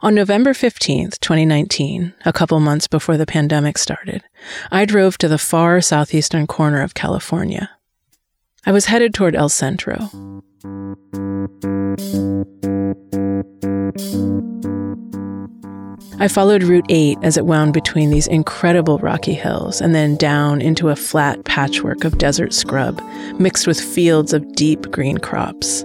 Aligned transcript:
On 0.00 0.14
November 0.14 0.52
15th, 0.52 1.18
2019, 1.18 2.14
a 2.24 2.32
couple 2.32 2.60
months 2.60 2.86
before 2.86 3.16
the 3.16 3.26
pandemic 3.26 3.76
started, 3.76 4.22
I 4.70 4.84
drove 4.84 5.18
to 5.18 5.26
the 5.26 5.38
far 5.38 5.80
southeastern 5.80 6.46
corner 6.46 6.82
of 6.82 6.94
California. 6.94 7.68
I 8.64 8.70
was 8.70 8.84
headed 8.84 9.12
toward 9.12 9.34
El 9.34 9.48
Centro. 9.48 10.08
I 16.20 16.28
followed 16.28 16.62
Route 16.62 16.86
8 16.88 17.18
as 17.24 17.36
it 17.36 17.46
wound 17.46 17.72
between 17.72 18.10
these 18.10 18.28
incredible 18.28 18.98
rocky 18.98 19.34
hills 19.34 19.80
and 19.80 19.96
then 19.96 20.14
down 20.14 20.60
into 20.60 20.90
a 20.90 20.96
flat 20.96 21.44
patchwork 21.44 22.04
of 22.04 22.18
desert 22.18 22.54
scrub 22.54 23.02
mixed 23.40 23.66
with 23.66 23.80
fields 23.80 24.32
of 24.32 24.52
deep 24.52 24.92
green 24.92 25.18
crops. 25.18 25.84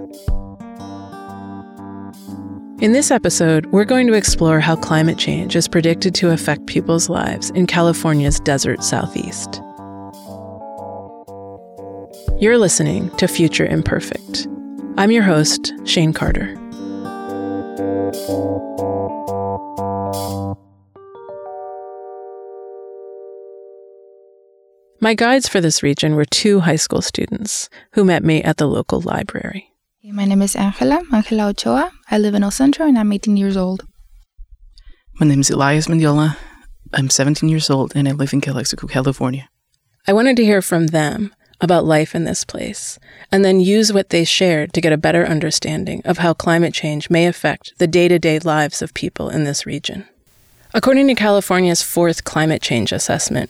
In 2.83 2.91
this 2.91 3.11
episode, 3.11 3.67
we're 3.67 3.85
going 3.85 4.07
to 4.07 4.13
explore 4.13 4.59
how 4.59 4.75
climate 4.75 5.17
change 5.17 5.55
is 5.55 5.69
predicted 5.69 6.13
to 6.15 6.31
affect 6.31 6.65
people's 6.65 7.07
lives 7.07 7.49
in 7.51 7.65
California's 7.65 8.41
desert 8.41 8.83
southeast. 8.83 9.61
You're 12.41 12.57
listening 12.57 13.09
to 13.11 13.29
Future 13.29 13.65
Imperfect. 13.65 14.49
I'm 14.97 15.11
your 15.11 15.23
host, 15.23 15.71
Shane 15.85 16.11
Carter. 16.11 16.57
My 24.99 25.13
guides 25.13 25.47
for 25.47 25.61
this 25.61 25.81
region 25.81 26.15
were 26.15 26.25
two 26.25 26.59
high 26.59 26.75
school 26.75 27.01
students 27.01 27.69
who 27.93 28.03
met 28.03 28.25
me 28.25 28.43
at 28.43 28.57
the 28.57 28.67
local 28.67 28.99
library. 28.99 29.72
My 30.05 30.25
name 30.25 30.41
is 30.41 30.53
Angela, 30.57 31.01
Angela 31.13 31.47
Ochoa. 31.47 31.89
I 32.11 32.17
live 32.17 32.35
in 32.35 32.43
El 32.43 32.51
Centro 32.51 32.85
and 32.85 32.99
I'm 32.99 33.13
18 33.13 33.37
years 33.37 33.55
old. 33.55 33.85
My 35.17 35.25
name 35.25 35.39
is 35.39 35.49
Elias 35.49 35.87
Mendiola. 35.87 36.35
I'm 36.91 37.09
17 37.09 37.47
years 37.47 37.69
old 37.69 37.93
and 37.95 38.09
I 38.09 38.11
live 38.11 38.33
in 38.33 38.41
Calexico, 38.41 38.85
California. 38.87 39.47
I 40.05 40.11
wanted 40.11 40.35
to 40.35 40.43
hear 40.43 40.61
from 40.61 40.87
them 40.87 41.33
about 41.61 41.85
life 41.85 42.13
in 42.13 42.25
this 42.25 42.43
place 42.43 42.99
and 43.31 43.45
then 43.45 43.61
use 43.61 43.93
what 43.93 44.09
they 44.09 44.25
shared 44.25 44.73
to 44.73 44.81
get 44.81 44.91
a 44.91 44.97
better 44.97 45.25
understanding 45.25 46.01
of 46.03 46.17
how 46.17 46.33
climate 46.33 46.73
change 46.73 47.09
may 47.09 47.25
affect 47.25 47.71
the 47.77 47.87
day 47.87 48.09
to 48.09 48.19
day 48.19 48.39
lives 48.39 48.81
of 48.81 48.93
people 48.93 49.29
in 49.29 49.45
this 49.45 49.65
region. 49.65 50.05
According 50.73 51.07
to 51.07 51.15
California's 51.15 51.81
fourth 51.81 52.25
climate 52.25 52.61
change 52.61 52.91
assessment, 52.91 53.49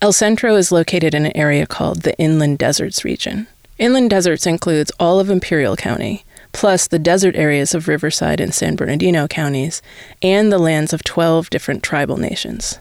El 0.00 0.14
Centro 0.14 0.56
is 0.56 0.72
located 0.72 1.14
in 1.14 1.26
an 1.26 1.36
area 1.36 1.66
called 1.66 2.02
the 2.02 2.16
Inland 2.18 2.56
Deserts 2.56 3.04
region. 3.04 3.48
Inland 3.76 4.10
deserts 4.10 4.46
includes 4.46 4.92
all 5.00 5.18
of 5.18 5.28
Imperial 5.28 5.74
County, 5.74 6.24
plus 6.52 6.86
the 6.86 6.98
desert 6.98 7.34
areas 7.34 7.74
of 7.74 7.88
Riverside 7.88 8.40
and 8.40 8.54
San 8.54 8.76
Bernardino 8.76 9.26
counties, 9.26 9.82
and 10.22 10.52
the 10.52 10.58
lands 10.58 10.92
of 10.92 11.02
12 11.02 11.50
different 11.50 11.82
tribal 11.82 12.16
nations. 12.16 12.78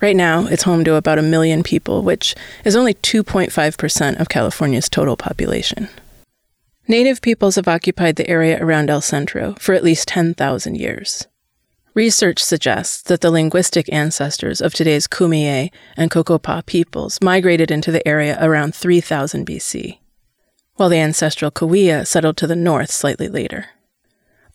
Right 0.00 0.16
now, 0.16 0.46
it's 0.46 0.62
home 0.62 0.82
to 0.84 0.94
about 0.94 1.18
a 1.18 1.22
million 1.22 1.62
people, 1.62 2.02
which 2.02 2.34
is 2.64 2.74
only 2.74 2.94
2.5% 2.94 4.18
of 4.18 4.30
California's 4.30 4.88
total 4.88 5.14
population. 5.14 5.90
Native 6.88 7.20
peoples 7.20 7.56
have 7.56 7.68
occupied 7.68 8.16
the 8.16 8.28
area 8.28 8.58
around 8.64 8.88
El 8.88 9.02
Centro 9.02 9.54
for 9.58 9.74
at 9.74 9.84
least 9.84 10.08
10,000 10.08 10.74
years. 10.74 11.26
Research 11.92 12.42
suggests 12.42 13.02
that 13.02 13.20
the 13.20 13.30
linguistic 13.30 13.92
ancestors 13.92 14.62
of 14.62 14.72
today's 14.72 15.06
Kumeyaay 15.06 15.70
and 15.98 16.10
Cocopah 16.10 16.64
peoples 16.64 17.18
migrated 17.20 17.70
into 17.70 17.92
the 17.92 18.06
area 18.08 18.38
around 18.40 18.74
3000 18.74 19.46
BC 19.46 19.98
while 20.80 20.88
the 20.88 20.96
ancestral 20.96 21.50
Cahuilla 21.50 22.06
settled 22.06 22.38
to 22.38 22.46
the 22.46 22.56
north 22.56 22.90
slightly 22.90 23.28
later. 23.28 23.66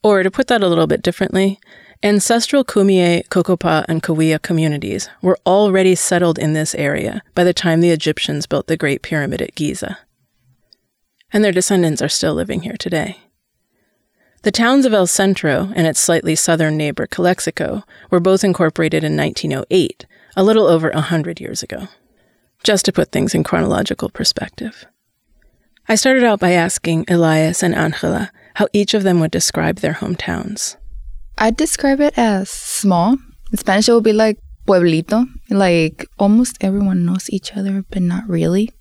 Or, 0.02 0.24
to 0.24 0.32
put 0.32 0.48
that 0.48 0.64
a 0.64 0.68
little 0.68 0.88
bit 0.88 1.04
differently, 1.04 1.60
ancestral 2.02 2.66
Kumeyaay, 2.66 3.28
Cocopah, 3.30 3.86
and 3.88 4.02
Cahuilla 4.02 4.40
communities 4.40 5.08
were 5.22 5.38
already 5.46 5.94
settled 5.94 6.40
in 6.40 6.54
this 6.54 6.74
area 6.74 7.22
by 7.36 7.44
the 7.44 7.54
time 7.54 7.80
the 7.80 7.92
Egyptians 7.92 8.48
built 8.48 8.66
the 8.66 8.76
Great 8.76 9.04
Pyramid 9.04 9.40
at 9.40 9.54
Giza. 9.54 10.00
And 11.32 11.44
their 11.44 11.52
descendants 11.52 12.02
are 12.02 12.10
still 12.10 12.34
living 12.34 12.62
here 12.64 12.78
today. 12.80 13.20
The 14.42 14.50
towns 14.50 14.88
of 14.88 14.96
El 14.96 15.06
Centro 15.06 15.72
and 15.76 15.86
its 15.86 16.00
slightly 16.00 16.34
southern 16.34 16.76
neighbor 16.76 17.06
Calexico 17.06 17.84
were 18.10 18.20
both 18.20 18.44
incorporated 18.44 19.04
in 19.04 19.16
1908, 19.16 20.08
a 20.36 20.44
little 20.44 20.66
over 20.66 20.90
a 20.90 21.02
hundred 21.02 21.40
years 21.40 21.62
ago. 21.62 21.88
Just 22.64 22.84
to 22.86 22.92
put 22.92 23.12
things 23.12 23.36
in 23.36 23.44
chronological 23.44 24.10
perspective. 24.10 24.88
I 25.88 25.96
started 25.96 26.24
out 26.24 26.40
by 26.40 26.54
asking 26.54 27.06
Elias 27.08 27.62
and 27.62 27.76
Angela 27.76 28.32
how 28.56 28.68
each 28.74 28.94
of 28.94 29.04
them 29.04 29.20
would 29.20 29.32
describe 29.32 29.78
their 29.78 29.94
hometowns. 29.94 30.78
I'd 31.38 31.58
describe 31.58 32.00
it 32.00 32.18
as 32.18 32.50
small. 32.50 33.18
In 33.52 33.58
Spanish, 33.58 33.88
it 33.88 33.94
would 33.94 34.04
be 34.04 34.14
like 34.14 34.40
pueblito. 34.66 35.28
Like 35.50 36.08
almost 36.18 36.58
everyone 36.62 37.06
knows 37.06 37.30
each 37.30 37.56
other, 37.56 37.84
but 37.92 38.02
not 38.02 38.28
really. 38.28 38.72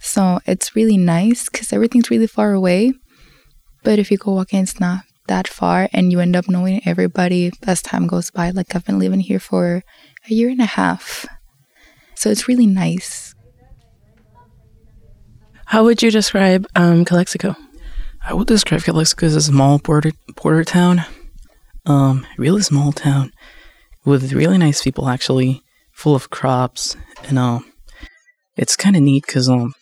So 0.00 0.40
it's 0.44 0.74
really 0.74 0.96
nice 0.96 1.48
because 1.48 1.72
everything's 1.72 2.10
really 2.10 2.26
far 2.26 2.52
away. 2.52 2.94
But 3.84 4.00
if 4.00 4.10
you 4.10 4.18
go 4.18 4.32
walking, 4.32 4.62
it's 4.62 4.80
not 4.80 5.04
that 5.28 5.46
far, 5.46 5.88
and 5.92 6.10
you 6.10 6.18
end 6.18 6.34
up 6.34 6.48
knowing 6.48 6.80
everybody 6.84 7.52
as 7.62 7.80
time 7.80 8.08
goes 8.08 8.30
by. 8.30 8.50
Like 8.50 8.74
I've 8.74 8.84
been 8.84 8.98
living 8.98 9.20
here 9.20 9.38
for 9.38 9.84
a 10.28 10.34
year 10.34 10.48
and 10.48 10.60
a 10.60 10.66
half. 10.66 11.26
So 12.16 12.30
it's 12.30 12.48
really 12.48 12.66
nice. 12.66 13.31
How 15.72 15.84
would 15.84 16.02
you 16.02 16.10
describe 16.10 16.66
um, 16.76 17.06
Calexico? 17.06 17.56
I 18.22 18.34
would 18.34 18.46
describe 18.46 18.82
Calexico 18.82 19.24
as 19.24 19.34
a 19.34 19.40
small 19.40 19.78
border 19.78 20.10
border 20.36 20.64
town, 20.64 21.00
um, 21.86 22.26
really 22.36 22.60
small 22.60 22.92
town 22.92 23.32
with 24.04 24.34
really 24.34 24.58
nice 24.58 24.82
people 24.82 25.08
actually, 25.08 25.62
full 25.94 26.14
of 26.14 26.28
crops, 26.28 26.94
and 27.26 27.38
um, 27.38 27.72
it's 28.54 28.76
kind 28.76 28.96
of 28.96 29.02
neat 29.02 29.24
because 29.24 29.48
um, 29.48 29.72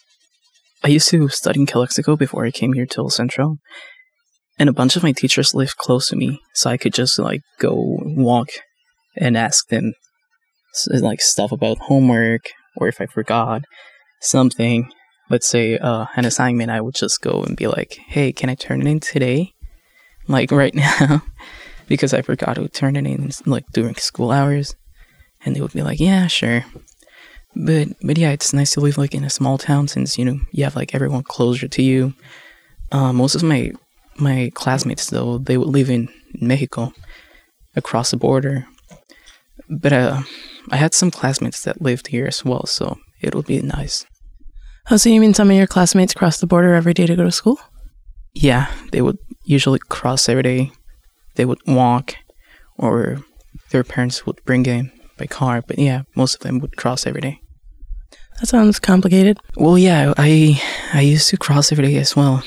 I 0.85 0.91
used 0.91 1.09
to 1.09 1.29
study 1.29 1.59
in 1.59 1.67
Calexico 1.67 2.15
before 2.15 2.47
I 2.47 2.53
came 2.53 2.75
here 2.75 2.87
to 2.87 3.01
El 3.01 3.11
Centro, 3.11 3.57
and 4.61 4.69
a 4.69 4.73
bunch 4.73 4.95
of 4.95 5.03
my 5.03 5.11
teachers 5.11 5.57
lived 5.57 5.77
close 5.77 6.07
to 6.11 6.17
me, 6.17 6.41
so 6.55 6.71
I 6.71 6.77
could 6.77 6.95
just 6.95 7.19
like 7.19 7.41
go 7.59 7.75
walk 7.75 8.51
and 9.17 9.37
ask 9.37 9.67
them 9.67 9.95
like 10.89 11.21
stuff 11.21 11.51
about 11.51 11.79
homework 11.79 12.43
or 12.77 12.87
if 12.87 13.01
I 13.01 13.07
forgot 13.07 13.63
something 14.21 14.89
let's 15.31 15.49
say 15.49 15.79
uh, 15.79 16.07
an 16.17 16.25
assignment, 16.25 16.71
I 16.71 16.81
would 16.81 16.95
just 16.95 17.23
go 17.23 17.43
and 17.43 17.57
be 17.57 17.67
like, 17.67 17.99
"Hey, 18.07 18.33
can 18.33 18.51
I 18.51 18.55
turn 18.55 18.83
it 18.83 18.87
in 18.87 19.01
today?" 19.01 19.55
Like 20.29 20.51
right 20.51 20.75
now, 20.85 21.23
because 21.87 22.13
I 22.13 22.23
forgot 22.23 22.55
to 22.55 22.69
turn 22.69 22.97
it 22.97 23.07
in 23.07 23.31
like 23.47 23.67
during 23.73 23.95
school 23.95 24.31
hours, 24.31 24.77
and 25.45 25.57
they 25.57 25.61
would 25.61 25.73
be 25.73 25.83
like, 25.83 26.01
"Yeah, 26.01 26.27
sure." 26.27 26.65
But 27.57 27.89
but 28.03 28.19
yeah, 28.19 28.31
it's 28.31 28.53
nice 28.53 28.73
to 28.73 28.81
live 28.81 28.99
like 28.99 29.15
in 29.15 29.25
a 29.25 29.31
small 29.31 29.59
town 29.59 29.89
since 29.89 30.19
you 30.19 30.25
know 30.25 30.41
you 30.53 30.65
have 30.65 30.77
like 30.77 30.95
everyone 30.95 31.23
closer 31.23 31.69
to 31.69 31.83
you. 31.83 32.15
Uh, 32.93 33.13
most 33.13 33.35
of 33.35 33.43
my 33.43 33.73
my 34.19 34.51
classmates 34.55 35.09
though 35.11 35.39
they 35.39 35.57
would 35.57 35.69
live 35.69 35.91
in 35.91 36.09
Mexico, 36.35 36.93
across 37.77 38.11
the 38.11 38.17
border. 38.17 38.67
But 39.69 39.93
uh, 39.93 40.23
I 40.71 40.77
had 40.77 40.95
some 40.95 41.11
classmates 41.11 41.63
that 41.63 41.83
lived 41.83 42.09
here 42.09 42.27
as 42.27 42.45
well, 42.45 42.67
so 42.67 42.99
it 43.21 43.35
would 43.35 43.47
be 43.47 43.63
nice. 43.63 44.05
Oh, 44.91 44.97
so 44.97 45.09
you 45.09 45.21
mean 45.21 45.35
some 45.35 45.51
of 45.51 45.57
your 45.57 45.67
classmates 45.67 46.15
cross 46.15 46.41
the 46.41 46.47
border 46.47 46.75
every 46.75 46.95
day 46.95 47.07
to 47.07 47.17
go 47.17 47.25
to 47.25 47.33
school? 47.33 47.61
Yeah, 48.35 48.73
they 48.93 49.03
would 49.03 49.19
usually 49.45 49.81
cross 49.89 50.29
every 50.29 50.43
day. 50.43 50.73
They 51.35 51.45
would 51.45 51.61
walk, 51.67 52.15
or 52.77 53.23
their 53.71 53.85
parents 53.85 54.27
would 54.27 54.45
bring 54.45 54.63
them 54.65 54.93
by 55.19 55.27
car. 55.27 55.63
But 55.67 55.79
yeah, 55.79 56.03
most 56.17 56.35
of 56.35 56.41
them 56.41 56.59
would 56.61 56.77
cross 56.77 57.07
every 57.07 57.21
day. 57.21 57.41
That 58.41 58.47
sounds 58.47 58.79
complicated. 58.79 59.39
Well, 59.57 59.77
yeah, 59.79 60.15
I 60.17 60.61
I 60.95 61.03
used 61.03 61.29
to 61.31 61.37
cross 61.37 61.73
every 61.73 61.87
day 61.87 61.97
as 61.97 62.17
well 62.17 62.43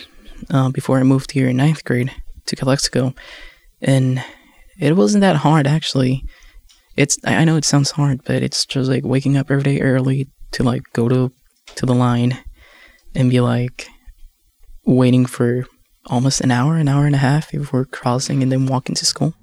uh, 0.50 0.70
before 0.70 1.00
I 1.00 1.04
moved 1.04 1.32
here 1.32 1.48
in 1.48 1.58
ninth 1.58 1.84
grade 1.84 2.12
to 2.48 2.56
Calexico, 2.56 3.14
and 3.82 4.24
it 4.80 4.96
wasn't 4.96 5.22
that 5.22 5.38
hard 5.38 5.68
actually. 5.68 6.26
It's 6.98 7.18
I 7.24 7.46
know 7.46 7.58
it 7.58 7.66
sounds 7.66 7.92
hard, 7.92 8.22
but 8.26 8.44
it's 8.44 8.66
just 8.66 8.90
like 8.90 9.04
waking 9.06 9.38
up 9.38 9.52
every 9.52 9.64
day 9.64 9.82
early 9.82 10.28
to 10.52 10.64
like 10.64 10.84
go 10.94 11.08
to 11.10 11.32
to 11.76 11.86
the 11.86 11.94
line 11.96 12.38
and 13.16 13.30
be 13.30 13.40
like 13.40 13.88
waiting 14.86 15.26
for 15.26 15.66
almost 16.08 16.42
an 16.42 16.52
hour, 16.52 16.78
an 16.78 16.88
hour 16.88 17.06
and 17.06 17.16
a 17.16 17.20
half 17.20 17.52
before 17.52 17.86
crossing 17.86 18.44
and 18.44 18.52
then 18.52 18.66
walking 18.66 18.96
to 18.96 19.06
school. 19.06 19.34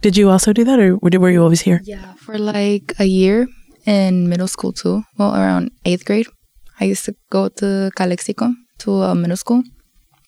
Did 0.00 0.16
you 0.16 0.30
also 0.30 0.52
do 0.52 0.64
that 0.64 0.78
or 0.78 0.96
were 0.96 1.30
you 1.30 1.42
always 1.42 1.60
here? 1.60 1.80
Yeah, 1.84 2.14
for 2.14 2.38
like 2.38 2.94
a 2.98 3.04
year 3.04 3.46
in 3.84 4.28
middle 4.28 4.48
school 4.48 4.72
too. 4.72 5.04
Well, 5.18 5.34
around 5.34 5.70
eighth 5.84 6.04
grade. 6.04 6.26
I 6.80 6.84
used 6.84 7.04
to 7.04 7.14
go 7.30 7.48
to 7.48 7.90
Calexico 7.94 8.54
to 8.78 9.02
a 9.02 9.14
middle 9.14 9.36
school 9.36 9.62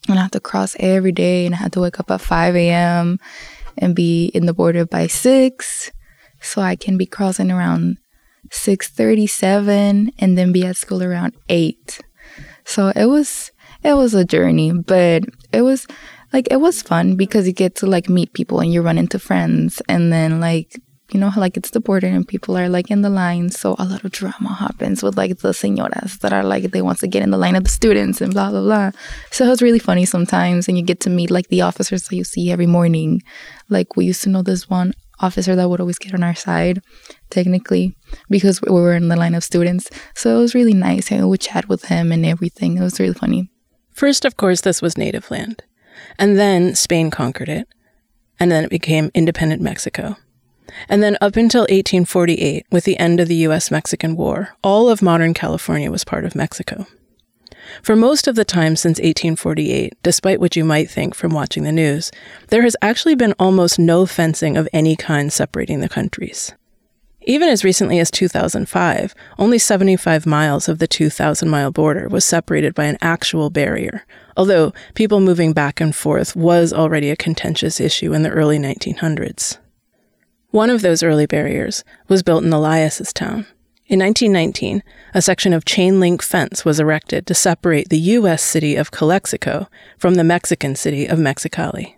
and 0.09 0.19
I 0.19 0.23
had 0.23 0.33
to 0.33 0.41
cross 0.41 0.77
every 0.79 1.13
day 1.13 1.47
and 1.47 1.55
I 1.55 1.59
had 1.59 1.73
to 1.73 1.81
wake 1.81 1.99
up 1.99 2.11
at 2.11 2.21
5 2.21 2.57
a.m. 2.57 3.19
and 3.79 3.97
be 3.97 4.27
in 4.35 4.45
the 4.45 4.53
border 4.53 4.85
by 4.85 5.07
6 5.07 5.91
so 6.41 6.61
I 6.61 6.77
can 6.77 6.99
be 6.99 7.07
crossing 7.07 7.51
around 7.51 7.97
6:37 8.51 10.13
and 10.19 10.39
then 10.39 10.53
be 10.53 10.65
at 10.65 10.77
school 10.77 11.03
around 11.03 11.35
8. 11.49 12.01
So 12.65 12.93
it 12.95 13.07
was 13.07 13.51
it 13.85 13.95
was 13.95 14.15
a 14.15 14.25
journey, 14.25 14.73
but 14.73 15.25
it 15.53 15.63
was 15.63 15.87
like 16.33 16.49
it 16.51 16.61
was 16.61 16.83
fun 16.83 17.17
because 17.17 17.47
you 17.47 17.53
get 17.53 17.75
to 17.77 17.87
like 17.87 18.09
meet 18.09 18.33
people 18.33 18.61
and 18.61 18.73
you 18.73 18.83
run 18.83 18.99
into 18.99 19.19
friends 19.19 19.83
and 19.89 20.13
then 20.13 20.41
like 20.41 20.81
you 21.13 21.21
know 21.21 21.31
like 21.37 21.57
it's 21.59 21.71
the 21.71 21.81
border 21.81 22.07
and 22.07 22.27
people 22.27 22.57
are 22.57 22.69
like 22.69 22.91
in 22.91 23.03
the 23.03 23.11
line. 23.11 23.51
So 23.51 23.77
a 23.79 23.85
lot 23.85 24.05
of 24.05 24.13
drama 24.13 24.55
happens 24.55 25.03
with 25.03 25.17
like 25.17 25.39
the 25.39 25.51
señoras 25.51 26.19
that 26.21 26.33
are 26.33 26.45
like 26.45 26.71
they 26.71 26.83
want 26.83 26.99
to 27.01 27.07
get 27.07 27.23
in 27.23 27.31
the 27.31 27.39
line 27.39 27.57
of 27.57 27.65
the 27.65 27.71
students 27.71 28.21
and 28.21 28.33
blah 28.33 28.51
blah 28.51 28.63
blah. 28.63 28.91
So 29.31 29.45
it 29.45 29.49
was 29.49 29.63
really 29.63 29.79
funny 29.79 30.05
sometimes 30.05 30.69
and 30.69 30.79
you 30.79 30.85
get 30.85 31.01
to 31.01 31.11
meet 31.11 31.31
like 31.31 31.49
the 31.49 31.63
officers 31.63 32.05
that 32.05 32.17
you 32.17 32.25
see 32.25 32.51
every 32.51 32.67
morning. 32.67 33.23
Like 33.69 33.97
we 33.97 34.07
used 34.07 34.23
to 34.23 34.31
know 34.31 34.43
this 34.43 34.71
one 34.71 34.95
officer 35.23 35.57
that 35.57 35.71
would 35.71 35.81
always 35.81 35.99
get 35.99 36.15
on 36.15 36.23
our 36.23 36.35
side 36.35 36.83
technically 37.31 37.97
because 38.29 38.61
we 38.61 38.71
were 38.71 38.95
in 38.95 39.09
the 39.09 39.17
line 39.17 39.35
of 39.35 39.45
students 39.45 39.89
so 40.15 40.37
it 40.37 40.41
was 40.41 40.55
really 40.55 40.75
nice 40.75 41.11
we 41.11 41.23
would 41.25 41.41
chat 41.41 41.69
with 41.69 41.85
him 41.85 42.13
and 42.13 42.27
everything 42.27 42.77
it 42.77 42.83
was 42.83 43.01
really 43.01 43.15
funny 43.15 43.49
First, 43.93 44.25
of 44.25 44.37
course, 44.37 44.63
this 44.63 44.83
was 44.83 44.99
native 44.99 45.31
land. 45.31 45.63
And 46.19 46.39
then 46.39 46.75
Spain 46.75 47.11
conquered 47.11 47.49
it. 47.49 47.69
And 48.41 48.51
then 48.51 48.65
it 48.65 48.71
became 48.71 49.11
independent 49.15 49.63
Mexico. 49.63 50.17
And 50.89 51.03
then 51.03 51.19
up 51.21 51.37
until 51.37 51.63
1848, 51.63 52.67
with 52.73 52.85
the 52.85 52.99
end 52.99 53.21
of 53.21 53.29
the 53.29 53.37
US 53.47 53.71
Mexican 53.71 54.17
War, 54.17 54.57
all 54.65 54.89
of 54.89 55.03
modern 55.03 55.35
California 55.35 55.91
was 55.91 56.05
part 56.05 56.25
of 56.25 56.35
Mexico. 56.35 56.87
For 57.83 57.97
most 57.97 58.29
of 58.29 58.35
the 58.35 58.45
time 58.45 58.77
since 58.77 58.99
1848, 58.99 59.95
despite 60.03 60.41
what 60.41 60.57
you 60.57 60.65
might 60.65 60.91
think 60.91 61.15
from 61.15 61.33
watching 61.33 61.63
the 61.63 61.73
news, 61.73 62.11
there 62.49 62.63
has 62.63 62.77
actually 62.83 63.15
been 63.15 63.35
almost 63.39 63.79
no 63.79 64.05
fencing 64.07 64.57
of 64.57 64.69
any 64.73 64.97
kind 64.97 65.33
separating 65.33 65.81
the 65.81 65.89
countries. 65.89 66.53
Even 67.25 67.49
as 67.49 67.63
recently 67.63 68.01
as 68.01 68.11
2005, 68.11 69.15
only 69.39 69.59
75 69.59 70.27
miles 70.27 70.69
of 70.69 70.81
the 70.81 70.89
2,000 70.89 71.49
mile 71.49 71.71
border 71.71 72.09
was 72.09 72.25
separated 72.25 72.75
by 72.75 72.85
an 72.85 72.99
actual 73.01 73.49
barrier, 73.49 74.05
although 74.37 74.73
people 74.95 75.21
moving 75.21 75.53
back 75.53 75.81
and 75.81 75.95
forth 75.95 76.35
was 76.35 76.73
already 76.73 77.11
a 77.11 77.17
contentious 77.17 77.81
issue 77.81 78.13
in 78.13 78.23
the 78.23 78.31
early 78.31 78.59
1900s. 78.59 79.59
One 80.51 80.69
of 80.69 80.83
those 80.83 81.03
early 81.03 81.27
barriers 81.27 81.85
was 82.09 82.25
built 82.25 82.45
in 82.45 82.53
Elias's 82.53 83.13
town. 83.13 83.47
In 83.93 83.99
1919, 83.99 84.83
a 85.13 85.21
section 85.21 85.53
of 85.53 85.67
chain 85.67 86.01
link 86.01 86.23
fence 86.23 86.65
was 86.65 86.81
erected 86.81 87.27
to 87.27 87.35
separate 87.35 87.91
the 87.91 87.99
U.S. 87.99 88.43
city 88.43 88.75
of 88.75 88.91
Calexico 88.91 89.69
from 89.99 90.15
the 90.15 90.25
Mexican 90.25 90.75
city 90.75 91.05
of 91.05 91.19
Mexicali. 91.19 91.97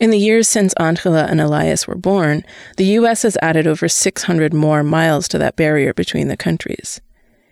In 0.00 0.10
the 0.10 0.18
years 0.18 0.48
since 0.48 0.72
Angela 0.72 1.26
and 1.26 1.40
Elias 1.40 1.86
were 1.86 1.94
born, 1.94 2.42
the 2.78 2.86
U.S. 2.98 3.22
has 3.22 3.38
added 3.40 3.68
over 3.68 3.88
600 3.88 4.52
more 4.52 4.82
miles 4.82 5.28
to 5.28 5.38
that 5.38 5.54
barrier 5.54 5.94
between 5.94 6.26
the 6.26 6.36
countries. 6.36 7.00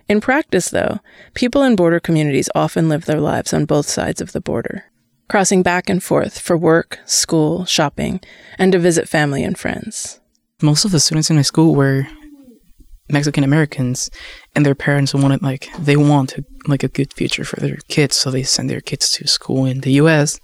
In 0.09 0.21
practice, 0.21 0.71
though, 0.71 0.99
people 1.35 1.63
in 1.63 1.77
border 1.77 2.01
communities 2.01 2.51
often 2.57 2.89
live 2.89 3.05
their 3.05 3.21
lives 3.21 3.55
on 3.55 3.65
both 3.65 3.87
sides 3.89 4.21
of 4.21 4.33
the 4.33 4.41
border, 4.41 4.87
crossing 5.29 5.63
back 5.63 5.89
and 5.89 6.03
forth 6.03 6.41
for 6.41 6.57
work, 6.57 6.99
school, 7.05 7.65
shopping, 7.65 8.21
and 8.59 8.73
to 8.73 8.81
visit 8.81 9.09
family 9.09 9.45
and 9.45 9.57
friends. 9.57 10.19
Most 10.61 10.85
of 10.85 10.91
the 10.91 10.99
students 10.99 11.31
in 11.31 11.37
my 11.37 11.43
school 11.43 11.77
were 11.77 12.09
Mexican 13.11 13.45
Americans, 13.45 14.11
and 14.55 14.65
their 14.65 14.75
parents 14.75 15.15
wanted 15.15 15.43
like 15.43 15.69
they 15.79 15.97
want 15.97 16.35
like 16.67 16.83
a 16.83 16.89
good 16.89 17.13
future 17.13 17.45
for 17.45 17.61
their 17.61 17.79
kids, 17.89 18.17
so 18.17 18.31
they 18.31 18.43
send 18.43 18.69
their 18.69 18.81
kids 18.81 19.11
to 19.13 19.27
school 19.27 19.65
in 19.65 19.81
the 19.81 19.93
U.S. 19.93 20.41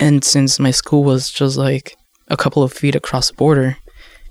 And 0.00 0.24
since 0.24 0.58
my 0.58 0.70
school 0.70 1.04
was 1.04 1.30
just 1.30 1.56
like 1.56 1.96
a 2.28 2.36
couple 2.36 2.62
of 2.62 2.72
feet 2.72 2.94
across 2.94 3.28
the 3.28 3.34
border, 3.34 3.76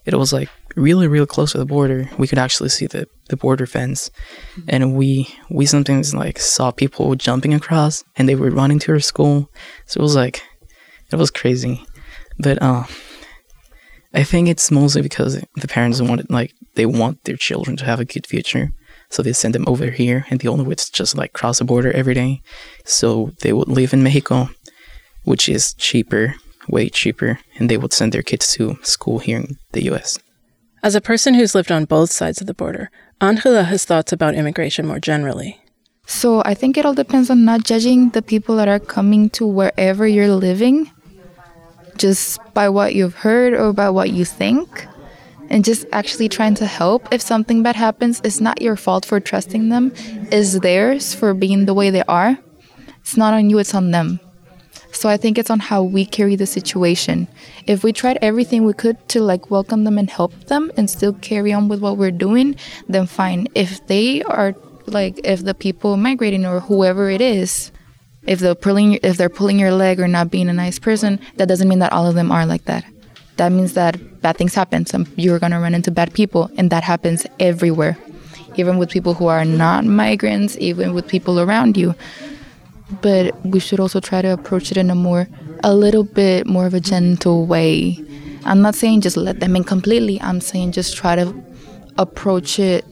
it 0.06 0.16
was 0.16 0.34
like 0.34 0.50
really, 0.76 1.08
really 1.08 1.26
close 1.26 1.52
to 1.52 1.58
the 1.58 1.66
border. 1.66 2.10
We 2.18 2.28
could 2.28 2.40
actually 2.40 2.70
see 2.70 2.88
the, 2.88 3.08
the 3.30 3.38
border 3.38 3.66
fence. 3.66 4.10
And 4.68 4.96
we 4.96 5.28
we 5.50 5.66
sometimes 5.66 6.14
like 6.14 6.40
saw 6.40 6.72
people 6.72 7.16
jumping 7.16 7.54
across 7.54 8.04
and 8.16 8.28
they 8.28 8.36
were 8.36 8.50
running 8.50 8.80
to 8.80 8.94
our 8.94 9.00
school. 9.00 9.50
So 9.86 10.00
it 10.00 10.04
was 10.04 10.16
like 10.16 10.44
it 11.12 11.16
was 11.16 11.32
crazy. 11.32 11.86
But 12.40 12.62
uh 12.62 12.86
I 14.14 14.24
think 14.24 14.48
it's 14.48 14.70
mostly 14.70 15.02
because 15.02 15.44
the 15.56 15.68
parents 15.68 16.02
wanted 16.02 16.30
like 16.30 16.54
they 16.76 16.86
want 16.86 17.24
their 17.24 17.38
children 17.38 17.78
to 17.78 17.86
have 17.86 18.00
a 18.00 18.06
good 18.06 18.28
future. 18.28 18.72
So 19.10 19.22
they 19.22 19.34
send 19.34 19.54
them 19.54 19.66
over 19.68 19.92
here 19.92 20.26
and 20.30 20.40
the 20.40 20.48
only 20.48 20.66
way 20.66 20.76
to 20.76 20.92
just 20.92 21.16
like 21.16 21.34
cross 21.34 21.60
the 21.60 21.66
border 21.66 21.92
every 21.92 22.14
day. 22.14 22.42
So 22.86 23.32
they 23.42 23.54
would 23.54 23.68
live 23.68 23.94
in 23.94 24.04
Mexico 24.04 24.50
which 25.24 25.50
is 25.50 25.74
cheaper, 25.76 26.36
way 26.68 26.90
cheaper, 26.90 27.40
and 27.58 27.70
they 27.70 27.78
would 27.78 27.94
send 27.94 28.12
their 28.12 28.22
kids 28.22 28.54
to 28.54 28.78
school 28.84 29.20
here 29.20 29.38
in 29.38 29.58
the 29.72 29.84
US. 29.92 30.20
As 30.82 30.96
a 30.96 31.02
person 31.02 31.34
who's 31.34 31.56
lived 31.56 31.72
on 31.72 31.86
both 31.86 32.12
sides 32.12 32.42
of 32.42 32.48
the 32.48 32.54
border, 32.54 32.92
Angela 33.22 33.64
has 33.64 33.86
thoughts 33.86 34.12
about 34.12 34.36
immigration 34.36 34.86
more 34.86 35.00
generally. 35.00 35.60
So 36.06 36.42
I 36.46 36.54
think 36.54 36.78
it 36.78 36.86
all 36.86 36.94
depends 36.94 37.30
on 37.30 37.46
not 37.46 37.64
judging 37.64 38.10
the 38.10 38.22
people 38.22 38.58
that 38.58 38.68
are 38.68 38.80
coming 38.80 39.30
to 39.32 39.48
wherever 39.48 40.06
you're 40.06 40.36
living 40.36 40.92
just 41.98 42.40
by 42.54 42.70
what 42.70 42.96
you've 42.96 43.16
heard 43.16 43.54
or 43.54 43.74
by 43.74 43.90
what 43.90 44.12
you 44.12 44.26
think 44.26 44.88
and 45.50 45.64
just 45.64 45.86
actually 45.92 46.30
trying 46.30 46.56
to 46.56 46.66
help. 46.66 47.08
If 47.14 47.22
something 47.22 47.64
bad 47.64 47.76
happens, 47.76 48.22
it's 48.24 48.42
not 48.42 48.62
your 48.62 48.76
fault 48.76 49.06
for 49.06 49.20
trusting 49.20 49.70
them, 49.70 49.92
it's 50.32 50.60
theirs 50.60 51.14
for 51.14 51.34
being 51.34 51.66
the 51.66 51.74
way 51.74 51.90
they 51.90 52.04
are. 52.08 52.38
It's 53.02 53.18
not 53.18 53.34
on 53.34 53.50
you, 53.50 53.60
it's 53.60 53.76
on 53.76 53.92
them. 53.92 54.20
So 54.92 55.10
I 55.10 55.18
think 55.18 55.38
it's 55.38 55.50
on 55.50 55.60
how 55.60 55.84
we 55.84 56.06
carry 56.06 56.36
the 56.36 56.46
situation. 56.46 57.28
If 57.68 57.84
we 57.84 57.92
tried 57.94 58.20
everything 58.22 58.64
we 58.64 58.74
could 58.74 58.98
to 59.10 59.22
like 59.22 59.50
welcome 59.50 59.84
them 59.84 59.98
and 59.98 60.10
help 60.10 60.34
them 60.46 60.72
and 60.78 60.90
still 60.90 61.14
carry 61.14 61.52
on 61.52 61.68
with 61.68 61.82
what 61.82 61.98
we're 61.98 62.12
doing, 62.12 62.56
then 62.88 63.08
fine. 63.08 63.48
If 63.56 63.86
they 63.88 64.24
are 64.24 64.56
like 64.86 65.20
if 65.24 65.44
the 65.44 65.56
people 65.56 65.98
migrating 65.98 66.46
or 66.46 66.60
whoever 66.60 67.10
it 67.10 67.22
is, 67.22 67.72
if 68.26 68.40
they're 68.40 68.56
pulling 68.56 68.94
if 69.04 69.18
they're 69.18 69.30
pulling 69.30 69.60
your 69.60 69.72
leg 69.72 70.00
or 70.00 70.08
not 70.08 70.32
being 70.32 70.50
a 70.50 70.54
nice 70.54 70.80
person, 70.80 71.20
that 71.38 71.48
doesn't 71.48 71.68
mean 71.68 71.80
that 71.80 71.92
all 71.92 72.08
of 72.08 72.16
them 72.16 72.32
are 72.32 72.46
like 72.46 72.66
that. 72.66 72.86
That 73.38 73.52
means 73.52 73.74
that 73.74 74.22
bad 74.22 74.38
things 74.38 74.54
happen. 74.54 74.86
Some 74.86 75.08
you're 75.16 75.40
gonna 75.40 75.60
run 75.60 75.76
into 75.76 75.92
bad 75.92 76.14
people, 76.14 76.50
and 76.58 76.70
that 76.70 76.84
happens 76.84 77.26
everywhere, 77.40 77.98
even 78.56 78.78
with 78.78 78.90
people 78.90 79.14
who 79.14 79.28
are 79.28 79.46
not 79.46 79.86
migrants, 79.86 80.58
even 80.60 80.94
with 80.94 81.08
people 81.08 81.40
around 81.40 81.78
you. 81.78 81.96
But 83.02 83.44
we 83.46 83.60
should 83.60 83.80
also 83.80 84.00
try 84.00 84.22
to 84.22 84.32
approach 84.34 84.72
it 84.72 84.78
in 84.78 84.90
a 84.90 84.96
more 84.96 85.28
a 85.64 85.74
little 85.74 86.04
bit 86.04 86.46
more 86.46 86.66
of 86.66 86.74
a 86.74 86.80
gentle 86.80 87.46
way. 87.46 88.04
I'm 88.46 88.62
not 88.62 88.76
saying 88.76 89.02
just 89.02 89.18
let 89.18 89.40
them 89.40 89.56
in 89.56 89.64
completely. 89.64 90.22
I'm 90.22 90.42
saying 90.42 90.74
just 90.74 90.96
try 90.96 91.16
to 91.16 91.34
approach 91.98 92.60
it 92.60 92.86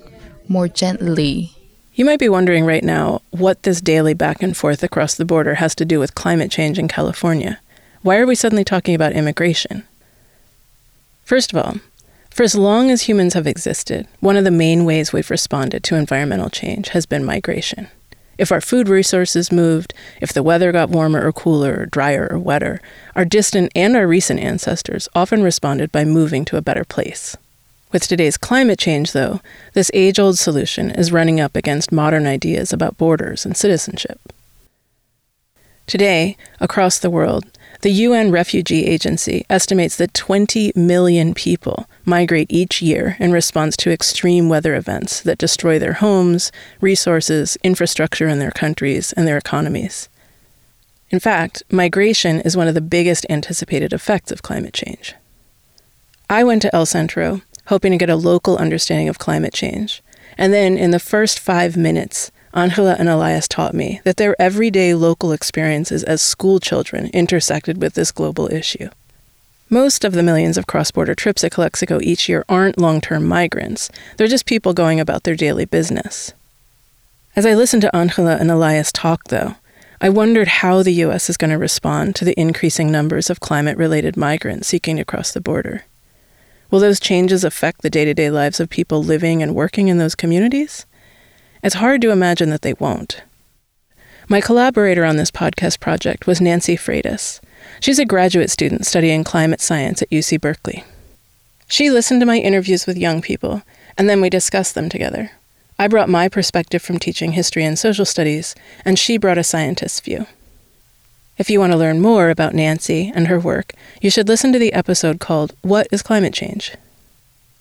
more 0.48 0.68
gently 0.68 1.51
you 1.93 2.05
might 2.05 2.19
be 2.19 2.29
wondering 2.29 2.65
right 2.65 2.83
now 2.83 3.21
what 3.31 3.63
this 3.63 3.81
daily 3.81 4.13
back 4.13 4.41
and 4.41 4.55
forth 4.55 4.83
across 4.83 5.15
the 5.15 5.25
border 5.25 5.55
has 5.55 5.75
to 5.75 5.85
do 5.85 5.99
with 5.99 6.15
climate 6.15 6.51
change 6.51 6.79
in 6.79 6.88
california 6.88 7.59
why 8.01 8.17
are 8.17 8.27
we 8.27 8.35
suddenly 8.35 8.63
talking 8.63 8.95
about 8.95 9.13
immigration 9.13 9.83
first 11.23 11.54
of 11.54 11.57
all 11.57 11.75
for 12.31 12.44
as 12.44 12.56
long 12.56 12.89
as 12.89 13.04
humans 13.04 13.33
have 13.33 13.45
existed, 13.45 14.07
one 14.21 14.37
of 14.37 14.45
the 14.45 14.51
main 14.51 14.85
ways 14.85 15.11
we've 15.11 15.30
responded 15.30 15.83
to 15.83 15.95
environmental 15.95 16.49
change 16.49 16.89
has 16.89 17.06
been 17.06 17.25
migration. 17.25 17.89
If 18.37 18.54
our 18.54 18.61
food 18.61 18.87
resources 18.87 19.51
moved, 19.51 19.94
if 20.21 20.31
the 20.31 20.42
weather 20.42 20.71
got 20.71 20.89
warmer 20.89 21.27
or 21.27 21.33
cooler 21.33 21.81
or 21.81 21.85
drier 21.87 22.30
or 22.31 22.39
wetter, 22.39 22.81
our 23.18 23.25
distant 23.25 23.71
and 23.75 23.97
our 23.97 24.07
recent 24.07 24.39
ancestors 24.39 25.09
often 25.13 25.44
responded 25.44 25.92
by 25.92 26.06
moving 26.06 26.45
to 26.45 26.57
a 26.57 26.61
better 26.61 26.85
place. 26.85 27.35
With 27.92 28.07
today's 28.07 28.38
climate 28.38 28.80
change, 28.80 29.12
though, 29.12 29.42
this 29.74 29.92
age 29.94 30.18
old 30.18 30.40
solution 30.40 30.92
is 30.92 31.12
running 31.12 31.42
up 31.42 31.57
against 31.57 31.92
modern 31.92 32.26
ideas 32.26 32.71
about 32.71 32.98
borders 32.98 33.45
and 33.45 33.57
citizenship. 33.57 34.31
Today, 35.88 36.38
across 36.62 37.00
the 37.00 37.10
world, 37.10 37.45
the 37.81 37.92
UN 37.92 38.31
Refugee 38.31 38.86
Agency 38.86 39.45
estimates 39.50 39.98
that 39.98 40.14
20 40.14 40.71
million 40.74 41.33
people 41.33 41.90
migrate 42.06 42.48
each 42.50 42.81
year 42.81 43.18
in 43.19 43.33
response 43.33 43.76
to 43.78 43.92
extreme 43.92 44.48
weather 44.48 44.74
events 44.76 45.19
that 45.21 45.38
destroy 45.38 45.78
their 45.78 45.94
homes, 45.94 46.50
resources, 46.80 47.57
infrastructure 47.62 48.30
in 48.30 48.40
their 48.40 48.52
countries, 48.52 49.12
and 49.14 49.28
their 49.28 49.38
economies. 49.38 50.07
In 51.10 51.19
fact, 51.19 51.64
migration 51.69 52.40
is 52.40 52.56
one 52.56 52.69
of 52.69 52.74
the 52.74 52.80
biggest 52.80 53.26
anticipated 53.30 53.92
effects 53.92 54.31
of 54.31 54.44
climate 54.44 54.74
change. 54.74 55.14
I 56.30 56.45
went 56.45 56.62
to 56.62 56.74
El 56.74 56.86
Centro 56.86 57.42
hoping 57.71 57.94
to 57.94 57.97
get 57.97 58.09
a 58.09 58.18
local 58.18 58.57
understanding 58.57 59.07
of 59.07 59.18
climate 59.18 59.54
change, 59.54 60.04
and 60.37 60.51
then 60.51 60.78
in 60.78 60.92
the 60.92 60.99
first 60.99 61.40
five 61.40 61.78
minutes, 61.78 62.30
Angela 62.54 62.97
and 62.99 63.07
Elias 63.07 63.47
taught 63.47 63.73
me 63.73 64.01
that 64.04 64.18
their 64.18 64.35
everyday 64.42 64.94
local 64.94 65.31
experiences 65.31 66.04
as 66.04 66.21
school 66.21 66.59
children 66.59 67.09
intersected 67.13 67.81
with 67.81 67.94
this 67.94 68.11
global 68.11 68.51
issue. 68.51 68.90
Most 69.69 70.04
of 70.04 70.11
the 70.11 70.21
millions 70.21 70.57
of 70.57 70.68
cross 70.68 70.92
border 70.92 71.16
trips 71.16 71.45
at 71.45 71.54
Calexico 71.54 72.01
each 72.01 72.28
year 72.28 72.44
aren't 72.49 72.78
long 72.78 72.99
term 72.99 73.25
migrants, 73.25 73.90
they're 74.18 74.28
just 74.28 74.45
people 74.45 74.73
going 74.73 74.99
about 74.99 75.23
their 75.23 75.37
daily 75.37 75.63
business. 75.63 76.33
As 77.37 77.45
I 77.45 77.54
listened 77.54 77.83
to 77.83 77.95
Angela 77.95 78.35
and 78.35 78.51
Elias 78.51 78.92
talk, 78.92 79.30
though, 79.30 79.56
I 80.01 80.09
wondered 80.09 80.49
how 80.49 80.83
the 80.83 81.06
U.S. 81.06 81.30
is 81.30 81.37
going 81.37 81.51
to 81.51 81.57
respond 81.57 82.18
to 82.18 82.25
the 82.25 82.37
increasing 82.37 82.92
numbers 82.92 83.30
of 83.30 83.40
climate 83.40 83.78
related 83.78 84.18
migrants 84.18 84.68
seeking 84.68 84.97
to 84.97 85.06
cross 85.06 85.31
the 85.31 85.40
border. 85.40 85.85
Will 86.71 86.80
those 86.80 86.99
changes 86.99 87.44
affect 87.44 87.81
the 87.81 87.90
day 87.90 88.06
to 88.06 88.13
day 88.13 88.31
lives 88.31 88.59
of 88.59 88.69
people 88.69 89.04
living 89.04 89.44
and 89.44 89.54
working 89.54 89.90
in 89.90 89.99
those 89.99 90.16
communities? 90.16 90.85
It's 91.61 91.75
hard 91.75 92.01
to 92.01 92.11
imagine 92.11 92.49
that 92.49 92.63
they 92.63 92.73
won't. 92.73 93.21
My 94.28 94.42
collaborator 94.42 95.06
on 95.06 95.18
this 95.18 95.30
podcast 95.30 95.80
project 95.80 96.25
was 96.25 96.42
Nancy 96.42 96.75
Freitas, 96.75 97.42
She's 97.80 97.99
a 97.99 98.06
graduate 98.06 98.49
student 98.49 98.85
studying 98.85 99.23
climate 99.23 99.61
science 99.61 100.01
at 100.01 100.09
UC 100.09 100.42
Berkeley. 100.42 100.83
She 101.68 101.90
listened 101.90 102.19
to 102.21 102.25
my 102.25 102.37
interviews 102.37 102.85
with 102.85 102.97
young 102.97 103.21
people, 103.21 103.63
and 103.97 104.09
then 104.09 104.21
we 104.21 104.30
discussed 104.30 104.75
them 104.75 104.90
together. 104.90 105.31
I 105.80 105.87
brought 105.87 106.09
my 106.09 106.30
perspective 106.30 106.81
from 106.81 106.99
teaching 106.99 107.31
history 107.31 107.63
and 107.63 107.80
social 107.80 108.06
studies, 108.06 108.56
and 108.85 108.99
she 108.99 109.18
brought 109.18 109.37
a 109.37 109.44
scientist's 109.44 109.99
view. 109.99 110.28
If 111.38 111.50
you 111.50 111.59
want 111.59 111.71
to 111.71 111.78
learn 111.78 112.02
more 112.02 112.30
about 112.30 112.54
Nancy 112.54 113.11
and 113.16 113.28
her 113.28 113.40
work, 113.40 113.73
you 114.02 114.09
should 114.09 114.28
listen 114.28 114.52
to 114.54 114.59
the 114.59 114.73
episode 114.73 115.19
called 115.19 115.56
What 115.61 115.88
is 115.92 116.02
Climate 116.02 116.33
Change? 116.33 116.73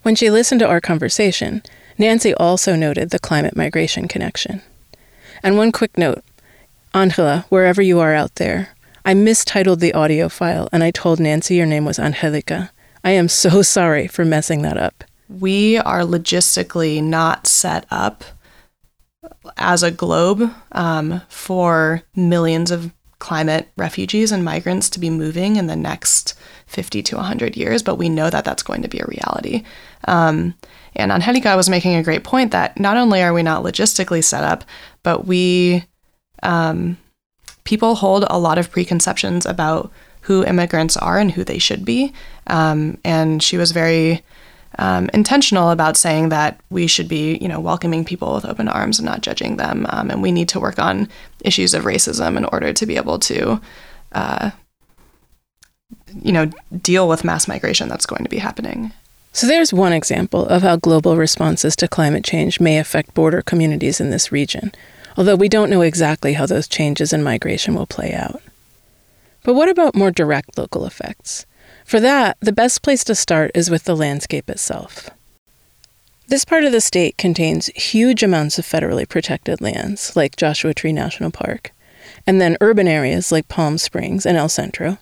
When 0.03 0.15
she 0.15 0.31
listened 0.31 0.59
to 0.61 0.69
our 0.69 0.81
conversation, 0.81 1.62
Nancy 1.97 2.35
also 2.35 2.75
noted 2.75 3.11
the 3.11 3.19
climate 3.19 3.57
migration 3.57 4.09
connection. 4.09 4.62
And 5.43 5.57
one 5.57 5.73
quick 5.73 5.97
note 5.97 6.23
Angela, 6.93 7.47
wherever 7.49 7.81
you 7.81 8.00
are 8.00 8.15
out 8.15 8.35
there, 8.35 8.71
I 9.05 9.15
mistitled 9.15 9.81
the 9.81 9.95
audio 9.95 10.29
file 10.29 10.69
and 10.73 10.83
I 10.83 10.91
told 10.91 11.21
Nancy 11.21 11.55
your 11.55 11.67
name 11.67 11.85
was 11.85 11.99
Angelica. 11.99 12.73
I 13.05 13.11
am 13.11 13.29
so 13.29 13.62
sorry 13.77 14.09
for 14.09 14.25
messing 14.25 14.62
that 14.62 14.77
up. 14.77 15.05
We 15.29 15.79
are 15.79 16.00
logistically 16.00 17.03
not 17.03 17.47
set 17.47 17.87
up 17.91 18.25
as 19.57 19.83
a 19.83 19.91
globe 19.91 20.50
um, 20.73 21.21
for 21.29 22.03
millions 22.17 22.71
of 22.71 22.93
climate 23.21 23.71
refugees 23.77 24.33
and 24.33 24.45
migrants 24.45 24.91
to 24.91 24.99
be 24.99 25.11
moving 25.11 25.55
in 25.55 25.69
the 25.69 25.77
next 25.77 26.35
50 26.67 27.03
to 27.05 27.17
100 27.17 27.57
years, 27.57 27.83
but 27.83 27.97
we 27.97 28.09
know 28.09 28.31
that 28.31 28.45
that's 28.45 28.65
going 28.65 28.83
to 28.83 28.89
be 28.89 28.99
a 28.99 29.07
reality. 29.07 29.62
Um, 30.09 30.55
and 30.97 31.12
Angelica 31.12 31.55
was 31.55 31.69
making 31.69 31.95
a 31.95 32.03
great 32.03 32.25
point 32.25 32.50
that 32.50 32.81
not 32.81 32.97
only 32.97 33.23
are 33.23 33.33
we 33.33 33.45
not 33.45 33.62
logistically 33.62 34.25
set 34.25 34.43
up, 34.43 34.65
but 35.05 35.27
we, 35.27 35.85
um, 36.43 36.97
people 37.65 37.95
hold 37.95 38.25
a 38.29 38.39
lot 38.39 38.59
of 38.59 38.71
preconceptions 38.71 39.47
about 39.47 39.93
who 40.23 40.45
immigrants 40.45 40.97
are 40.97 41.19
and 41.19 41.31
who 41.31 41.45
they 41.45 41.59
should 41.59 41.85
be. 41.85 42.12
Um, 42.49 42.99
and 43.05 43.43
she 43.43 43.57
was 43.57 43.73
very 43.73 44.25
um, 44.81 45.11
intentional 45.13 45.71
about 45.71 45.99
saying 45.99 46.31
that 46.31 46.59
we 46.71 46.87
should 46.87 47.07
be, 47.07 47.37
you 47.37 47.49
know, 47.49 47.61
welcoming 47.61 48.03
people 48.03 48.35
with 48.35 48.47
open 48.47 48.67
arms 48.67 48.99
and 48.99 49.05
not 49.05 49.21
judging 49.21 49.59
them. 49.59 49.87
Um, 49.91 50.11
and 50.11 50.23
we 50.23 50.33
need 50.33 50.49
to 50.49 50.59
work 50.59 50.79
on 50.79 51.07
issues 51.45 51.75
of 51.75 51.85
racism 51.85 52.39
in 52.39 52.47
order 52.47 52.73
to 52.73 52.87
be 52.87 52.97
able 52.97 53.19
to, 53.19 53.61
uh, 54.13 54.51
you 56.23 56.33
know, 56.33 56.51
deal 56.81 57.09
with 57.09 57.25
mass 57.25 57.47
migration 57.47 57.91
that's 57.91 58.07
going 58.07 58.25
to 58.25 58.31
be 58.31 58.39
happening. 58.39 58.91
So 59.33 59.47
there's 59.47 59.73
one 59.73 59.93
example 59.93 60.47
of 60.47 60.63
how 60.63 60.77
global 60.77 61.19
responses 61.19 61.77
to 61.77 61.87
climate 61.87 62.25
change 62.25 62.59
may 62.59 62.79
affect 62.79 63.13
border 63.13 63.43
communities 63.43 64.01
in 64.01 64.09
this 64.09 64.33
region, 64.33 64.73
although 65.15 65.37
we 65.37 65.51
don't 65.51 65.71
know 65.71 65.83
exactly 65.83 66.33
how 66.33 66.47
those 66.47 66.67
changes 66.67 67.13
in 67.13 67.23
migration 67.23 67.75
will 67.75 67.87
play 67.87 68.15
out. 68.15 68.41
But 69.45 69.55
what 69.55 69.69
about 69.69 69.95
more 69.95 70.11
direct 70.11 70.57
local 70.57 70.87
effects? 70.87 71.45
For 71.90 71.99
that, 71.99 72.37
the 72.38 72.52
best 72.52 72.82
place 72.82 73.02
to 73.02 73.16
start 73.16 73.50
is 73.52 73.68
with 73.68 73.82
the 73.82 73.97
landscape 73.97 74.49
itself. 74.49 75.11
This 76.28 76.44
part 76.44 76.62
of 76.62 76.70
the 76.70 76.80
state 76.80 77.18
contains 77.18 77.66
huge 77.75 78.23
amounts 78.23 78.61
of 78.61 78.64
federally 78.64 79.09
protected 79.09 79.61
lands, 79.61 80.14
like 80.14 80.37
Joshua 80.37 80.73
Tree 80.73 80.92
National 80.92 81.32
Park, 81.32 81.73
and 82.28 82.40
then 82.40 82.56
urban 82.61 82.87
areas 82.87 83.32
like 83.32 83.49
Palm 83.49 83.76
Springs 83.76 84.25
and 84.25 84.38
El 84.38 84.49
Centro, 84.49 84.99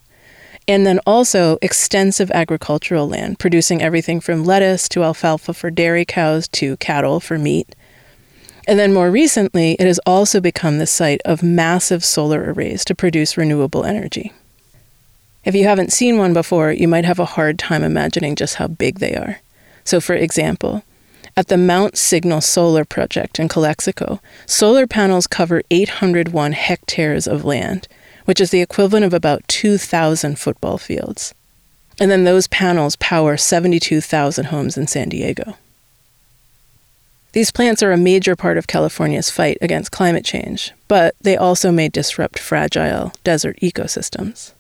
and 0.67 0.87
then 0.87 0.99
also 1.07 1.59
extensive 1.61 2.31
agricultural 2.31 3.07
land, 3.07 3.39
producing 3.39 3.83
everything 3.83 4.19
from 4.19 4.45
lettuce 4.45 4.89
to 4.89 5.05
alfalfa 5.05 5.53
for 5.53 5.71
dairy 5.71 6.07
cows 6.07 6.49
to 6.49 6.79
cattle 6.79 7.21
for 7.21 7.37
meat. 7.37 7.77
And 8.67 8.79
then 8.79 8.95
more 8.95 9.11
recently, 9.11 9.73
it 9.73 9.87
has 9.87 10.01
also 10.07 10.41
become 10.41 10.79
the 10.79 10.87
site 10.87 11.21
of 11.27 11.43
massive 11.43 12.03
solar 12.03 12.51
arrays 12.51 12.83
to 12.87 12.95
produce 12.95 13.37
renewable 13.37 13.85
energy. 13.85 14.33
If 15.49 15.55
you 15.55 15.65
haven't 15.65 15.95
seen 15.95 16.19
one 16.19 16.35
before, 16.35 16.73
you 16.73 16.87
might 16.87 17.07
have 17.07 17.19
a 17.19 17.25
hard 17.25 17.59
time 17.59 17.83
imagining 17.83 18.37
just 18.37 18.57
how 18.57 18.67
big 18.67 18.99
they 18.99 19.15
are. 19.15 19.41
So, 19.83 19.99
for 19.99 20.15
example, 20.15 20.83
at 21.39 21.49
the 21.49 21.57
Mount 21.57 21.97
Signal 21.97 22.43
Solar 22.43 22.85
Project 22.85 23.39
in 23.39 23.49
Calexico, 23.49 24.21
solar 24.45 24.87
panels 24.87 25.27
cover 25.27 25.63
801 25.71 26.53
hectares 26.53 27.27
of 27.27 27.47
land, 27.47 27.89
which 28.27 28.43
is 28.43 28.51
the 28.51 28.61
equivalent 28.61 29.07
of 29.07 29.15
about 29.15 29.49
2,000 29.49 30.39
football 30.39 30.77
fields. 30.77 31.33
And 31.99 32.11
then 32.11 32.25
those 32.25 32.47
panels 32.49 32.97
power 32.97 33.39
72,000 33.39 34.45
homes 34.45 34.77
in 34.77 34.87
San 34.87 35.09
Diego. 35.09 35.57
These 37.33 37.53
plants 37.53 37.83
are 37.83 37.93
a 37.93 37.97
major 37.97 38.37
part 38.37 38.59
of 38.59 38.67
California's 38.67 39.31
fight 39.31 39.57
against 39.63 39.93
climate 39.93 40.27
change, 40.27 40.73
but 40.89 41.15
they 41.23 41.39
also 41.39 41.73
may 41.73 41.89
disrupt 41.89 42.39
fragile 42.39 43.15
desert 43.25 43.59
ecosystems. 43.63 44.53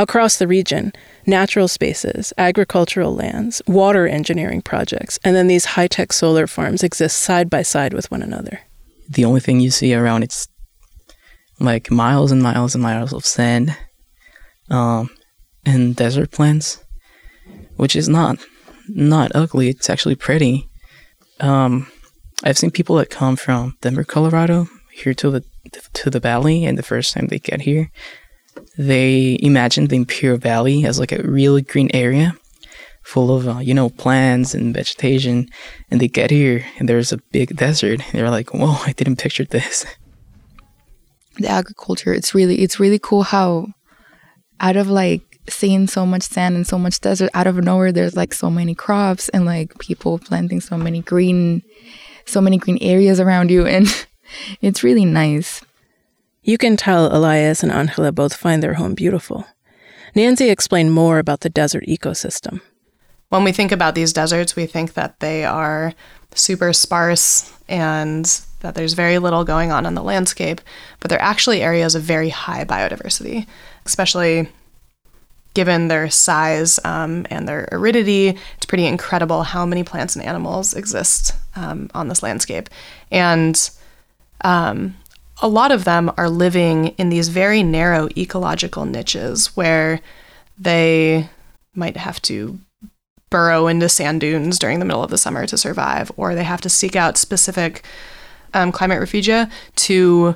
Across 0.00 0.38
the 0.38 0.48
region, 0.48 0.94
natural 1.26 1.68
spaces, 1.68 2.32
agricultural 2.38 3.14
lands, 3.14 3.60
water 3.66 4.08
engineering 4.08 4.62
projects, 4.62 5.18
and 5.22 5.36
then 5.36 5.46
these 5.46 5.66
high 5.66 5.88
tech 5.88 6.14
solar 6.14 6.46
farms 6.46 6.82
exist 6.82 7.18
side 7.18 7.50
by 7.50 7.60
side 7.60 7.92
with 7.92 8.10
one 8.10 8.22
another. 8.22 8.60
The 9.10 9.26
only 9.26 9.40
thing 9.40 9.60
you 9.60 9.70
see 9.70 9.94
around 9.94 10.22
it's 10.22 10.48
like 11.58 11.90
miles 11.90 12.32
and 12.32 12.42
miles 12.42 12.74
and 12.74 12.80
miles 12.82 13.12
of 13.12 13.26
sand 13.26 13.76
um, 14.70 15.10
and 15.66 15.94
desert 15.94 16.30
plants, 16.30 16.82
which 17.76 17.94
is 17.94 18.08
not 18.08 18.38
not 18.88 19.32
ugly. 19.34 19.68
It's 19.68 19.90
actually 19.90 20.14
pretty. 20.14 20.66
Um, 21.40 21.88
I've 22.42 22.56
seen 22.56 22.70
people 22.70 22.96
that 22.96 23.10
come 23.10 23.36
from 23.36 23.76
Denver, 23.82 24.04
Colorado, 24.04 24.66
here 24.92 25.12
to 25.12 25.30
the 25.30 25.44
to 25.92 26.08
the 26.08 26.20
valley, 26.20 26.64
and 26.64 26.78
the 26.78 26.82
first 26.82 27.12
time 27.12 27.26
they 27.26 27.38
get 27.38 27.60
here, 27.60 27.90
they 28.76 29.38
imagined 29.42 29.90
the 29.90 29.96
Imperial 29.96 30.38
Valley 30.38 30.84
as 30.84 30.98
like 30.98 31.12
a 31.12 31.22
really 31.22 31.62
green 31.62 31.90
area 31.92 32.34
full 33.02 33.34
of, 33.34 33.48
uh, 33.48 33.58
you 33.58 33.74
know, 33.74 33.90
plants 33.90 34.54
and 34.54 34.74
vegetation. 34.74 35.48
And 35.90 36.00
they 36.00 36.08
get 36.08 36.30
here 36.30 36.64
and 36.78 36.88
there's 36.88 37.12
a 37.12 37.18
big 37.32 37.56
desert. 37.56 38.00
They're 38.12 38.30
like, 38.30 38.54
whoa, 38.54 38.76
I 38.86 38.92
didn't 38.92 39.16
picture 39.16 39.44
this. 39.44 39.84
The 41.38 41.48
agriculture, 41.48 42.12
it's 42.12 42.34
really, 42.34 42.56
it's 42.62 42.78
really 42.78 42.98
cool 42.98 43.22
how 43.22 43.68
out 44.60 44.76
of 44.76 44.88
like 44.88 45.22
seeing 45.48 45.86
so 45.86 46.06
much 46.06 46.22
sand 46.22 46.54
and 46.54 46.66
so 46.66 46.78
much 46.78 47.00
desert, 47.00 47.30
out 47.34 47.46
of 47.46 47.56
nowhere, 47.56 47.92
there's 47.92 48.16
like 48.16 48.32
so 48.32 48.50
many 48.50 48.74
crops 48.74 49.28
and 49.30 49.44
like 49.44 49.78
people 49.78 50.18
planting 50.18 50.60
so 50.60 50.76
many 50.76 51.00
green, 51.00 51.62
so 52.26 52.40
many 52.40 52.58
green 52.58 52.78
areas 52.80 53.20
around 53.20 53.50
you. 53.50 53.66
And 53.66 53.86
it's 54.60 54.82
really 54.84 55.04
nice. 55.04 55.62
You 56.42 56.56
can 56.58 56.76
tell 56.76 57.14
Elias 57.14 57.62
and 57.62 57.70
Angela 57.70 58.12
both 58.12 58.34
find 58.34 58.62
their 58.62 58.74
home 58.74 58.94
beautiful. 58.94 59.46
Nancy 60.14 60.48
explained 60.48 60.92
more 60.92 61.18
about 61.18 61.40
the 61.40 61.50
desert 61.50 61.84
ecosystem. 61.86 62.60
When 63.28 63.44
we 63.44 63.52
think 63.52 63.70
about 63.70 63.94
these 63.94 64.12
deserts, 64.12 64.56
we 64.56 64.66
think 64.66 64.94
that 64.94 65.20
they 65.20 65.44
are 65.44 65.92
super 66.34 66.72
sparse 66.72 67.52
and 67.68 68.24
that 68.60 68.74
there's 68.74 68.94
very 68.94 69.18
little 69.18 69.44
going 69.44 69.70
on 69.70 69.86
in 69.86 69.94
the 69.94 70.02
landscape, 70.02 70.60
but 70.98 71.08
they're 71.08 71.22
actually 71.22 71.62
areas 71.62 71.94
of 71.94 72.02
very 72.02 72.28
high 72.28 72.64
biodiversity, 72.64 73.46
especially 73.86 74.48
given 75.54 75.88
their 75.88 76.08
size 76.10 76.78
um, 76.84 77.26
and 77.30 77.48
their 77.48 77.68
aridity. 77.72 78.28
It's 78.56 78.66
pretty 78.66 78.86
incredible 78.86 79.42
how 79.42 79.66
many 79.66 79.84
plants 79.84 80.16
and 80.16 80.24
animals 80.24 80.74
exist 80.74 81.34
um, 81.56 81.90
on 81.94 82.08
this 82.08 82.22
landscape. 82.22 82.68
And 83.10 83.70
um, 84.42 84.96
a 85.40 85.48
lot 85.48 85.72
of 85.72 85.84
them 85.84 86.12
are 86.16 86.28
living 86.28 86.88
in 86.98 87.08
these 87.08 87.28
very 87.28 87.62
narrow 87.62 88.08
ecological 88.16 88.84
niches 88.84 89.56
where 89.56 90.00
they 90.58 91.28
might 91.74 91.96
have 91.96 92.20
to 92.22 92.58
burrow 93.30 93.66
into 93.68 93.88
sand 93.88 94.20
dunes 94.20 94.58
during 94.58 94.80
the 94.80 94.84
middle 94.84 95.02
of 95.02 95.10
the 95.10 95.18
summer 95.18 95.46
to 95.46 95.56
survive, 95.56 96.10
or 96.16 96.34
they 96.34 96.44
have 96.44 96.60
to 96.60 96.68
seek 96.68 96.96
out 96.96 97.16
specific 97.16 97.84
um, 98.52 98.72
climate 98.72 99.00
refugia 99.00 99.50
to, 99.76 100.34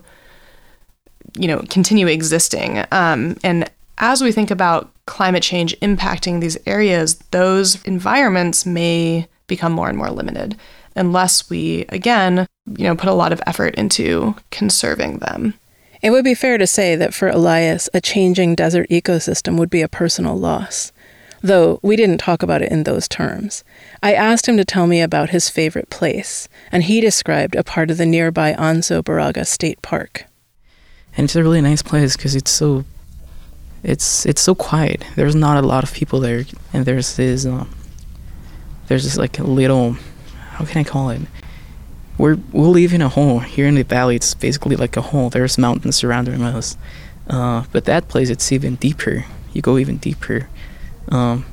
you 1.36 1.48
know, 1.48 1.62
continue 1.68 2.06
existing. 2.06 2.84
Um, 2.92 3.36
and 3.42 3.70
as 3.98 4.22
we 4.22 4.32
think 4.32 4.50
about 4.50 4.90
climate 5.06 5.42
change 5.42 5.78
impacting 5.80 6.40
these 6.40 6.56
areas, 6.66 7.16
those 7.30 7.82
environments 7.84 8.64
may 8.64 9.26
become 9.46 9.72
more 9.72 9.88
and 9.88 9.98
more 9.98 10.10
limited 10.10 10.56
unless 10.96 11.50
we, 11.50 11.84
again, 11.88 12.46
you 12.66 12.84
know, 12.84 12.96
put 12.96 13.08
a 13.08 13.14
lot 13.14 13.32
of 13.32 13.42
effort 13.46 13.74
into 13.74 14.34
conserving 14.50 15.18
them. 15.18 15.54
It 16.02 16.10
would 16.10 16.24
be 16.24 16.34
fair 16.34 16.58
to 16.58 16.66
say 16.66 16.96
that 16.96 17.14
for 17.14 17.28
Elias, 17.28 17.88
a 17.94 18.00
changing 18.00 18.54
desert 18.54 18.88
ecosystem 18.90 19.58
would 19.58 19.70
be 19.70 19.82
a 19.82 19.88
personal 19.88 20.38
loss. 20.38 20.92
Though 21.42 21.78
we 21.82 21.96
didn't 21.96 22.18
talk 22.18 22.42
about 22.42 22.62
it 22.62 22.72
in 22.72 22.84
those 22.84 23.06
terms. 23.06 23.64
I 24.02 24.14
asked 24.14 24.48
him 24.48 24.56
to 24.56 24.64
tell 24.64 24.86
me 24.86 25.02
about 25.02 25.30
his 25.30 25.50
favorite 25.50 25.90
place, 25.90 26.48
and 26.72 26.84
he 26.84 27.00
described 27.02 27.54
a 27.54 27.64
part 27.64 27.90
of 27.90 27.98
the 27.98 28.06
nearby 28.06 28.54
Anza-Borrego 28.54 29.46
State 29.46 29.82
Park. 29.82 30.24
And 31.16 31.24
it's 31.24 31.36
a 31.36 31.42
really 31.42 31.60
nice 31.60 31.82
place 31.82 32.16
because 32.16 32.34
it's 32.34 32.50
so 32.50 32.84
it's 33.82 34.24
it's 34.24 34.40
so 34.40 34.54
quiet. 34.54 35.04
There's 35.16 35.34
not 35.34 35.62
a 35.62 35.66
lot 35.66 35.84
of 35.84 35.92
people 35.92 36.18
there, 36.18 36.44
and 36.72 36.86
there's 36.86 37.16
this 37.16 37.44
um, 37.44 37.68
there's 38.88 39.04
this 39.04 39.18
like 39.18 39.38
a 39.38 39.44
little 39.44 39.96
how 40.52 40.64
can 40.64 40.78
I 40.80 40.84
call 40.84 41.10
it? 41.10 41.20
We're 42.16 42.38
we 42.52 42.62
live 42.62 42.94
in 42.94 43.02
a 43.02 43.08
hole 43.08 43.40
here 43.40 43.66
in 43.66 43.74
the 43.74 43.82
valley. 43.82 44.16
It's 44.16 44.34
basically 44.34 44.76
like 44.76 44.96
a 44.96 45.02
hole. 45.02 45.30
There's 45.30 45.58
mountains 45.58 45.96
surrounding 45.96 46.42
us, 46.42 46.76
Uh, 47.28 47.64
but 47.72 47.86
that 47.86 48.08
place, 48.08 48.28
it's 48.28 48.52
even 48.52 48.76
deeper. 48.76 49.24
You 49.52 49.62
go 49.62 49.78
even 49.78 49.96
deeper. 49.96 50.48
Um, 51.08 51.46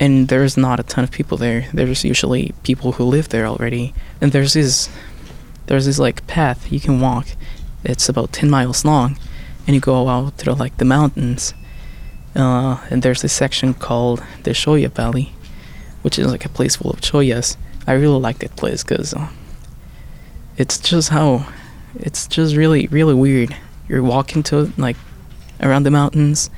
and 0.00 0.28
there's 0.28 0.56
not 0.56 0.80
a 0.80 0.82
ton 0.82 1.04
of 1.04 1.10
people 1.10 1.38
there. 1.38 1.68
There's 1.72 2.04
usually 2.04 2.52
people 2.64 2.92
who 2.92 3.04
live 3.04 3.28
there 3.28 3.46
already. 3.46 3.94
And 4.20 4.32
there's 4.32 4.54
this, 4.54 4.88
there's 5.66 5.86
this 5.86 5.98
like 5.98 6.26
path 6.26 6.72
you 6.72 6.80
can 6.80 7.00
walk. 7.00 7.28
It's 7.84 8.08
about 8.08 8.32
10 8.32 8.50
miles 8.50 8.84
long. 8.84 9.16
And 9.66 9.74
you 9.74 9.80
go 9.80 10.08
out 10.08 10.36
to 10.38 10.52
like 10.54 10.76
the 10.78 10.84
mountains. 10.84 11.54
Uh, 12.34 12.78
and 12.90 13.02
there's 13.02 13.22
this 13.22 13.32
section 13.32 13.74
called 13.74 14.22
the 14.42 14.50
Cholla 14.50 14.88
Valley, 14.88 15.32
which 16.02 16.18
is 16.18 16.26
like 16.26 16.44
a 16.44 16.48
place 16.48 16.76
full 16.76 16.90
of 16.90 17.00
chollas. 17.00 17.56
I 17.86 17.92
really 17.92 18.18
like 18.18 18.38
that 18.40 18.56
place 18.56 18.82
because 18.82 19.14
uh, 19.14 19.28
it's 20.56 20.78
just 20.78 21.08
how 21.10 21.46
it's 21.96 22.26
just 22.26 22.56
really 22.56 22.86
really 22.88 23.14
weird. 23.14 23.56
You're 23.88 24.02
walking 24.02 24.42
to 24.44 24.72
like 24.76 24.96
around 25.60 25.84
the 25.84 25.90
mountains, 25.90 26.50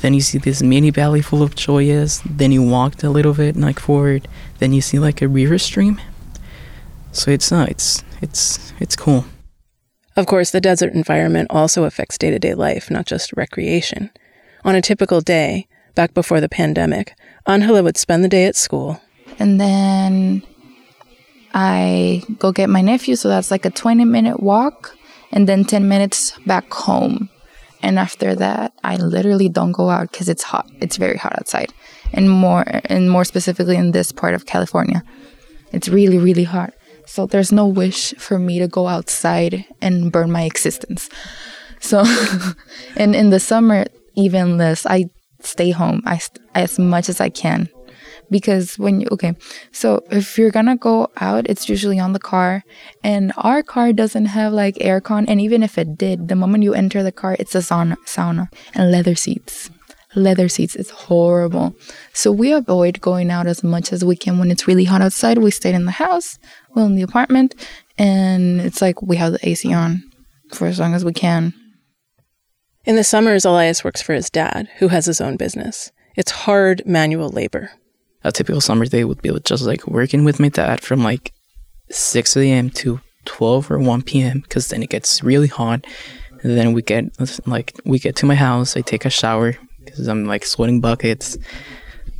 then 0.00 0.14
you 0.14 0.20
see 0.20 0.38
this 0.38 0.62
mini 0.62 0.90
valley 0.90 1.22
full 1.22 1.42
of 1.42 1.54
chollas. 1.54 2.22
Then 2.24 2.52
you 2.52 2.62
walk 2.62 3.02
a 3.02 3.10
little 3.10 3.34
bit 3.34 3.56
like 3.56 3.80
forward, 3.80 4.28
then 4.58 4.72
you 4.72 4.80
see 4.80 4.98
like 4.98 5.20
a 5.22 5.28
river 5.28 5.58
stream. 5.58 6.00
So 7.12 7.30
it's 7.30 7.50
uh, 7.50 7.66
it's 7.68 8.04
it's 8.20 8.72
it's 8.80 8.96
cool. 8.96 9.24
Of 10.16 10.26
course, 10.26 10.50
the 10.50 10.60
desert 10.60 10.94
environment 10.94 11.48
also 11.50 11.84
affects 11.84 12.18
day 12.18 12.30
to 12.30 12.38
day 12.38 12.54
life, 12.54 12.90
not 12.90 13.06
just 13.06 13.32
recreation. 13.34 14.10
On 14.64 14.74
a 14.74 14.82
typical 14.82 15.20
day, 15.20 15.68
back 15.94 16.12
before 16.14 16.40
the 16.40 16.48
pandemic, 16.48 17.14
Angela 17.46 17.82
would 17.82 17.96
spend 17.96 18.24
the 18.24 18.28
day 18.28 18.46
at 18.46 18.56
school. 18.56 19.00
And 19.38 19.60
then 19.60 20.42
I 21.60 22.22
go 22.38 22.52
get 22.52 22.70
my 22.70 22.82
nephew, 22.82 23.16
so 23.16 23.28
that's 23.28 23.50
like 23.50 23.64
a 23.64 23.70
20 23.70 24.04
minute 24.04 24.40
walk, 24.40 24.96
and 25.32 25.48
then 25.48 25.64
10 25.64 25.88
minutes 25.88 26.38
back 26.46 26.72
home. 26.72 27.28
And 27.82 27.98
after 27.98 28.36
that, 28.36 28.74
I 28.84 28.94
literally 28.94 29.48
don't 29.48 29.72
go 29.72 29.90
out 29.90 30.12
because 30.12 30.28
it's 30.28 30.44
hot. 30.44 30.70
It's 30.80 30.96
very 30.98 31.16
hot 31.16 31.32
outside, 31.36 31.72
and 32.12 32.30
more 32.30 32.64
and 32.84 33.10
more 33.10 33.24
specifically 33.24 33.74
in 33.74 33.90
this 33.90 34.12
part 34.12 34.34
of 34.34 34.46
California, 34.46 35.02
it's 35.72 35.88
really 35.88 36.18
really 36.18 36.44
hot. 36.44 36.74
So 37.06 37.26
there's 37.26 37.50
no 37.50 37.66
wish 37.66 38.14
for 38.18 38.38
me 38.38 38.60
to 38.60 38.68
go 38.68 38.86
outside 38.86 39.64
and 39.82 40.12
burn 40.12 40.30
my 40.30 40.42
existence. 40.42 41.08
So, 41.80 42.04
and 42.96 43.16
in 43.16 43.30
the 43.30 43.40
summer, 43.40 43.86
even 44.14 44.58
less. 44.58 44.86
I 44.86 45.06
stay 45.40 45.70
home 45.70 46.02
I 46.04 46.18
st- 46.18 46.44
as 46.54 46.78
much 46.78 47.08
as 47.08 47.20
I 47.20 47.28
can 47.28 47.68
because 48.30 48.78
when 48.78 49.00
you 49.00 49.08
okay 49.10 49.34
so 49.72 50.02
if 50.10 50.38
you're 50.38 50.50
gonna 50.50 50.76
go 50.76 51.08
out 51.18 51.46
it's 51.48 51.68
usually 51.68 51.98
on 51.98 52.12
the 52.12 52.18
car 52.18 52.62
and 53.02 53.32
our 53.36 53.62
car 53.62 53.92
doesn't 53.92 54.26
have 54.26 54.52
like 54.52 54.74
aircon 54.76 55.24
and 55.28 55.40
even 55.40 55.62
if 55.62 55.78
it 55.78 55.96
did 55.96 56.28
the 56.28 56.36
moment 56.36 56.64
you 56.64 56.74
enter 56.74 57.02
the 57.02 57.12
car 57.12 57.36
it's 57.38 57.54
a 57.54 57.58
sauna 57.58 57.96
sauna 58.04 58.48
and 58.74 58.90
leather 58.90 59.14
seats 59.14 59.70
leather 60.14 60.48
seats 60.48 60.74
it's 60.74 60.90
horrible 60.90 61.74
so 62.12 62.32
we 62.32 62.52
avoid 62.52 63.00
going 63.00 63.30
out 63.30 63.46
as 63.46 63.62
much 63.62 63.92
as 63.92 64.04
we 64.04 64.16
can 64.16 64.38
when 64.38 64.50
it's 64.50 64.66
really 64.66 64.84
hot 64.84 65.02
outside 65.02 65.38
we 65.38 65.50
stayed 65.50 65.74
in 65.74 65.84
the 65.84 65.92
house 65.92 66.38
well 66.74 66.86
in 66.86 66.96
the 66.96 67.02
apartment 67.02 67.54
and 67.98 68.60
it's 68.60 68.80
like 68.80 69.00
we 69.02 69.16
have 69.16 69.32
the 69.32 69.48
ac 69.48 69.72
on 69.72 70.02
for 70.52 70.66
as 70.66 70.80
long 70.80 70.94
as 70.94 71.04
we 71.04 71.12
can 71.12 71.52
in 72.88 72.96
the 72.96 73.04
summers, 73.04 73.44
Elias 73.44 73.84
works 73.84 74.00
for 74.00 74.14
his 74.14 74.30
dad, 74.30 74.70
who 74.78 74.88
has 74.88 75.04
his 75.04 75.20
own 75.20 75.36
business. 75.36 75.92
It's 76.16 76.30
hard 76.30 76.80
manual 76.86 77.28
labor. 77.28 77.70
A 78.24 78.32
typical 78.32 78.60
summer 78.60 78.86
day 78.86 79.04
would 79.04 79.22
be 79.22 79.30
just 79.44 79.64
like 79.64 79.86
working 79.86 80.24
with 80.24 80.40
my 80.40 80.48
dad 80.48 80.80
from 80.80 81.02
like 81.02 81.32
6 81.90 82.36
a.m. 82.36 82.70
to 82.70 83.00
12 83.24 83.70
or 83.70 83.78
1 83.78 84.02
p.m. 84.02 84.40
because 84.40 84.68
then 84.68 84.82
it 84.82 84.90
gets 84.90 85.22
really 85.22 85.46
hot. 85.46 85.86
And 86.42 86.56
then 86.56 86.72
we 86.72 86.82
get 86.82 87.04
like 87.46 87.78
we 87.84 87.98
get 87.98 88.16
to 88.16 88.26
my 88.26 88.34
house. 88.34 88.76
I 88.76 88.80
take 88.80 89.04
a 89.04 89.10
shower 89.10 89.56
because 89.84 90.06
I'm 90.06 90.24
like 90.24 90.44
sweating 90.44 90.80
buckets. 90.80 91.36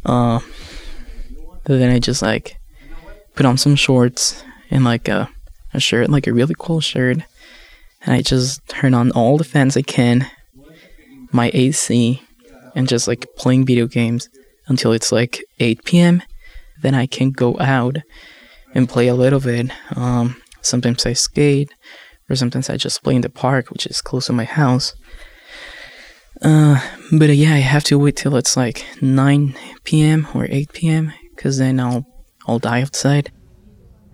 Uh, 0.04 0.40
then 1.64 1.90
I 1.90 1.98
just 1.98 2.22
like 2.22 2.58
put 3.34 3.46
on 3.46 3.58
some 3.58 3.76
shorts 3.76 4.42
and 4.70 4.84
like 4.84 5.08
a, 5.08 5.28
a 5.74 5.80
shirt, 5.80 6.10
like 6.10 6.26
a 6.26 6.32
really 6.32 6.54
cool 6.58 6.80
shirt, 6.80 7.18
and 8.02 8.14
I 8.14 8.22
just 8.22 8.66
turn 8.68 8.94
on 8.94 9.12
all 9.12 9.38
the 9.38 9.44
fans 9.44 9.76
I 9.76 9.82
can 9.82 10.28
my 11.32 11.50
AC 11.54 12.22
and 12.74 12.88
just 12.88 13.08
like 13.08 13.26
playing 13.36 13.66
video 13.66 13.86
games 13.86 14.28
until 14.68 14.92
it's 14.92 15.10
like 15.12 15.42
8 15.58 15.84
p.m. 15.84 16.22
Then 16.80 16.94
I 16.94 17.06
can 17.06 17.30
go 17.30 17.58
out 17.58 17.96
and 18.74 18.88
play 18.88 19.08
a 19.08 19.14
little 19.14 19.40
bit. 19.40 19.70
Um, 19.96 20.36
sometimes 20.62 21.06
I 21.06 21.14
skate, 21.14 21.72
or 22.28 22.36
sometimes 22.36 22.70
I 22.70 22.76
just 22.76 23.02
play 23.02 23.16
in 23.16 23.22
the 23.22 23.30
park, 23.30 23.70
which 23.70 23.86
is 23.86 24.00
close 24.00 24.26
to 24.26 24.32
my 24.32 24.44
house. 24.44 24.94
Uh, 26.42 26.80
but 27.12 27.30
uh, 27.30 27.32
yeah, 27.32 27.54
I 27.54 27.58
have 27.58 27.84
to 27.84 27.98
wait 27.98 28.16
till 28.16 28.36
it's 28.36 28.56
like 28.56 28.86
9 29.02 29.56
p.m. 29.84 30.28
or 30.34 30.46
8 30.48 30.72
p.m. 30.72 31.12
because 31.34 31.58
then 31.58 31.80
I'll 31.80 32.06
I'll 32.46 32.58
die 32.58 32.82
outside. 32.82 33.32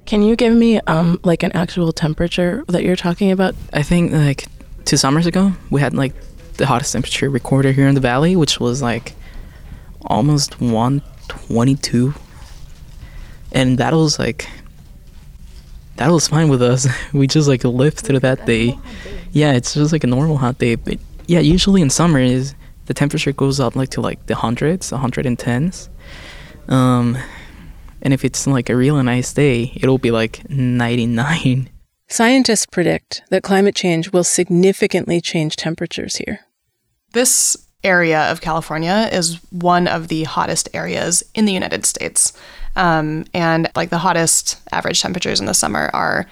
Can 0.06 0.22
you 0.22 0.36
give 0.36 0.54
me 0.54 0.80
um 0.86 1.20
like 1.22 1.42
an 1.42 1.52
actual 1.52 1.92
temperature 1.92 2.64
that 2.68 2.82
you're 2.82 2.96
talking 2.96 3.30
about? 3.30 3.54
I 3.72 3.82
think 3.82 4.12
like 4.12 4.46
two 4.84 4.96
summers 4.96 5.26
ago 5.26 5.52
we 5.70 5.80
had 5.80 5.94
like 5.94 6.14
the 6.56 6.66
hottest 6.66 6.92
temperature 6.92 7.28
recorded 7.28 7.74
here 7.74 7.88
in 7.88 7.94
the 7.94 8.00
valley, 8.00 8.36
which 8.36 8.58
was 8.58 8.80
like 8.80 9.14
almost 10.06 10.60
122. 10.60 12.14
And 13.52 13.78
that 13.78 13.92
was 13.92 14.18
like 14.18 14.48
that 15.96 16.10
was 16.10 16.26
fine 16.26 16.48
with 16.48 16.62
us. 16.62 16.88
we 17.12 17.26
just 17.26 17.48
like 17.48 17.64
lived 17.64 18.00
through 18.00 18.20
that 18.20 18.46
day. 18.46 18.78
Yeah, 19.32 19.52
it's 19.52 19.74
just 19.74 19.92
like 19.92 20.04
a 20.04 20.08
normal 20.08 20.36
hot 20.36 20.58
day. 20.58 20.74
But 20.74 20.98
yeah, 21.26 21.40
usually 21.40 21.82
in 21.82 21.90
summer 21.90 22.18
is 22.18 22.54
the 22.86 22.94
temperature 22.94 23.32
goes 23.32 23.60
up 23.60 23.76
like 23.76 23.90
to 23.90 24.00
like 24.00 24.26
the 24.26 24.34
hundreds, 24.34 24.90
110s. 24.90 25.88
Um, 26.68 27.18
and 28.02 28.12
if 28.12 28.24
it's 28.24 28.46
like 28.46 28.68
a 28.68 28.76
really 28.76 29.02
nice 29.02 29.32
day, 29.32 29.72
it'll 29.76 29.98
be 29.98 30.10
like 30.10 30.48
99. 30.50 31.70
Scientists 32.08 32.66
predict 32.66 33.22
that 33.30 33.42
climate 33.42 33.74
change 33.74 34.12
will 34.12 34.24
significantly 34.24 35.20
change 35.20 35.56
temperatures 35.56 36.16
here. 36.16 36.40
This 37.12 37.63
area 37.84 38.30
of 38.30 38.40
California 38.40 39.08
is 39.12 39.40
one 39.52 39.86
of 39.86 40.08
the 40.08 40.24
hottest 40.24 40.68
areas 40.74 41.22
in 41.34 41.44
the 41.44 41.52
United 41.52 41.86
States. 41.86 42.32
Um, 42.76 43.24
and 43.32 43.70
like 43.76 43.90
the 43.90 43.98
hottest 43.98 44.60
average 44.72 45.00
temperatures 45.00 45.40
in 45.40 45.46
the 45.46 45.54
summer 45.54 45.90
are 45.92 46.26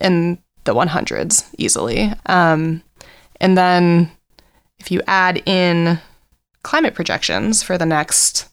in 0.00 0.38
the 0.64 0.74
100s 0.74 1.48
easily. 1.58 2.12
Um, 2.26 2.82
and 3.40 3.56
then 3.56 4.10
if 4.78 4.90
you 4.90 5.02
add 5.06 5.42
in 5.46 5.98
climate 6.62 6.94
projections 6.94 7.62
for 7.62 7.78
the 7.78 7.86
next 7.86 8.48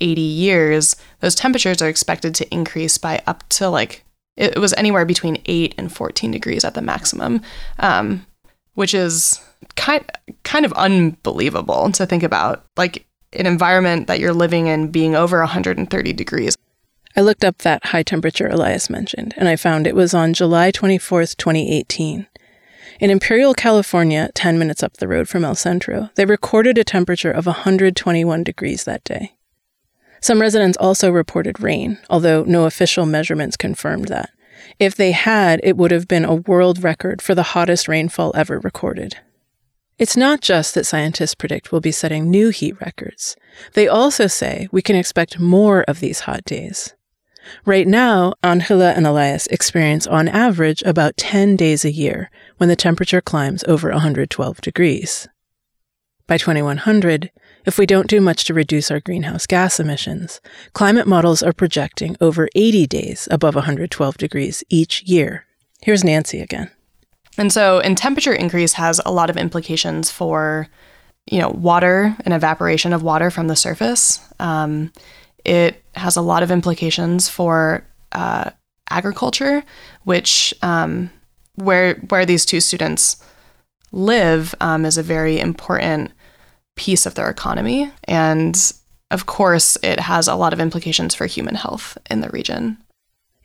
80 0.00 0.20
years, 0.20 0.96
those 1.20 1.34
temperatures 1.34 1.80
are 1.80 1.88
expected 1.88 2.34
to 2.36 2.54
increase 2.54 2.98
by 2.98 3.22
up 3.26 3.48
to 3.50 3.68
like 3.68 4.04
it 4.36 4.58
was 4.58 4.72
anywhere 4.74 5.04
between 5.04 5.40
8 5.46 5.74
and 5.78 5.92
14 5.92 6.32
degrees 6.32 6.64
at 6.64 6.74
the 6.74 6.82
maximum, 6.82 7.40
um, 7.78 8.26
which 8.74 8.94
is 8.94 9.40
kind 9.76 10.04
kind 10.42 10.64
of 10.64 10.72
unbelievable 10.74 11.90
to 11.92 12.06
think 12.06 12.22
about. 12.22 12.64
Like 12.76 13.06
an 13.32 13.46
environment 13.46 14.06
that 14.06 14.20
you're 14.20 14.32
living 14.32 14.66
in 14.66 14.90
being 14.90 15.14
over 15.16 15.38
130 15.40 16.12
degrees. 16.12 16.56
I 17.16 17.20
looked 17.20 17.44
up 17.44 17.58
that 17.58 17.86
high 17.86 18.02
temperature 18.02 18.48
Elias 18.48 18.90
mentioned, 18.90 19.34
and 19.36 19.48
I 19.48 19.56
found 19.56 19.86
it 19.86 19.94
was 19.94 20.14
on 20.14 20.34
July 20.34 20.72
24th, 20.72 21.36
2018. 21.36 22.26
In 23.00 23.10
Imperial, 23.10 23.54
California, 23.54 24.30
10 24.34 24.58
minutes 24.58 24.82
up 24.82 24.96
the 24.96 25.08
road 25.08 25.28
from 25.28 25.44
El 25.44 25.54
Centro, 25.54 26.10
they 26.14 26.24
recorded 26.24 26.78
a 26.78 26.84
temperature 26.84 27.30
of 27.30 27.46
121 27.46 28.44
degrees 28.44 28.84
that 28.84 29.04
day. 29.04 29.34
Some 30.20 30.40
residents 30.40 30.78
also 30.78 31.10
reported 31.10 31.60
rain, 31.60 31.98
although 32.08 32.44
no 32.44 32.64
official 32.64 33.04
measurements 33.04 33.56
confirmed 33.56 34.08
that. 34.08 34.30
If 34.78 34.96
they 34.96 35.12
had, 35.12 35.60
it 35.62 35.76
would 35.76 35.90
have 35.90 36.08
been 36.08 36.24
a 36.24 36.34
world 36.34 36.82
record 36.82 37.22
for 37.22 37.34
the 37.34 37.42
hottest 37.54 37.88
rainfall 37.88 38.32
ever 38.34 38.58
recorded. 38.58 39.18
It's 39.96 40.16
not 40.16 40.40
just 40.40 40.74
that 40.74 40.86
scientists 40.86 41.36
predict 41.36 41.70
we'll 41.70 41.80
be 41.80 41.92
setting 41.92 42.28
new 42.28 42.48
heat 42.48 42.80
records. 42.80 43.36
They 43.74 43.86
also 43.86 44.26
say 44.26 44.68
we 44.72 44.82
can 44.82 44.96
expect 44.96 45.38
more 45.38 45.84
of 45.84 46.00
these 46.00 46.20
hot 46.20 46.44
days. 46.44 46.94
Right 47.64 47.86
now, 47.86 48.34
Angela 48.42 48.92
and 48.92 49.06
Elias 49.06 49.46
experience 49.48 50.06
on 50.06 50.28
average 50.28 50.82
about 50.82 51.16
10 51.16 51.56
days 51.56 51.84
a 51.84 51.92
year 51.92 52.30
when 52.56 52.68
the 52.68 52.76
temperature 52.76 53.20
climbs 53.20 53.62
over 53.64 53.90
112 53.90 54.60
degrees. 54.60 55.28
By 56.26 56.38
2100, 56.38 57.30
if 57.64 57.78
we 57.78 57.86
don't 57.86 58.08
do 58.08 58.20
much 58.20 58.44
to 58.44 58.54
reduce 58.54 58.90
our 58.90 59.00
greenhouse 59.00 59.46
gas 59.46 59.80
emissions, 59.80 60.40
climate 60.72 61.06
models 61.06 61.42
are 61.42 61.52
projecting 61.52 62.16
over 62.20 62.48
80 62.54 62.86
days 62.86 63.28
above 63.30 63.54
112 63.54 64.16
degrees 64.16 64.62
each 64.68 65.02
year. 65.02 65.46
Here's 65.82 66.04
Nancy 66.04 66.40
again. 66.40 66.70
And 67.36 67.52
so, 67.52 67.80
and 67.80 67.96
temperature 67.96 68.32
increase 68.32 68.74
has 68.74 69.00
a 69.04 69.12
lot 69.12 69.30
of 69.30 69.36
implications 69.36 70.10
for, 70.10 70.68
you 71.26 71.38
know, 71.38 71.50
water 71.50 72.16
and 72.24 72.32
evaporation 72.32 72.92
of 72.92 73.02
water 73.02 73.30
from 73.30 73.48
the 73.48 73.56
surface. 73.56 74.20
Um, 74.38 74.92
it 75.44 75.84
has 75.94 76.16
a 76.16 76.22
lot 76.22 76.42
of 76.42 76.50
implications 76.50 77.28
for 77.28 77.86
uh, 78.12 78.50
agriculture, 78.90 79.64
which 80.04 80.54
um, 80.62 81.10
where 81.56 81.94
where 82.08 82.24
these 82.24 82.44
two 82.44 82.60
students 82.60 83.22
live 83.92 84.54
um, 84.60 84.84
is 84.84 84.96
a 84.98 85.02
very 85.02 85.38
important 85.38 86.12
piece 86.76 87.06
of 87.06 87.14
their 87.14 87.30
economy. 87.30 87.90
And 88.04 88.56
of 89.10 89.26
course, 89.26 89.76
it 89.82 90.00
has 90.00 90.28
a 90.28 90.34
lot 90.34 90.52
of 90.52 90.60
implications 90.60 91.14
for 91.14 91.26
human 91.26 91.54
health 91.54 91.96
in 92.10 92.20
the 92.20 92.30
region. 92.30 92.78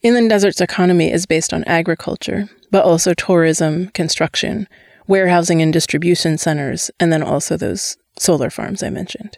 Inland 0.02 0.30
Desert's 0.30 0.62
economy 0.62 1.12
is 1.12 1.26
based 1.26 1.54
on 1.54 1.63
agriculture, 1.65 2.50
but 2.72 2.86
also 2.86 3.13
tourism, 3.13 3.89
construction, 3.89 4.68
warehousing 5.08 5.62
and 5.62 5.74
distribution 5.74 6.38
centers, 6.38 6.89
and 7.00 7.12
then 7.12 7.24
also 7.24 7.58
those 7.58 7.98
solar 8.18 8.50
farms 8.50 8.82
I 8.82 8.89
mentioned. 8.89 9.38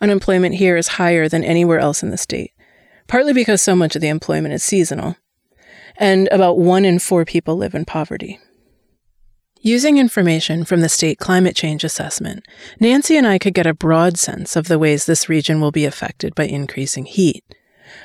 Unemployment 0.00 0.56
here 0.56 0.76
is 0.76 0.88
higher 0.88 1.28
than 1.28 1.44
anywhere 1.44 1.78
else 1.78 2.02
in 2.02 2.10
the 2.10 2.18
state, 2.18 2.52
partly 3.06 3.32
because 3.32 3.62
so 3.62 3.74
much 3.74 3.96
of 3.96 4.02
the 4.02 4.08
employment 4.08 4.54
is 4.54 4.62
seasonal, 4.62 5.16
and 5.96 6.28
about 6.30 6.58
one 6.58 6.84
in 6.84 6.98
four 6.98 7.24
people 7.24 7.56
live 7.56 7.74
in 7.74 7.84
poverty. 7.84 8.38
Using 9.60 9.98
information 9.98 10.64
from 10.64 10.82
the 10.82 10.88
state 10.88 11.18
climate 11.18 11.56
change 11.56 11.82
assessment, 11.82 12.46
Nancy 12.78 13.16
and 13.16 13.26
I 13.26 13.38
could 13.38 13.54
get 13.54 13.66
a 13.66 13.74
broad 13.74 14.16
sense 14.16 14.54
of 14.54 14.68
the 14.68 14.78
ways 14.78 15.04
this 15.04 15.28
region 15.28 15.60
will 15.60 15.72
be 15.72 15.84
affected 15.84 16.34
by 16.34 16.44
increasing 16.44 17.06
heat. 17.06 17.44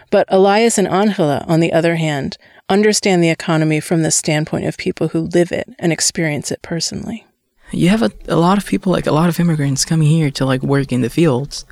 But 0.10 0.26
Elias 0.30 0.78
and 0.80 0.88
Angela, 0.88 1.46
on 1.48 1.60
the 1.60 1.72
other 1.72 1.96
hand, 1.96 2.38
understand 2.70 3.24
the 3.24 3.30
economy 3.30 3.80
from 3.80 4.02
the 4.02 4.10
standpoint 4.10 4.66
of 4.66 4.78
people 4.78 5.10
who 5.10 5.22
live 5.22 5.52
it 5.52 5.70
and 5.78 5.92
experience 5.92 6.52
it 6.52 6.62
personally. 6.64 7.26
You 7.72 7.90
have 7.90 8.02
a, 8.02 8.12
a 8.28 8.36
lot 8.36 8.58
of 8.58 8.66
people, 8.66 8.92
like 8.92 9.08
a 9.08 9.12
lot 9.12 9.30
of 9.30 9.40
immigrants 9.40 9.86
coming 9.86 10.08
here 10.08 10.32
to 10.32 10.46
like 10.46 10.64
work 10.64 10.92
in 10.92 11.02
the 11.02 11.10
fields. 11.10 11.66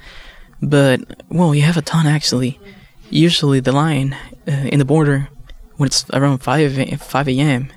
But, 0.61 1.23
well, 1.29 1.55
you 1.55 1.63
have 1.63 1.77
a 1.77 1.81
ton 1.81 2.05
actually. 2.05 2.59
Usually 3.09 3.59
the 3.59 3.71
line 3.71 4.15
uh, 4.47 4.51
in 4.51 4.79
the 4.79 4.85
border, 4.85 5.29
when 5.77 5.87
it's 5.87 6.07
around 6.11 6.39
5, 6.39 7.01
5 7.01 7.27
a.m., 7.29 7.71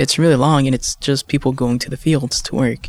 it's 0.00 0.18
really 0.18 0.34
long 0.34 0.66
and 0.66 0.74
it's 0.74 0.96
just 0.96 1.28
people 1.28 1.52
going 1.52 1.78
to 1.78 1.90
the 1.90 1.96
fields 1.96 2.40
to 2.40 2.54
work. 2.54 2.88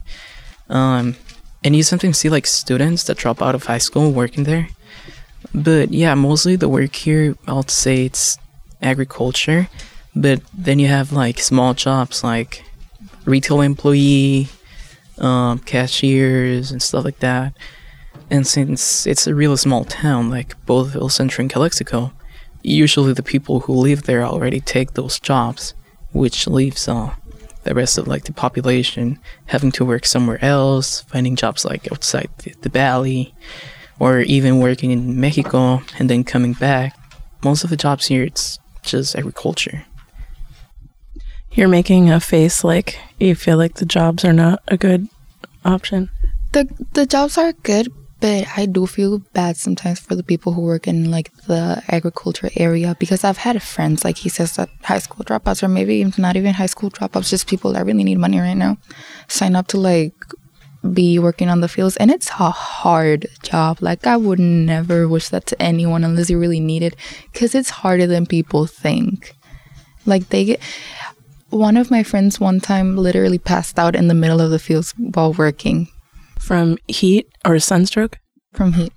Um, 0.69 1.17
and 1.61 1.75
you 1.75 1.83
sometimes 1.83 2.17
see 2.17 2.29
like 2.29 2.47
students 2.47 3.03
that 3.03 3.17
drop 3.17 3.41
out 3.41 3.53
of 3.53 3.65
high 3.65 3.79
school 3.79 4.13
working 4.13 4.45
there. 4.45 4.69
But 5.53 5.91
yeah, 5.91 6.15
mostly 6.15 6.55
the 6.55 6.69
work 6.69 6.95
here, 6.95 7.35
I'll 7.47 7.67
say 7.67 8.05
it's 8.05 8.37
agriculture. 8.81 9.67
But 10.15 10.41
then 10.53 10.79
you 10.79 10.87
have 10.87 11.11
like 11.11 11.39
small 11.39 11.73
jobs 11.73 12.23
like 12.23 12.63
retail 13.25 13.59
employee, 13.59 14.47
um, 15.17 15.59
cashiers, 15.59 16.71
and 16.71 16.81
stuff 16.81 17.03
like 17.03 17.19
that. 17.19 17.53
And 18.29 18.47
since 18.47 19.05
it's 19.05 19.27
a 19.27 19.35
really 19.35 19.57
small 19.57 19.83
town, 19.83 20.29
like 20.29 20.55
both 20.65 20.95
El 20.95 21.09
Centro 21.09 21.41
and 21.41 21.51
Calexico, 21.51 22.13
usually 22.63 23.11
the 23.11 23.23
people 23.23 23.61
who 23.61 23.73
live 23.73 24.03
there 24.03 24.23
already 24.23 24.61
take 24.61 24.93
those 24.93 25.19
jobs 25.19 25.73
which 26.11 26.47
leaves 26.47 26.87
uh, 26.87 27.13
the 27.63 27.73
rest 27.73 27.97
of 27.97 28.07
like 28.07 28.23
the 28.25 28.33
population 28.33 29.19
having 29.45 29.71
to 29.73 29.85
work 29.85 30.05
somewhere 30.05 30.43
else, 30.43 31.01
finding 31.01 31.35
jobs 31.35 31.65
like 31.65 31.91
outside 31.91 32.29
the, 32.39 32.53
the 32.61 32.69
valley, 32.69 33.33
or 33.99 34.19
even 34.21 34.59
working 34.59 34.91
in 34.91 35.19
Mexico 35.19 35.81
and 35.99 36.09
then 36.09 36.23
coming 36.23 36.53
back. 36.53 36.97
Most 37.43 37.63
of 37.63 37.69
the 37.69 37.77
jobs 37.77 38.07
here, 38.07 38.23
it's 38.23 38.59
just 38.83 39.15
agriculture. 39.15 39.85
You're 41.53 41.67
making 41.67 42.09
a 42.09 42.19
face 42.19 42.63
like 42.63 42.97
you 43.19 43.35
feel 43.35 43.57
like 43.57 43.75
the 43.75 43.85
jobs 43.85 44.23
are 44.23 44.33
not 44.33 44.63
a 44.67 44.77
good 44.77 45.07
option. 45.65 46.09
The 46.53 46.67
the 46.93 47.05
jobs 47.05 47.37
are 47.37 47.53
good, 47.53 47.91
but 48.21 48.45
I 48.55 48.67
do 48.67 48.85
feel 48.85 49.17
bad 49.33 49.57
sometimes 49.57 49.99
for 49.99 50.15
the 50.15 50.21
people 50.23 50.53
who 50.53 50.61
work 50.61 50.87
in 50.87 51.09
like 51.09 51.33
the 51.47 51.81
agriculture 51.87 52.51
area 52.55 52.95
because 52.99 53.23
I've 53.23 53.37
had 53.37 53.61
friends, 53.63 54.05
like 54.05 54.17
he 54.17 54.29
says, 54.29 54.55
that 54.57 54.69
high 54.83 54.99
school 54.99 55.25
dropouts 55.25 55.63
or 55.63 55.67
maybe 55.67 56.05
not 56.19 56.35
even 56.35 56.53
high 56.53 56.67
school 56.67 56.91
dropouts, 56.91 57.31
just 57.31 57.47
people 57.47 57.73
that 57.73 57.83
really 57.83 58.03
need 58.03 58.19
money 58.19 58.39
right 58.39 58.53
now, 58.53 58.77
sign 59.27 59.55
up 59.55 59.65
to 59.69 59.79
like 59.79 60.13
be 60.93 61.17
working 61.17 61.49
on 61.49 61.61
the 61.61 61.67
fields. 61.67 61.97
And 61.97 62.11
it's 62.11 62.29
a 62.29 62.51
hard 62.51 63.25
job. 63.41 63.79
Like 63.81 64.05
I 64.05 64.17
would 64.17 64.39
never 64.39 65.07
wish 65.07 65.29
that 65.29 65.47
to 65.47 65.59
anyone 65.59 66.03
unless 66.03 66.29
you 66.29 66.37
really 66.37 66.59
need 66.59 66.83
it 66.83 66.95
because 67.33 67.55
it's 67.55 67.71
harder 67.71 68.05
than 68.05 68.27
people 68.27 68.67
think. 68.67 69.35
Like 70.05 70.29
they 70.29 70.45
get. 70.45 70.61
One 71.49 71.75
of 71.75 71.91
my 71.91 72.03
friends 72.03 72.39
one 72.39 72.61
time 72.61 72.95
literally 72.95 73.37
passed 73.37 73.77
out 73.77 73.93
in 73.93 74.07
the 74.07 74.13
middle 74.13 74.39
of 74.39 74.51
the 74.51 74.59
fields 74.59 74.93
while 74.95 75.33
working 75.33 75.89
from 76.41 76.77
heat 76.87 77.29
or 77.45 77.59
sunstroke? 77.59 78.19
From 78.53 78.73
heat. 78.73 78.91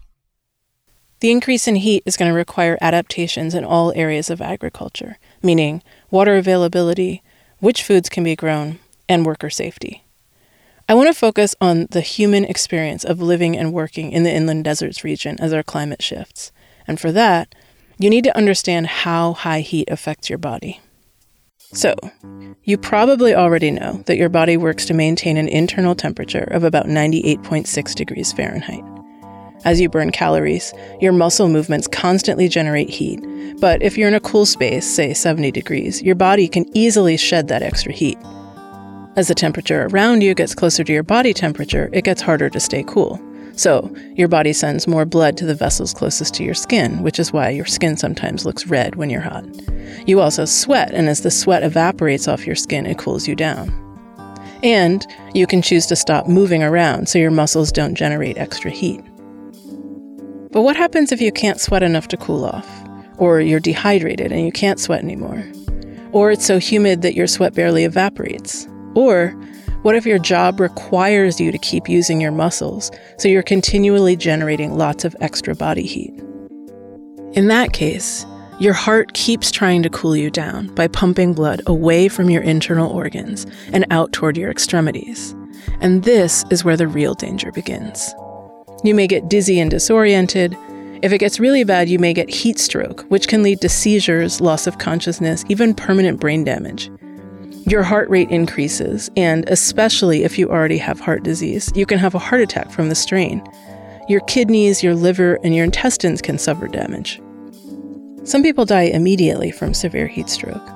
The 1.21 1.31
increase 1.31 1.69
in 1.69 1.77
heat 1.77 2.03
is 2.07 2.17
going 2.17 2.31
to 2.31 2.37
require 2.37 2.79
adaptations 2.81 3.55
in 3.55 3.65
all 3.65 3.93
areas 3.95 4.31
of 4.31 4.41
agriculture, 4.41 5.19
meaning 5.43 5.83
water 6.11 6.37
availability, 6.37 7.23
which 7.61 7.83
foods 7.83 8.09
can 8.09 8.25
be 8.25 8.35
grown, 8.35 8.79
and 9.09 9.25
worker 9.25 9.51
safety. 9.51 10.05
I 10.89 10.95
want 10.95 11.09
to 11.09 11.15
focus 11.15 11.55
on 11.61 11.87
the 11.91 12.01
human 12.01 12.45
experience 12.45 13.05
of 13.05 13.21
living 13.21 13.57
and 13.57 13.73
working 13.73 14.13
in 14.13 14.23
the 14.23 14.33
inland 14.33 14.65
deserts 14.65 15.05
region 15.05 15.37
as 15.41 15.53
our 15.53 15.63
climate 15.63 16.03
shifts. 16.03 16.53
And 16.87 17.01
for 17.01 17.13
that, 17.13 17.55
you 17.99 18.11
need 18.11 18.25
to 18.25 18.37
understand 18.37 18.87
how 18.89 19.35
high 19.35 19.61
heat 19.61 19.89
affects 19.91 20.29
your 20.29 20.39
body. 20.39 20.81
So, 21.75 21.95
you 22.63 22.79
probably 22.79 23.35
already 23.35 23.73
know 23.73 24.03
that 24.07 24.17
your 24.17 24.29
body 24.29 24.57
works 24.57 24.87
to 24.87 24.95
maintain 24.95 25.37
an 25.37 25.49
internal 25.49 25.97
temperature 25.97 26.45
of 26.45 26.63
about 26.63 26.87
98.6 26.87 27.95
degrees 27.97 28.33
Fahrenheit. 28.33 28.85
As 29.65 29.81
you 29.81 29.89
burn 29.89 30.13
calories, 30.13 30.73
your 31.01 31.13
muscle 31.13 31.49
movements 31.49 31.89
constantly 31.89 32.49
generate 32.49 32.91
heat, 32.91 33.21
but 33.61 33.83
if 33.83 33.99
you're 33.99 34.09
in 34.09 34.15
a 34.15 34.21
cool 34.21 34.47
space, 34.47 34.87
say 34.87 35.13
70 35.13 35.51
degrees, 35.51 36.01
your 36.01 36.15
body 36.15 36.47
can 36.47 36.65
easily 36.77 37.17
shed 37.17 37.49
that 37.49 37.63
extra 37.63 37.93
heat. 37.93 38.19
As 39.17 39.27
the 39.27 39.35
temperature 39.35 39.87
around 39.87 40.23
you 40.23 40.35
gets 40.35 40.55
closer 40.55 40.85
to 40.85 40.93
your 40.93 41.03
body 41.03 41.35
temperature, 41.35 41.91
it 41.93 42.05
gets 42.05 42.23
harder 42.23 42.51
to 42.51 42.61
stay 42.61 42.85
cool. 42.87 43.21
So, 43.57 43.95
your 44.17 44.27
body 44.29 44.53
sends 44.53 44.89
more 44.89 45.05
blood 45.05 45.37
to 45.37 45.47
the 45.47 45.55
vessels 45.55 45.95
closest 45.95 46.35
to 46.35 46.45
your 46.45 46.55
skin, 46.55 47.03
which 47.03 47.21
is 47.21 47.33
why 47.33 47.51
your 47.51 47.67
skin 47.67 47.97
sometimes 47.97 48.45
looks 48.45 48.67
red 48.67 48.97
when 48.97 49.11
you're 49.11 49.21
hot. 49.21 49.45
You 50.07 50.21
also 50.21 50.45
sweat, 50.45 50.93
and 50.93 51.09
as 51.09 51.21
the 51.21 51.31
sweat 51.31 51.63
evaporates 51.63 52.27
off 52.27 52.47
your 52.47 52.57
skin, 52.57 52.85
it 52.85 52.99
cools 52.99 53.29
you 53.29 53.37
down. 53.37 53.73
And 54.65 55.07
you 55.35 55.47
can 55.47 55.63
choose 55.63 55.87
to 55.87 55.97
stop 55.97 56.27
moving 56.27 56.63
around 56.63 57.09
so 57.09 57.19
your 57.19 57.31
muscles 57.31 57.71
don't 57.71 57.95
generate 57.95 58.39
extra 58.39 58.71
heat. 58.71 59.03
But 60.51 60.63
what 60.63 60.77
happens 60.77 61.13
if 61.13 61.21
you 61.21 61.31
can't 61.31 61.61
sweat 61.61 61.83
enough 61.83 62.09
to 62.09 62.17
cool 62.17 62.45
off? 62.45 62.69
Or 63.19 63.41
you're 63.41 63.61
dehydrated 63.61 64.33
and 64.33 64.45
you 64.45 64.53
can't 64.53 64.81
sweat 64.81 65.03
anymore? 65.03 65.45
Or 66.13 66.31
it's 66.31 66.47
so 66.47 66.59
humid 66.59 67.03
that 67.03 67.15
your 67.15 67.27
sweat 67.27 67.55
barely 67.55 67.85
evaporates? 67.85 68.67
Or 68.95 69.35
what 69.85 69.95
if 69.95 70.07
your 70.07 70.19
job 70.19 70.61
requires 70.61 71.39
you 71.39 71.53
to 71.53 71.59
keep 71.59 71.91
using 71.91 72.19
your 72.19 72.33
muscles, 72.33 72.91
so 73.19 73.29
you're 73.29 73.43
continually 73.43 74.17
generating 74.17 74.79
lots 74.79 75.05
of 75.05 75.15
extra 75.21 75.55
body 75.55 75.85
heat? 75.85 76.15
In 77.35 77.49
that 77.49 77.75
case, 77.75 78.25
your 78.59 78.73
heart 78.73 79.13
keeps 79.13 79.51
trying 79.51 79.83
to 79.83 79.91
cool 79.91 80.17
you 80.17 80.31
down 80.31 80.75
by 80.75 80.89
pumping 80.89 81.35
blood 81.35 81.61
away 81.67 82.09
from 82.09 82.31
your 82.31 82.43
internal 82.43 82.91
organs 82.91 83.47
and 83.75 83.85
out 83.91 84.11
toward 84.15 84.39
your 84.39 84.51
extremities. 84.51 85.37
And 85.81 86.03
this 86.05 86.47
is 86.51 86.65
where 86.65 86.79
the 86.79 86.89
real 86.89 87.13
danger 87.13 87.53
begins. 87.53 88.15
You 88.85 88.95
may 88.95 89.07
get 89.07 89.29
dizzy 89.29 89.61
and 89.61 89.71
disoriented. 89.71 90.57
If 91.03 91.13
it 91.13 91.19
gets 91.19 91.39
really 91.39 91.63
bad, 91.63 91.91
you 91.91 91.99
may 91.99 92.15
get 92.15 92.31
heat 92.31 92.59
stroke, 92.59 93.03
which 93.11 93.29
can 93.29 93.43
lead 93.43 93.61
to 93.61 93.69
seizures, 93.69 94.41
loss 94.41 94.67
of 94.67 94.79
consciousness, 94.79 95.45
even 95.51 95.75
permanent 95.75 96.21
brain 96.21 96.43
damage 96.43 96.91
your 97.67 97.83
heart 97.83 98.09
rate 98.11 98.31
increases, 98.31 99.11
and 99.17 99.49
especially 99.49 100.25
if 100.25 100.39
you 100.39 100.49
already 100.51 100.79
have 100.79 101.01
heart 101.01 101.23
disease, 101.23 101.73
you 101.75 101.87
can 101.87 101.99
have 101.99 102.15
a 102.15 102.19
heart 102.19 102.41
attack 102.41 102.71
from 102.71 102.89
the 102.89 102.95
strain. 102.95 103.43
Your 104.09 104.21
kidneys, 104.23 104.83
your 104.83 104.95
liver, 104.95 105.39
and 105.43 105.55
your 105.55 105.65
intestines 105.65 106.21
can 106.21 106.39
suffer 106.39 106.69
damage. 106.69 107.21
Some 108.25 108.43
people 108.43 108.65
die 108.65 108.83
immediately 108.83 109.51
from 109.51 109.75
severe 109.75 110.07
heat 110.07 110.29
stroke. 110.29 110.67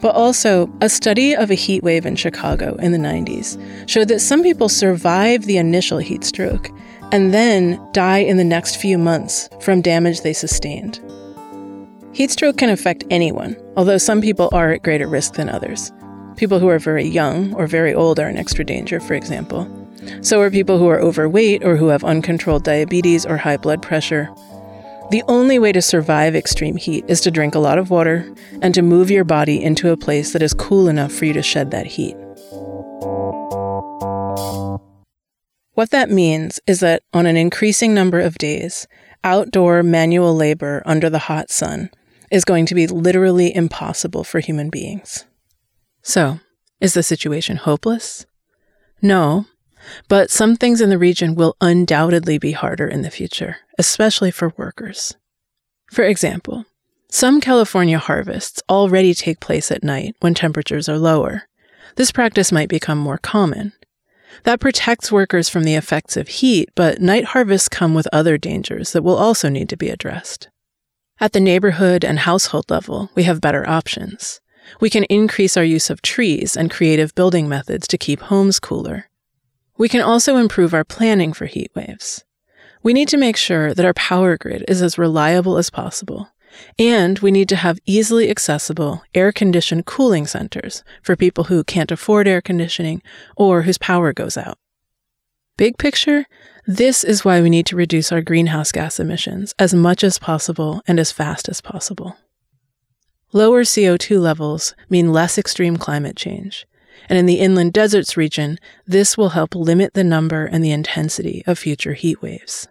But 0.00 0.14
also, 0.14 0.72
a 0.80 0.88
study 0.88 1.34
of 1.34 1.50
a 1.50 1.54
heat 1.54 1.82
wave 1.82 2.06
in 2.06 2.16
Chicago 2.16 2.76
in 2.76 2.92
the 2.92 2.98
90s 2.98 3.58
showed 3.88 4.08
that 4.08 4.20
some 4.20 4.42
people 4.42 4.68
survive 4.68 5.44
the 5.44 5.56
initial 5.56 5.98
heat 5.98 6.22
stroke 6.22 6.70
and 7.10 7.34
then 7.34 7.80
die 7.92 8.18
in 8.18 8.36
the 8.36 8.44
next 8.44 8.76
few 8.76 8.96
months 8.96 9.48
from 9.60 9.80
damage 9.80 10.20
they 10.20 10.32
sustained. 10.32 11.00
Heat 12.12 12.30
stroke 12.30 12.58
can 12.58 12.70
affect 12.70 13.04
anyone, 13.10 13.56
although 13.76 13.98
some 13.98 14.20
people 14.20 14.48
are 14.52 14.72
at 14.72 14.82
greater 14.82 15.08
risk 15.08 15.34
than 15.34 15.48
others. 15.48 15.92
People 16.38 16.60
who 16.60 16.68
are 16.68 16.78
very 16.78 17.04
young 17.04 17.52
or 17.54 17.66
very 17.66 17.92
old 17.92 18.20
are 18.20 18.28
in 18.28 18.36
extra 18.36 18.64
danger, 18.64 19.00
for 19.00 19.14
example. 19.14 19.68
So 20.22 20.40
are 20.40 20.52
people 20.52 20.78
who 20.78 20.86
are 20.86 21.00
overweight 21.00 21.64
or 21.64 21.76
who 21.76 21.88
have 21.88 22.04
uncontrolled 22.04 22.62
diabetes 22.62 23.26
or 23.26 23.36
high 23.36 23.56
blood 23.56 23.82
pressure. 23.82 24.30
The 25.10 25.24
only 25.26 25.58
way 25.58 25.72
to 25.72 25.82
survive 25.82 26.36
extreme 26.36 26.76
heat 26.76 27.04
is 27.08 27.20
to 27.22 27.32
drink 27.32 27.56
a 27.56 27.58
lot 27.58 27.76
of 27.76 27.90
water 27.90 28.32
and 28.62 28.72
to 28.74 28.82
move 28.82 29.10
your 29.10 29.24
body 29.24 29.60
into 29.60 29.90
a 29.90 29.96
place 29.96 30.32
that 30.32 30.42
is 30.42 30.54
cool 30.54 30.86
enough 30.86 31.10
for 31.10 31.24
you 31.24 31.32
to 31.32 31.42
shed 31.42 31.72
that 31.72 31.86
heat. 31.86 32.14
What 35.74 35.90
that 35.90 36.08
means 36.08 36.60
is 36.68 36.78
that 36.80 37.02
on 37.12 37.26
an 37.26 37.36
increasing 37.36 37.94
number 37.94 38.20
of 38.20 38.38
days, 38.38 38.86
outdoor 39.24 39.82
manual 39.82 40.36
labor 40.36 40.84
under 40.86 41.10
the 41.10 41.18
hot 41.18 41.50
sun 41.50 41.90
is 42.30 42.44
going 42.44 42.66
to 42.66 42.76
be 42.76 42.86
literally 42.86 43.52
impossible 43.52 44.22
for 44.22 44.38
human 44.38 44.70
beings. 44.70 45.24
So, 46.08 46.40
is 46.80 46.94
the 46.94 47.02
situation 47.02 47.58
hopeless? 47.58 48.24
No, 49.02 49.44
but 50.08 50.30
some 50.30 50.56
things 50.56 50.80
in 50.80 50.88
the 50.88 50.96
region 50.96 51.34
will 51.34 51.54
undoubtedly 51.60 52.38
be 52.38 52.52
harder 52.52 52.88
in 52.88 53.02
the 53.02 53.10
future, 53.10 53.58
especially 53.78 54.30
for 54.30 54.54
workers. 54.56 55.16
For 55.92 56.04
example, 56.04 56.64
some 57.10 57.42
California 57.42 57.98
harvests 57.98 58.62
already 58.70 59.12
take 59.12 59.38
place 59.38 59.70
at 59.70 59.84
night 59.84 60.16
when 60.20 60.32
temperatures 60.32 60.88
are 60.88 60.98
lower. 60.98 61.42
This 61.96 62.10
practice 62.10 62.50
might 62.50 62.70
become 62.70 62.96
more 62.96 63.18
common. 63.18 63.74
That 64.44 64.60
protects 64.60 65.12
workers 65.12 65.50
from 65.50 65.64
the 65.64 65.74
effects 65.74 66.16
of 66.16 66.28
heat, 66.28 66.70
but 66.74 67.02
night 67.02 67.26
harvests 67.36 67.68
come 67.68 67.92
with 67.92 68.08
other 68.14 68.38
dangers 68.38 68.92
that 68.92 69.02
will 69.02 69.16
also 69.16 69.50
need 69.50 69.68
to 69.68 69.76
be 69.76 69.90
addressed. 69.90 70.48
At 71.20 71.34
the 71.34 71.40
neighborhood 71.40 72.02
and 72.02 72.20
household 72.20 72.70
level, 72.70 73.10
we 73.14 73.24
have 73.24 73.42
better 73.42 73.68
options. 73.68 74.40
We 74.80 74.90
can 74.90 75.04
increase 75.04 75.56
our 75.56 75.64
use 75.64 75.90
of 75.90 76.02
trees 76.02 76.56
and 76.56 76.70
creative 76.70 77.14
building 77.14 77.48
methods 77.48 77.88
to 77.88 77.98
keep 77.98 78.20
homes 78.20 78.60
cooler. 78.60 79.08
We 79.76 79.88
can 79.88 80.00
also 80.00 80.36
improve 80.36 80.74
our 80.74 80.84
planning 80.84 81.32
for 81.32 81.46
heat 81.46 81.70
waves. 81.74 82.24
We 82.82 82.92
need 82.92 83.08
to 83.08 83.16
make 83.16 83.36
sure 83.36 83.74
that 83.74 83.84
our 83.84 83.94
power 83.94 84.36
grid 84.36 84.64
is 84.68 84.82
as 84.82 84.98
reliable 84.98 85.58
as 85.58 85.70
possible. 85.70 86.30
And 86.78 87.18
we 87.18 87.30
need 87.30 87.48
to 87.50 87.56
have 87.56 87.78
easily 87.86 88.30
accessible 88.30 89.02
air 89.14 89.32
conditioned 89.32 89.86
cooling 89.86 90.26
centers 90.26 90.82
for 91.02 91.16
people 91.16 91.44
who 91.44 91.64
can't 91.64 91.92
afford 91.92 92.26
air 92.26 92.40
conditioning 92.40 93.02
or 93.36 93.62
whose 93.62 93.78
power 93.78 94.12
goes 94.12 94.36
out. 94.36 94.58
Big 95.56 95.76
picture, 95.76 96.24
this 96.66 97.02
is 97.02 97.24
why 97.24 97.40
we 97.40 97.50
need 97.50 97.66
to 97.66 97.76
reduce 97.76 98.12
our 98.12 98.22
greenhouse 98.22 98.72
gas 98.72 99.00
emissions 99.00 99.54
as 99.58 99.74
much 99.74 100.04
as 100.04 100.18
possible 100.18 100.82
and 100.86 101.00
as 101.00 101.12
fast 101.12 101.48
as 101.48 101.60
possible. 101.60 102.16
Lower 103.32 103.62
CO2 103.62 104.20
levels 104.20 104.74
mean 104.88 105.12
less 105.12 105.36
extreme 105.36 105.76
climate 105.76 106.16
change, 106.16 106.66
and 107.08 107.18
in 107.18 107.26
the 107.26 107.40
inland 107.40 107.74
deserts 107.74 108.16
region, 108.16 108.58
this 108.86 109.18
will 109.18 109.30
help 109.30 109.54
limit 109.54 109.94
the 109.94 110.04
number 110.04 110.46
and 110.46 110.64
the 110.64 110.70
intensity 110.70 111.42
of 111.46 111.58
future 111.58 111.92
heat 111.92 112.22
waves. 112.22 112.68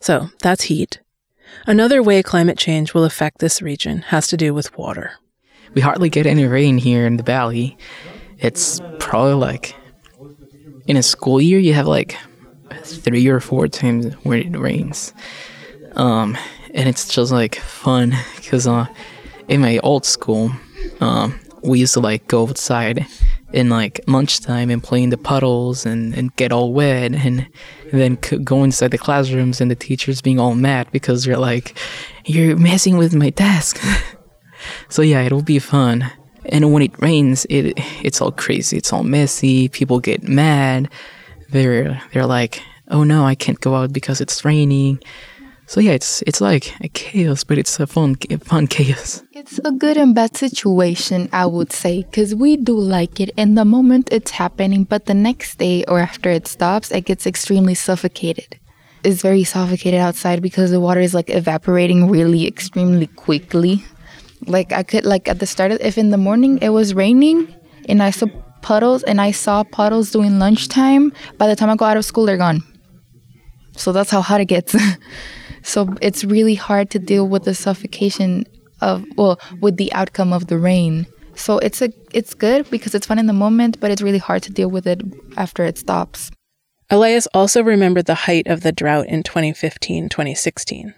So, 0.00 0.30
that's 0.40 0.64
heat. 0.64 1.00
Another 1.66 2.02
way 2.02 2.22
climate 2.22 2.56
change 2.56 2.94
will 2.94 3.04
affect 3.04 3.38
this 3.38 3.60
region 3.60 3.98
has 4.08 4.26
to 4.28 4.36
do 4.36 4.54
with 4.54 4.76
water. 4.78 5.12
We 5.74 5.82
hardly 5.82 6.08
get 6.08 6.26
any 6.26 6.46
rain 6.46 6.78
here 6.78 7.06
in 7.06 7.18
the 7.18 7.22
valley. 7.22 7.76
It's 8.38 8.80
probably 8.98 9.34
like 9.34 9.74
in 10.86 10.96
a 10.96 11.02
school 11.02 11.40
year, 11.40 11.58
you 11.58 11.74
have 11.74 11.86
like 11.86 12.16
three 12.82 13.26
or 13.28 13.40
four 13.40 13.68
times 13.68 14.14
when 14.24 14.54
it 14.54 14.58
rains. 14.58 15.12
Um, 15.96 16.36
and 16.74 16.88
it's 16.88 17.08
just 17.08 17.32
like 17.32 17.56
fun 17.56 18.14
because 18.36 18.66
uh, 18.66 18.86
in 19.48 19.60
my 19.60 19.78
old 19.78 20.04
school, 20.04 20.50
um, 21.00 21.38
we 21.62 21.80
used 21.80 21.94
to 21.94 22.00
like 22.00 22.26
go 22.28 22.48
outside 22.48 23.06
in 23.52 23.68
like 23.68 24.00
lunchtime 24.06 24.70
and 24.70 24.82
play 24.82 25.02
in 25.02 25.10
the 25.10 25.18
puddles 25.18 25.84
and, 25.84 26.14
and 26.14 26.34
get 26.36 26.52
all 26.52 26.72
wet 26.72 27.14
and, 27.14 27.46
then 27.92 28.16
c- 28.22 28.38
go 28.38 28.64
inside 28.64 28.90
the 28.90 28.96
classrooms 28.96 29.60
and 29.60 29.70
the 29.70 29.74
teachers 29.74 30.22
being 30.22 30.40
all 30.40 30.54
mad 30.54 30.90
because 30.92 31.24
they're 31.24 31.36
like, 31.36 31.76
you're 32.24 32.56
messing 32.56 32.96
with 32.96 33.14
my 33.14 33.28
desk. 33.28 33.78
so 34.88 35.02
yeah, 35.02 35.20
it'll 35.20 35.42
be 35.42 35.58
fun. 35.58 36.10
And 36.46 36.72
when 36.72 36.82
it 36.82 36.98
rains, 37.00 37.46
it 37.50 37.74
it's 38.02 38.20
all 38.20 38.32
crazy. 38.32 38.78
It's 38.78 38.92
all 38.92 39.04
messy. 39.04 39.68
People 39.68 40.00
get 40.00 40.22
mad. 40.22 40.88
They're 41.50 42.02
they're 42.12 42.26
like, 42.26 42.62
oh 42.88 43.04
no, 43.04 43.24
I 43.24 43.34
can't 43.34 43.60
go 43.60 43.74
out 43.74 43.92
because 43.92 44.20
it's 44.20 44.44
raining. 44.44 44.98
So 45.66 45.80
yeah, 45.80 45.92
it's 45.92 46.22
it's 46.26 46.40
like 46.40 46.74
a 46.82 46.88
chaos, 46.88 47.44
but 47.44 47.56
it's 47.56 47.80
a 47.80 47.86
fun 47.86 48.16
fun 48.40 48.66
chaos. 48.66 49.22
It's 49.32 49.58
a 49.64 49.72
good 49.72 49.96
and 49.96 50.14
bad 50.14 50.36
situation, 50.36 51.28
I 51.32 51.46
would 51.46 51.72
say, 51.72 52.02
because 52.02 52.34
we 52.34 52.56
do 52.56 52.78
like 52.78 53.20
it 53.20 53.30
in 53.36 53.54
the 53.54 53.64
moment 53.64 54.12
it's 54.12 54.32
happening, 54.32 54.84
but 54.84 55.06
the 55.06 55.14
next 55.14 55.58
day 55.58 55.84
or 55.88 55.98
after 55.98 56.30
it 56.30 56.46
stops, 56.46 56.90
it 56.90 57.02
gets 57.02 57.26
extremely 57.26 57.74
suffocated. 57.74 58.58
It's 59.04 59.22
very 59.22 59.44
suffocated 59.44 59.98
outside 59.98 60.42
because 60.42 60.70
the 60.70 60.80
water 60.80 61.00
is 61.00 61.14
like 61.14 61.30
evaporating 61.30 62.08
really 62.08 62.46
extremely 62.46 63.06
quickly. 63.06 63.84
Like 64.46 64.72
I 64.72 64.82
could 64.82 65.04
like 65.04 65.28
at 65.28 65.38
the 65.38 65.46
start 65.46 65.72
of 65.72 65.80
if 65.80 65.96
in 65.96 66.10
the 66.10 66.18
morning 66.18 66.58
it 66.60 66.70
was 66.70 66.94
raining 66.94 67.52
and 67.88 68.02
I 68.02 68.10
saw 68.10 68.26
puddles 68.60 69.02
and 69.04 69.20
I 69.20 69.30
saw 69.30 69.64
puddles 69.64 70.10
during 70.10 70.38
lunchtime, 70.38 71.12
by 71.38 71.46
the 71.48 71.56
time 71.56 71.70
I 71.70 71.76
go 71.76 71.84
out 71.84 71.96
of 71.96 72.04
school 72.04 72.26
they're 72.26 72.36
gone. 72.36 72.62
So 73.76 73.92
that's 73.92 74.10
how 74.10 74.20
hot 74.20 74.40
it 74.40 74.46
gets. 74.46 74.76
So 75.62 75.94
it's 76.00 76.24
really 76.24 76.54
hard 76.54 76.90
to 76.90 76.98
deal 76.98 77.28
with 77.28 77.44
the 77.44 77.54
suffocation 77.54 78.44
of 78.80 79.04
well 79.16 79.40
with 79.60 79.76
the 79.76 79.92
outcome 79.92 80.32
of 80.32 80.48
the 80.48 80.58
rain. 80.58 81.06
So 81.34 81.58
it's 81.58 81.80
a 81.80 81.92
it's 82.12 82.34
good 82.34 82.68
because 82.70 82.94
it's 82.94 83.06
fun 83.06 83.18
in 83.18 83.26
the 83.26 83.32
moment, 83.32 83.80
but 83.80 83.90
it's 83.90 84.02
really 84.02 84.18
hard 84.18 84.42
to 84.44 84.52
deal 84.52 84.68
with 84.68 84.86
it 84.86 85.00
after 85.36 85.64
it 85.64 85.78
stops. 85.78 86.30
Elias 86.90 87.26
also 87.32 87.62
remembered 87.62 88.06
the 88.06 88.14
height 88.14 88.46
of 88.48 88.60
the 88.60 88.72
drought 88.72 89.06
in 89.06 89.22
2015, 89.22 90.10
2016. 90.10 90.92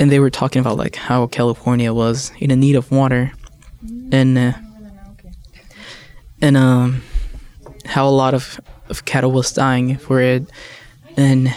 And 0.00 0.10
they 0.10 0.18
were 0.18 0.30
talking 0.30 0.60
about 0.60 0.76
like 0.76 0.96
how 0.96 1.26
California 1.28 1.92
was 1.94 2.32
in 2.38 2.50
a 2.50 2.56
need 2.56 2.74
of 2.74 2.90
water 2.90 3.32
and 4.10 4.36
uh, 4.36 4.52
and 6.40 6.56
um 6.56 7.02
how 7.84 8.08
a 8.08 8.10
lot 8.10 8.34
of, 8.34 8.60
of 8.88 9.04
cattle 9.04 9.30
was 9.30 9.52
dying 9.52 9.96
for 9.96 10.20
it 10.20 10.50
and 11.16 11.54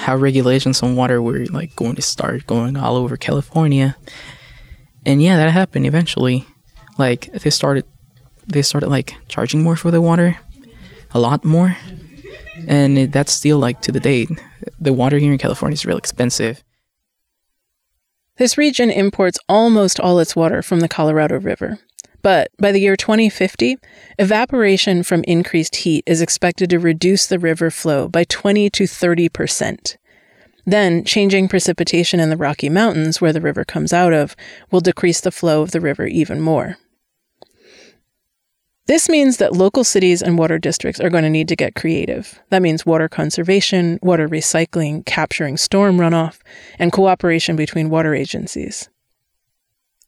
how 0.00 0.16
regulations 0.16 0.82
on 0.82 0.96
water 0.96 1.20
were 1.20 1.44
like 1.46 1.76
going 1.76 1.94
to 1.94 2.02
start 2.02 2.46
going 2.46 2.76
all 2.76 2.96
over 2.96 3.16
California. 3.16 3.96
And 5.04 5.22
yeah, 5.22 5.36
that 5.36 5.50
happened 5.50 5.86
eventually. 5.86 6.46
Like 6.98 7.30
they 7.32 7.50
started 7.50 7.84
they 8.46 8.62
started 8.62 8.88
like 8.88 9.14
charging 9.28 9.62
more 9.62 9.76
for 9.76 9.90
the 9.90 10.00
water, 10.00 10.38
a 11.12 11.20
lot 11.20 11.44
more. 11.44 11.76
And 12.66 12.98
it, 12.98 13.12
that's 13.12 13.32
still 13.32 13.58
like 13.58 13.82
to 13.82 13.92
the 13.92 14.00
date. 14.00 14.30
The 14.80 14.92
water 14.92 15.18
here 15.18 15.32
in 15.32 15.38
California 15.38 15.74
is 15.74 15.86
real 15.86 15.98
expensive. 15.98 16.64
This 18.36 18.56
region 18.56 18.90
imports 18.90 19.38
almost 19.48 20.00
all 20.00 20.18
its 20.18 20.34
water 20.34 20.62
from 20.62 20.80
the 20.80 20.88
Colorado 20.88 21.38
River. 21.38 21.78
But 22.22 22.50
by 22.58 22.72
the 22.72 22.80
year 22.80 22.96
2050, 22.96 23.78
evaporation 24.18 25.02
from 25.02 25.24
increased 25.24 25.76
heat 25.76 26.04
is 26.06 26.20
expected 26.20 26.70
to 26.70 26.78
reduce 26.78 27.26
the 27.26 27.38
river 27.38 27.70
flow 27.70 28.08
by 28.08 28.24
20 28.24 28.68
to 28.70 28.86
30 28.86 29.28
percent. 29.28 29.96
Then, 30.66 31.04
changing 31.04 31.48
precipitation 31.48 32.20
in 32.20 32.28
the 32.28 32.36
Rocky 32.36 32.68
Mountains, 32.68 33.20
where 33.20 33.32
the 33.32 33.40
river 33.40 33.64
comes 33.64 33.92
out 33.92 34.12
of, 34.12 34.36
will 34.70 34.80
decrease 34.80 35.20
the 35.20 35.32
flow 35.32 35.62
of 35.62 35.70
the 35.70 35.80
river 35.80 36.06
even 36.06 36.40
more. 36.40 36.76
This 38.90 39.08
means 39.08 39.36
that 39.36 39.52
local 39.52 39.84
cities 39.84 40.20
and 40.20 40.36
water 40.36 40.58
districts 40.58 41.00
are 41.00 41.10
going 41.10 41.22
to 41.22 41.30
need 41.30 41.46
to 41.46 41.56
get 41.56 41.76
creative. 41.76 42.40
That 42.50 42.60
means 42.60 42.84
water 42.84 43.08
conservation, 43.08 44.00
water 44.02 44.28
recycling, 44.28 45.06
capturing 45.06 45.56
storm 45.56 45.96
runoff, 45.96 46.40
and 46.76 46.90
cooperation 46.90 47.54
between 47.56 47.88
water 47.88 48.16
agencies. 48.16 48.89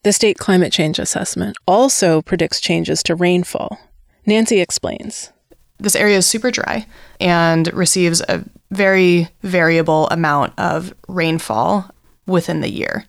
The 0.05 0.13
State 0.13 0.37
Climate 0.37 0.73
Change 0.73 0.99
Assessment 0.99 1.57
also 1.65 2.23
predicts 2.23 2.61
changes 2.61 3.05
to 3.05 3.15
rainfall. 3.15 3.79
Nancy 4.27 4.61
explains. 4.61 5.31
This 5.79 5.95
area 5.95 6.19
is 6.19 6.27
super 6.27 6.51
dry 6.51 6.87
and 7.21 7.73
receives 7.73 8.21
a 8.23 8.45
very 8.73 9.29
variable 9.45 10.09
amount 10.09 10.55
of 10.59 10.93
rainfall 11.07 11.89
within 12.27 12.63
the 12.63 12.71
year. 12.71 13.07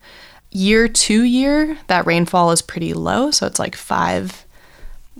Year 0.52 0.86
to 0.86 1.22
year, 1.24 1.76
that 1.88 2.06
rainfall 2.06 2.52
is 2.52 2.62
pretty 2.62 2.94
low. 2.94 3.32
So 3.32 3.44
it's 3.48 3.58
like 3.58 3.74
five, 3.74 4.46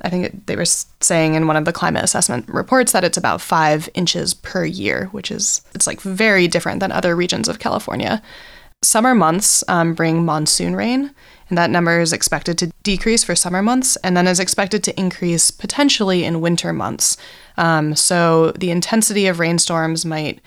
I 0.03 0.11
think 0.11 0.47
they 0.47 0.55
were 0.55 0.65
saying 0.65 1.35
in 1.35 1.49
one 1.49 1.57
of 1.57 1.65
the 1.65 1.73
climate 1.73 2.05
assessment 2.05 2.49
reports 2.49 2.93
that 2.93 3.03
it's 3.03 3.19
about 3.19 3.41
five 3.41 3.89
inches 3.95 4.33
per 4.33 4.65
year, 4.65 5.07
which 5.11 5.33
is, 5.33 5.61
it's 5.75 5.89
like 5.89 6.01
very 6.03 6.47
different 6.47 6.79
than 6.79 6.93
other 6.93 7.17
regions 7.17 7.49
of 7.49 7.59
California. 7.59 8.23
Summer 8.81 9.15
months 9.15 9.65
um, 9.67 9.95
bring 9.95 10.25
monsoon 10.25 10.77
rain, 10.77 11.11
and 11.49 11.59
that 11.59 11.71
number 11.71 12.01
is 12.01 12.13
expected 12.13 12.59
to 12.59 12.73
decrease 12.83 13.25
for 13.25 13.35
summer 13.35 13.63
months 13.63 13.97
and 13.97 14.17
then 14.17 14.27
is 14.27 14.41
expected 14.41 14.83
to 14.85 14.99
increase 14.99 15.51
potentially 15.51 16.25
in 16.25 16.41
winter 16.41 16.73
months. 16.73 17.17
Um, 17.57 17.95
so 17.95 18.53
the 18.53 18.71
intensity 18.71 19.27
of 19.27 19.39
rainstorms 19.39 20.05
might 20.05 20.41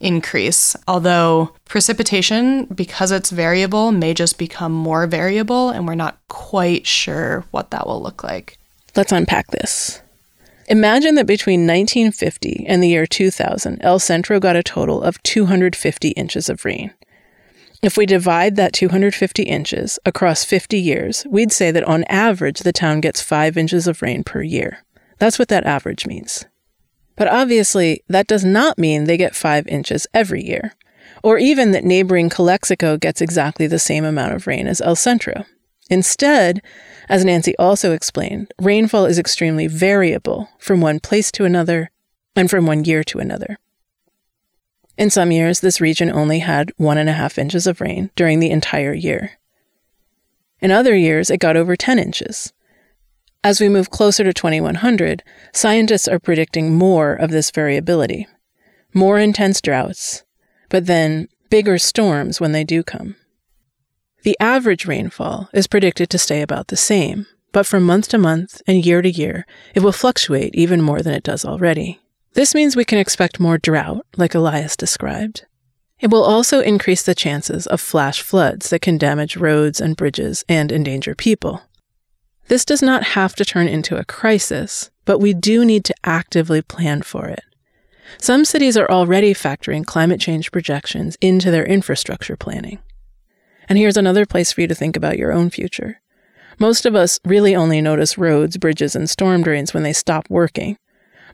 increase, 0.00 0.76
although 0.86 1.54
precipitation, 1.64 2.66
because 2.66 3.10
it's 3.10 3.30
variable, 3.30 3.92
may 3.92 4.14
just 4.14 4.38
become 4.38 4.72
more 4.72 5.06
variable, 5.06 5.70
and 5.70 5.86
we're 5.86 5.94
not 5.94 6.18
quite 6.28 6.86
sure 6.86 7.44
what 7.50 7.70
that 7.70 7.86
will 7.86 8.00
look 8.00 8.22
like. 8.22 8.58
Let's 8.96 9.12
unpack 9.12 9.48
this. 9.48 10.00
Imagine 10.68 11.14
that 11.14 11.26
between 11.26 11.60
1950 11.60 12.66
and 12.68 12.82
the 12.82 12.88
year 12.88 13.06
2000, 13.06 13.80
El 13.80 13.98
Centro 13.98 14.38
got 14.38 14.56
a 14.56 14.62
total 14.62 15.02
of 15.02 15.22
250 15.22 16.10
inches 16.10 16.48
of 16.48 16.64
rain. 16.64 16.92
If 17.80 17.96
we 17.96 18.06
divide 18.06 18.56
that 18.56 18.72
250 18.72 19.44
inches 19.44 20.00
across 20.04 20.44
50 20.44 20.80
years, 20.80 21.24
we'd 21.30 21.52
say 21.52 21.70
that 21.70 21.84
on 21.84 22.02
average 22.04 22.60
the 22.60 22.72
town 22.72 23.00
gets 23.00 23.20
5 23.20 23.56
inches 23.56 23.86
of 23.86 24.02
rain 24.02 24.24
per 24.24 24.42
year. 24.42 24.84
That's 25.18 25.38
what 25.38 25.48
that 25.48 25.64
average 25.64 26.06
means. 26.06 26.44
But 27.14 27.28
obviously, 27.28 28.02
that 28.08 28.26
does 28.26 28.44
not 28.44 28.78
mean 28.78 29.04
they 29.04 29.16
get 29.16 29.36
5 29.36 29.68
inches 29.68 30.08
every 30.12 30.44
year, 30.44 30.74
or 31.22 31.38
even 31.38 31.70
that 31.70 31.84
neighboring 31.84 32.28
Calexico 32.28 32.96
gets 32.96 33.20
exactly 33.20 33.68
the 33.68 33.78
same 33.78 34.04
amount 34.04 34.34
of 34.34 34.48
rain 34.48 34.66
as 34.66 34.80
El 34.80 34.96
Centro. 34.96 35.44
Instead, 35.88 36.60
As 37.08 37.24
Nancy 37.24 37.56
also 37.58 37.92
explained, 37.92 38.52
rainfall 38.60 39.06
is 39.06 39.18
extremely 39.18 39.66
variable 39.66 40.50
from 40.58 40.80
one 40.80 41.00
place 41.00 41.32
to 41.32 41.44
another 41.44 41.90
and 42.36 42.50
from 42.50 42.66
one 42.66 42.84
year 42.84 43.02
to 43.04 43.18
another. 43.18 43.58
In 44.98 45.10
some 45.10 45.30
years, 45.30 45.60
this 45.60 45.80
region 45.80 46.10
only 46.10 46.40
had 46.40 46.72
one 46.76 46.98
and 46.98 47.08
a 47.08 47.12
half 47.12 47.38
inches 47.38 47.68
of 47.68 47.80
rain 47.80 48.10
during 48.16 48.40
the 48.40 48.50
entire 48.50 48.92
year. 48.92 49.38
In 50.60 50.72
other 50.72 50.96
years, 50.96 51.30
it 51.30 51.38
got 51.38 51.56
over 51.56 51.76
10 51.76 52.00
inches. 52.00 52.52
As 53.44 53.60
we 53.60 53.68
move 53.68 53.90
closer 53.90 54.24
to 54.24 54.32
2100, 54.32 55.22
scientists 55.52 56.08
are 56.08 56.18
predicting 56.18 56.74
more 56.74 57.14
of 57.14 57.30
this 57.30 57.52
variability, 57.52 58.26
more 58.92 59.20
intense 59.20 59.60
droughts, 59.60 60.24
but 60.68 60.86
then 60.86 61.28
bigger 61.48 61.78
storms 61.78 62.40
when 62.40 62.50
they 62.50 62.64
do 62.64 62.82
come. 62.82 63.14
The 64.24 64.36
average 64.40 64.84
rainfall 64.84 65.48
is 65.52 65.68
predicted 65.68 66.10
to 66.10 66.18
stay 66.18 66.42
about 66.42 66.68
the 66.68 66.76
same, 66.76 67.26
but 67.52 67.66
from 67.66 67.84
month 67.84 68.08
to 68.08 68.18
month 68.18 68.60
and 68.66 68.84
year 68.84 69.00
to 69.00 69.08
year, 69.08 69.46
it 69.76 69.80
will 69.80 69.92
fluctuate 69.92 70.56
even 70.56 70.82
more 70.82 71.02
than 71.02 71.14
it 71.14 71.22
does 71.22 71.44
already. 71.44 72.00
This 72.34 72.54
means 72.54 72.76
we 72.76 72.84
can 72.84 72.98
expect 72.98 73.40
more 73.40 73.58
drought, 73.58 74.06
like 74.16 74.34
Elias 74.34 74.76
described. 74.76 75.46
It 76.00 76.10
will 76.10 76.22
also 76.22 76.60
increase 76.60 77.02
the 77.02 77.14
chances 77.14 77.66
of 77.66 77.80
flash 77.80 78.22
floods 78.22 78.70
that 78.70 78.82
can 78.82 78.98
damage 78.98 79.36
roads 79.36 79.80
and 79.80 79.96
bridges 79.96 80.44
and 80.48 80.70
endanger 80.70 81.14
people. 81.14 81.62
This 82.46 82.64
does 82.64 82.82
not 82.82 83.02
have 83.02 83.34
to 83.36 83.44
turn 83.44 83.68
into 83.68 83.96
a 83.96 84.04
crisis, 84.04 84.90
but 85.04 85.18
we 85.18 85.34
do 85.34 85.64
need 85.64 85.84
to 85.86 85.94
actively 86.04 86.62
plan 86.62 87.02
for 87.02 87.26
it. 87.26 87.42
Some 88.16 88.44
cities 88.44 88.76
are 88.76 88.90
already 88.90 89.34
factoring 89.34 89.84
climate 89.84 90.20
change 90.20 90.50
projections 90.50 91.18
into 91.20 91.50
their 91.50 91.66
infrastructure 91.66 92.36
planning. 92.36 92.78
And 93.68 93.76
here's 93.76 93.98
another 93.98 94.24
place 94.24 94.52
for 94.52 94.62
you 94.62 94.66
to 94.66 94.74
think 94.74 94.96
about 94.96 95.18
your 95.18 95.32
own 95.32 95.50
future. 95.50 96.00
Most 96.58 96.86
of 96.86 96.94
us 96.94 97.20
really 97.24 97.54
only 97.54 97.80
notice 97.82 98.16
roads, 98.16 98.56
bridges, 98.56 98.96
and 98.96 99.10
storm 99.10 99.42
drains 99.42 99.74
when 99.74 99.82
they 99.82 99.92
stop 99.92 100.30
working. 100.30 100.78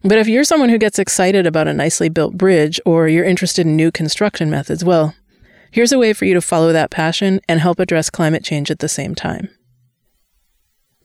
But 0.06 0.18
if 0.18 0.28
you're 0.28 0.44
someone 0.44 0.68
who 0.68 0.76
gets 0.76 0.98
excited 0.98 1.46
about 1.46 1.66
a 1.66 1.72
nicely 1.72 2.10
built 2.10 2.36
bridge 2.36 2.78
or 2.84 3.08
you're 3.08 3.24
interested 3.24 3.66
in 3.66 3.74
new 3.74 3.90
construction 3.90 4.50
methods, 4.50 4.84
well, 4.84 5.14
here's 5.70 5.92
a 5.92 5.98
way 5.98 6.12
for 6.12 6.26
you 6.26 6.34
to 6.34 6.42
follow 6.42 6.74
that 6.74 6.90
passion 6.90 7.40
and 7.48 7.58
help 7.58 7.80
address 7.80 8.10
climate 8.10 8.44
change 8.44 8.70
at 8.70 8.80
the 8.80 8.88
same 8.88 9.14
time. 9.14 9.48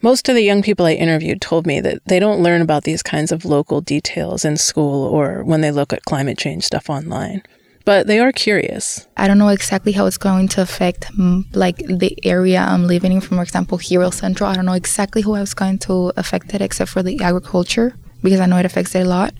Most 0.01 0.27
of 0.27 0.35
the 0.35 0.43
young 0.43 0.61
people 0.61 0.85
I 0.85 0.93
interviewed 0.93 1.39
told 1.39 1.65
me 1.65 1.79
that 1.79 2.01
they 2.07 2.19
don't 2.19 2.43
learn 2.43 2.61
about 2.61 2.83
these 2.83 3.01
kinds 3.01 3.31
of 3.31 3.45
local 3.45 3.79
details 3.79 4.43
in 4.43 4.57
school 4.57 5.05
or 5.07 5.45
when 5.45 5.61
they 5.61 5.71
look 5.71 5.93
at 5.93 6.03
climate 6.03 6.37
change 6.37 6.65
stuff 6.65 6.89
online 6.89 7.41
but 7.85 8.05
they 8.05 8.19
are 8.19 8.31
curious. 8.31 9.07
I 9.17 9.27
don't 9.27 9.39
know 9.39 9.47
exactly 9.47 9.93
how 9.93 10.05
it's 10.05 10.17
going 10.17 10.47
to 10.49 10.61
affect 10.61 11.11
mm, 11.17 11.43
like 11.55 11.77
the 11.77 12.15
area 12.23 12.59
I'm 12.59 12.85
living 12.85 13.13
in. 13.13 13.19
For 13.19 13.41
example, 13.41 13.79
Hero 13.79 14.11
Central. 14.11 14.47
I 14.47 14.53
don't 14.53 14.67
know 14.67 14.73
exactly 14.73 15.23
how 15.23 15.33
it's 15.35 15.55
going 15.55 15.79
to 15.79 16.13
affect 16.15 16.53
it, 16.53 16.61
except 16.61 16.91
for 16.91 17.01
the 17.01 17.19
agriculture 17.19 17.95
because 18.21 18.39
I 18.39 18.45
know 18.45 18.57
it 18.57 18.65
affects 18.65 18.95
it 18.95 19.05
a 19.05 19.09
lot, 19.09 19.33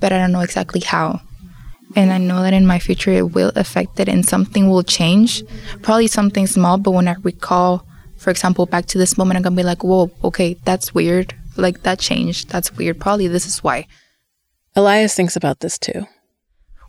but 0.00 0.12
I 0.12 0.18
don't 0.18 0.32
know 0.32 0.40
exactly 0.40 0.80
how. 0.80 1.20
And 1.96 2.12
I 2.12 2.18
know 2.18 2.42
that 2.42 2.52
in 2.52 2.66
my 2.66 2.78
future 2.78 3.12
it 3.12 3.34
will 3.34 3.52
affect 3.54 4.00
it, 4.00 4.08
and 4.08 4.26
something 4.26 4.68
will 4.68 4.82
change. 4.82 5.44
Probably 5.82 6.08
something 6.08 6.46
small, 6.46 6.78
but 6.78 6.90
when 6.90 7.06
I 7.06 7.14
recall, 7.22 7.86
for 8.16 8.30
example, 8.30 8.66
back 8.66 8.86
to 8.86 8.98
this 8.98 9.16
moment, 9.16 9.36
I'm 9.36 9.42
gonna 9.42 9.56
be 9.56 9.62
like, 9.62 9.84
"Whoa, 9.84 10.10
okay, 10.24 10.56
that's 10.64 10.94
weird. 10.94 11.34
Like 11.56 11.82
that 11.82 12.00
changed. 12.00 12.48
That's 12.48 12.76
weird. 12.76 12.98
Probably 13.00 13.28
this 13.28 13.46
is 13.46 13.62
why." 13.62 13.86
Elias 14.74 15.14
thinks 15.14 15.36
about 15.36 15.60
this 15.60 15.78
too. 15.78 16.06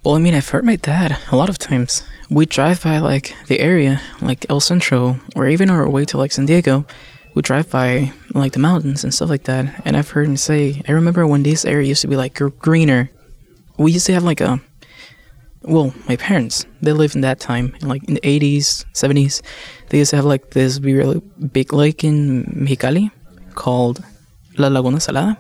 Well, 0.04 0.16
I 0.16 0.20
mean, 0.20 0.34
I've 0.36 0.50
heard 0.50 0.66
my 0.66 0.76
dad 0.76 1.18
a 1.32 1.36
lot 1.36 1.50
of 1.50 1.58
times. 1.58 2.04
We 2.30 2.46
drive 2.46 2.84
by 2.84 2.98
like 3.00 3.36
the 3.48 3.60
area, 3.60 4.02
like 4.22 4.46
El 4.50 4.60
Centro, 4.60 5.20
or 5.36 5.48
even 5.48 5.70
on 5.70 5.76
our 5.76 5.90
way 5.90 6.06
to 6.06 6.18
like 6.18 6.32
San 6.32 6.46
Diego. 6.46 6.86
We 7.36 7.42
drive 7.42 7.70
by 7.70 8.12
like 8.34 8.54
the 8.54 8.60
mountains 8.60 9.04
and 9.04 9.14
stuff 9.14 9.30
like 9.30 9.44
that. 9.44 9.82
And 9.86 9.96
I've 9.96 10.10
heard 10.10 10.28
him 10.28 10.38
say, 10.38 10.82
I 10.88 10.94
remember 10.94 11.28
when 11.28 11.44
this 11.44 11.66
area 11.66 11.88
used 11.88 12.02
to 12.02 12.08
be 12.08 12.16
like 12.16 12.34
greener. 12.60 13.12
We 13.78 13.92
used 13.92 14.08
to 14.08 14.14
have 14.14 14.24
like 14.24 14.42
a, 14.42 14.60
well, 15.62 15.94
my 16.08 16.16
parents, 16.16 16.66
they 16.82 16.94
lived 16.94 17.16
in 17.16 17.22
that 17.22 17.40
time, 17.40 17.76
like 17.82 18.04
in 18.06 18.16
the 18.16 18.22
80s, 18.22 18.86
70s. 18.94 19.42
They 19.90 20.00
used 20.00 20.12
to 20.12 20.16
have 20.16 20.26
like 20.26 20.52
this 20.52 20.80
really 20.80 21.22
big 21.52 21.74
lake 21.74 22.04
in 22.04 22.46
Mexicali 22.46 23.12
called 23.54 24.04
La 24.58 24.70
Laguna 24.70 24.98
Salada, 24.98 25.38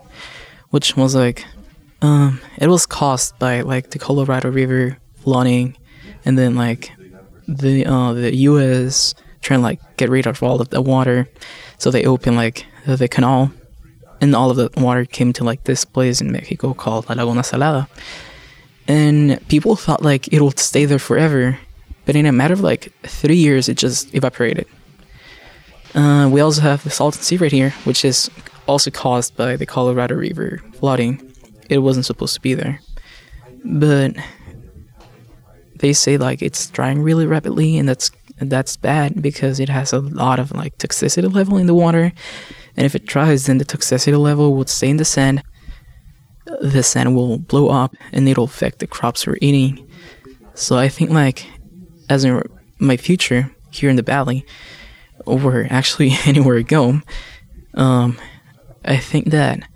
which 0.69 0.95
was 0.97 1.15
like 1.15 1.45
um, 2.01 2.39
it 2.57 2.67
was 2.67 2.85
caused 2.85 3.37
by 3.39 3.61
like 3.61 3.91
the 3.91 3.99
Colorado 3.99 4.51
River 4.51 4.97
flooding, 5.15 5.77
and 6.23 6.37
then 6.37 6.55
like 6.55 6.91
the 7.47 7.85
uh, 7.85 8.13
the 8.13 8.35
U.S. 8.35 9.15
trying 9.45 9.59
to 9.59 9.63
like 9.63 9.79
get 9.97 10.09
rid 10.09 10.27
of 10.27 10.41
all 10.41 10.59
of 10.59 10.69
the 10.69 10.81
water, 10.81 11.29
so 11.77 11.91
they 11.91 12.05
opened 12.05 12.35
like 12.35 12.65
the 12.85 13.07
canal, 13.07 13.51
and 14.19 14.35
all 14.35 14.49
of 14.49 14.57
the 14.57 14.69
water 14.77 15.05
came 15.05 15.31
to 15.33 15.43
like 15.43 15.63
this 15.63 15.85
place 15.85 16.21
in 16.21 16.31
Mexico 16.31 16.73
called 16.73 17.07
La 17.07 17.15
Laguna 17.15 17.41
Salada, 17.41 17.87
and 18.87 19.39
people 19.47 19.75
thought 19.75 20.01
like 20.01 20.27
it 20.33 20.41
would 20.41 20.59
stay 20.59 20.85
there 20.85 20.99
forever, 20.99 21.59
but 22.05 22.15
in 22.15 22.25
a 22.25 22.31
matter 22.31 22.53
of 22.53 22.61
like 22.61 22.91
three 23.03 23.37
years, 23.37 23.69
it 23.69 23.77
just 23.77 24.13
evaporated. 24.13 24.67
Uh, 25.93 26.27
we 26.29 26.41
also 26.41 26.61
have 26.61 26.83
the 26.83 26.89
Salton 26.89 27.21
Sea 27.21 27.37
right 27.37 27.51
here, 27.51 27.69
which 27.85 28.03
is 28.03 28.29
also 28.67 28.91
caused 28.91 29.37
by 29.37 29.55
the 29.55 29.65
Colorado 29.65 30.15
River 30.15 30.59
flooding 30.73 31.21
it 31.69 31.79
wasn't 31.79 32.05
supposed 32.05 32.33
to 32.35 32.41
be 32.41 32.53
there. 32.53 32.79
But 33.63 34.15
they 35.75 35.93
say 35.93 36.17
like 36.17 36.41
it's 36.41 36.69
drying 36.69 37.01
really 37.01 37.25
rapidly 37.25 37.77
and 37.77 37.87
that's 37.87 38.11
that's 38.39 38.77
bad 38.77 39.21
because 39.21 39.59
it 39.59 39.69
has 39.69 39.93
a 39.93 39.99
lot 39.99 40.39
of 40.39 40.51
like 40.51 40.77
toxicity 40.77 41.31
level 41.33 41.57
in 41.57 41.67
the 41.67 41.73
water. 41.73 42.11
And 42.75 42.85
if 42.85 42.95
it 42.95 43.05
dries 43.05 43.45
then 43.45 43.57
the 43.57 43.65
toxicity 43.65 44.19
level 44.19 44.55
would 44.55 44.69
stay 44.69 44.89
in 44.89 44.97
the 44.97 45.05
sand. 45.05 45.43
The 46.61 46.83
sand 46.83 47.15
will 47.15 47.39
blow 47.39 47.69
up 47.69 47.95
and 48.11 48.27
it'll 48.27 48.43
affect 48.45 48.79
the 48.79 48.87
crops 48.87 49.25
we're 49.25 49.37
eating. 49.41 49.89
So 50.53 50.77
I 50.77 50.89
think 50.89 51.09
like 51.09 51.45
as 52.09 52.23
in 52.23 52.41
my 52.79 52.97
future 52.97 53.51
here 53.71 53.89
in 53.89 53.95
the 53.95 54.03
valley 54.03 54.45
or 55.25 55.67
actually 55.69 56.11
anywhere 56.25 56.57
I 56.57 56.61
go, 56.61 57.01
um, 57.73 58.17
I 58.83 58.97
think 58.97 59.31
that 59.31 59.67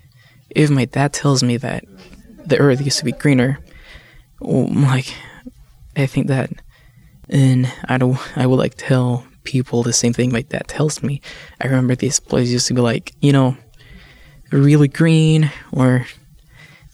if 0.49 0.69
my 0.69 0.85
dad 0.85 1.13
tells 1.13 1.43
me 1.43 1.57
that 1.57 1.85
the 2.45 2.57
earth 2.57 2.81
used 2.81 2.99
to 2.99 3.05
be 3.05 3.11
greener, 3.11 3.59
like 4.41 5.13
I 5.95 6.05
think 6.05 6.27
that, 6.27 6.51
and 7.29 7.71
I 7.85 7.97
don't, 7.97 8.19
I 8.37 8.45
would 8.45 8.59
like 8.59 8.75
tell 8.75 9.25
people 9.43 9.83
the 9.83 9.93
same 9.93 10.13
thing 10.13 10.31
my 10.31 10.41
dad 10.41 10.67
tells 10.67 11.01
me. 11.01 11.21
I 11.61 11.67
remember 11.67 11.95
this 11.95 12.19
place 12.19 12.49
used 12.49 12.67
to 12.67 12.73
be 12.73 12.81
like, 12.81 13.13
you 13.21 13.31
know, 13.31 13.57
really 14.51 14.87
green, 14.87 15.51
or 15.71 16.05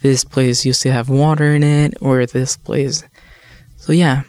this 0.01 0.23
place 0.23 0.65
used 0.65 0.81
to 0.83 0.91
have 0.91 1.09
water 1.09 1.53
in 1.53 1.63
it, 1.63 1.95
or 2.01 2.25
this 2.25 2.57
place. 2.57 3.03
So 3.77 3.93
yeah. 3.93 4.23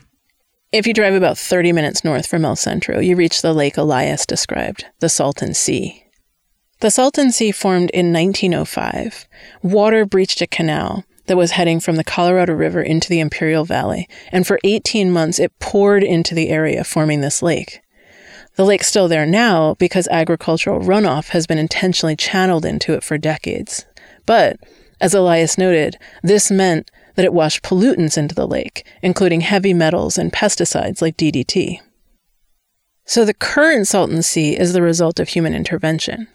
If 0.73 0.87
you 0.87 0.95
drive 0.95 1.15
about 1.15 1.39
30 1.39 1.73
minutes 1.73 2.05
north 2.05 2.27
from 2.27 2.45
El 2.45 2.57
Centro, 2.57 3.01
you 3.01 3.17
reach 3.17 3.43
the 3.43 3.55
lake 3.55 3.77
Elias 3.77 4.27
described, 4.27 4.85
the 5.01 5.09
Salton 5.09 5.55
Sea. 5.55 6.05
The 6.81 6.91
Salton 6.91 7.33
Sea 7.33 7.53
formed 7.53 7.91
in 7.91 8.13
1905. 8.13 9.27
Water 9.63 10.05
breached 10.05 10.43
a 10.43 10.47
canal 10.47 11.05
that 11.27 11.37
was 11.37 11.53
heading 11.53 11.81
from 11.81 11.97
the 11.97 12.05
Colorado 12.05 12.55
River 12.55 12.81
into 12.83 13.09
the 13.09 13.21
Imperial 13.21 13.65
Valley, 13.65 14.09
and 14.33 14.47
for 14.47 14.59
18 14.65 15.11
months 15.11 15.39
it 15.39 15.59
poured 15.59 16.03
into 16.03 16.35
the 16.35 16.49
area, 16.49 16.85
forming 16.85 17.21
this 17.21 17.43
lake. 17.43 17.81
The 18.57 18.65
lake's 18.65 18.87
still 18.87 19.09
there 19.09 19.27
now 19.27 19.75
because 19.75 20.09
agricultural 20.09 20.81
runoff 20.81 21.29
has 21.29 21.47
been 21.47 21.59
intentionally 21.59 22.17
channeled 22.17 22.65
into 22.65 22.95
it 22.95 23.05
for 23.05 23.19
decades. 23.19 23.85
But, 24.25 24.59
as 25.01 25.13
Elias 25.13 25.59
noted, 25.59 25.97
this 26.23 26.51
meant 26.51 26.91
that 27.17 27.25
it 27.25 27.35
washed 27.35 27.63
pollutants 27.63 28.17
into 28.17 28.35
the 28.35 28.47
lake, 28.47 28.87
including 29.03 29.43
heavy 29.43 29.75
metals 29.75 30.17
and 30.17 30.33
pesticides 30.33 31.03
like 31.03 31.17
DDT. 31.17 31.81
So 33.05 33.25
the 33.25 33.35
current 33.35 33.87
Salton 33.87 34.23
Sea 34.23 34.59
is 34.59 34.73
the 34.73 34.83
result 34.83 35.21
of 35.21 35.29
human 35.29 35.55
intervention. 35.55 36.29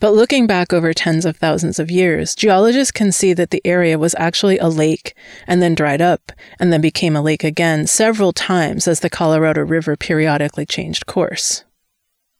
But 0.00 0.14
looking 0.14 0.46
back 0.46 0.72
over 0.72 0.92
tens 0.92 1.24
of 1.24 1.36
thousands 1.36 1.78
of 1.78 1.90
years, 1.90 2.34
geologists 2.34 2.92
can 2.92 3.12
see 3.12 3.32
that 3.32 3.50
the 3.50 3.62
area 3.64 3.98
was 3.98 4.14
actually 4.18 4.58
a 4.58 4.68
lake 4.68 5.14
and 5.46 5.62
then 5.62 5.74
dried 5.74 6.00
up 6.00 6.32
and 6.58 6.72
then 6.72 6.80
became 6.80 7.16
a 7.16 7.22
lake 7.22 7.44
again 7.44 7.86
several 7.86 8.32
times 8.32 8.88
as 8.88 9.00
the 9.00 9.10
Colorado 9.10 9.62
River 9.62 9.96
periodically 9.96 10.66
changed 10.66 11.06
course. 11.06 11.64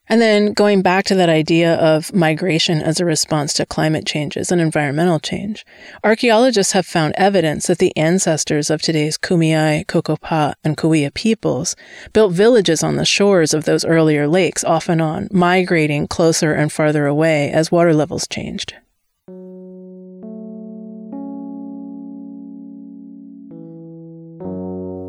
And 0.09 0.20
then 0.20 0.52
going 0.52 0.82
back 0.82 1.04
to 1.07 1.16
that 1.16 1.28
idea 1.28 1.74
of 1.74 2.14
migration 2.14 2.80
as 2.80 3.00
a 3.00 3.04
response 3.04 3.52
to 3.54 3.66
climate 3.66 4.07
changes 4.07 4.52
and 4.52 4.61
environmental 4.61 5.18
change, 5.18 5.66
archaeologists 6.04 6.72
have 6.74 6.86
found 6.86 7.14
evidence 7.16 7.66
that 7.66 7.78
the 7.78 7.96
ancestors 7.96 8.70
of 8.70 8.80
today's 8.80 9.18
Kumeyaay, 9.18 9.84
Cocopah, 9.86 10.54
and 10.62 10.76
Cahuilla 10.76 11.11
peoples 11.11 11.74
built 12.12 12.32
villages 12.32 12.84
on 12.84 12.96
the 12.96 13.04
shores 13.04 13.52
of 13.52 13.64
those 13.64 13.84
earlier 13.84 14.28
lakes 14.28 14.62
off 14.62 14.88
and 14.88 15.02
on, 15.02 15.28
migrating 15.32 16.07
closer 16.07 16.52
and 16.52 16.72
farther 16.72 17.07
away 17.07 17.50
as 17.50 17.72
water 17.72 17.92
levels 17.92 18.28
changed. 18.28 18.74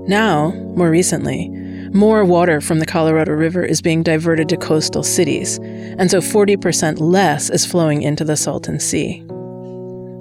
Now, 0.10 0.52
more 0.76 0.89
recently, 0.89 1.66
more 1.94 2.26
water 2.26 2.62
from 2.62 2.80
the 2.80 2.86
Colorado 2.86 3.34
River 3.34 3.64
is 3.64 3.82
being 3.82 4.04
diverted 4.04 4.50
to 4.50 4.58
coastal 4.58 5.04
cities, 5.04 5.58
and 5.60 6.10
so 6.10 6.20
40% 6.20 7.00
less 7.00 7.50
is 7.50 7.66
flowing 7.66 8.02
into 8.02 8.24
the 8.24 8.38
Salton 8.38 8.80
Sea. 8.80 9.24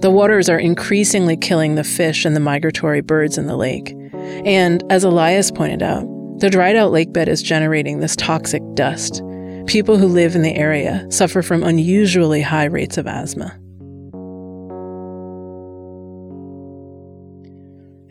The 0.00 0.10
waters 0.10 0.48
are 0.48 0.58
increasingly 0.58 1.36
killing 1.36 1.74
the 1.74 1.84
fish 1.84 2.24
and 2.24 2.36
the 2.36 2.40
migratory 2.40 3.00
birds 3.00 3.38
in 3.38 3.46
the 3.46 3.56
lake. 3.56 3.94
And 4.44 4.84
as 4.92 5.04
Elias 5.04 5.50
pointed 5.50 5.82
out, 5.82 6.06
the 6.38 6.50
dried 6.50 6.76
out 6.76 6.92
lake 6.92 7.12
bed 7.12 7.28
is 7.28 7.42
generating 7.42 8.00
this 8.00 8.14
toxic 8.14 8.62
dust. 8.74 9.22
People 9.66 9.96
who 9.96 10.06
live 10.06 10.36
in 10.36 10.42
the 10.42 10.54
area 10.54 11.06
suffer 11.10 11.40
from 11.40 11.64
unusually 11.64 12.42
high 12.42 12.66
rates 12.66 12.98
of 12.98 13.06
asthma. 13.06 13.58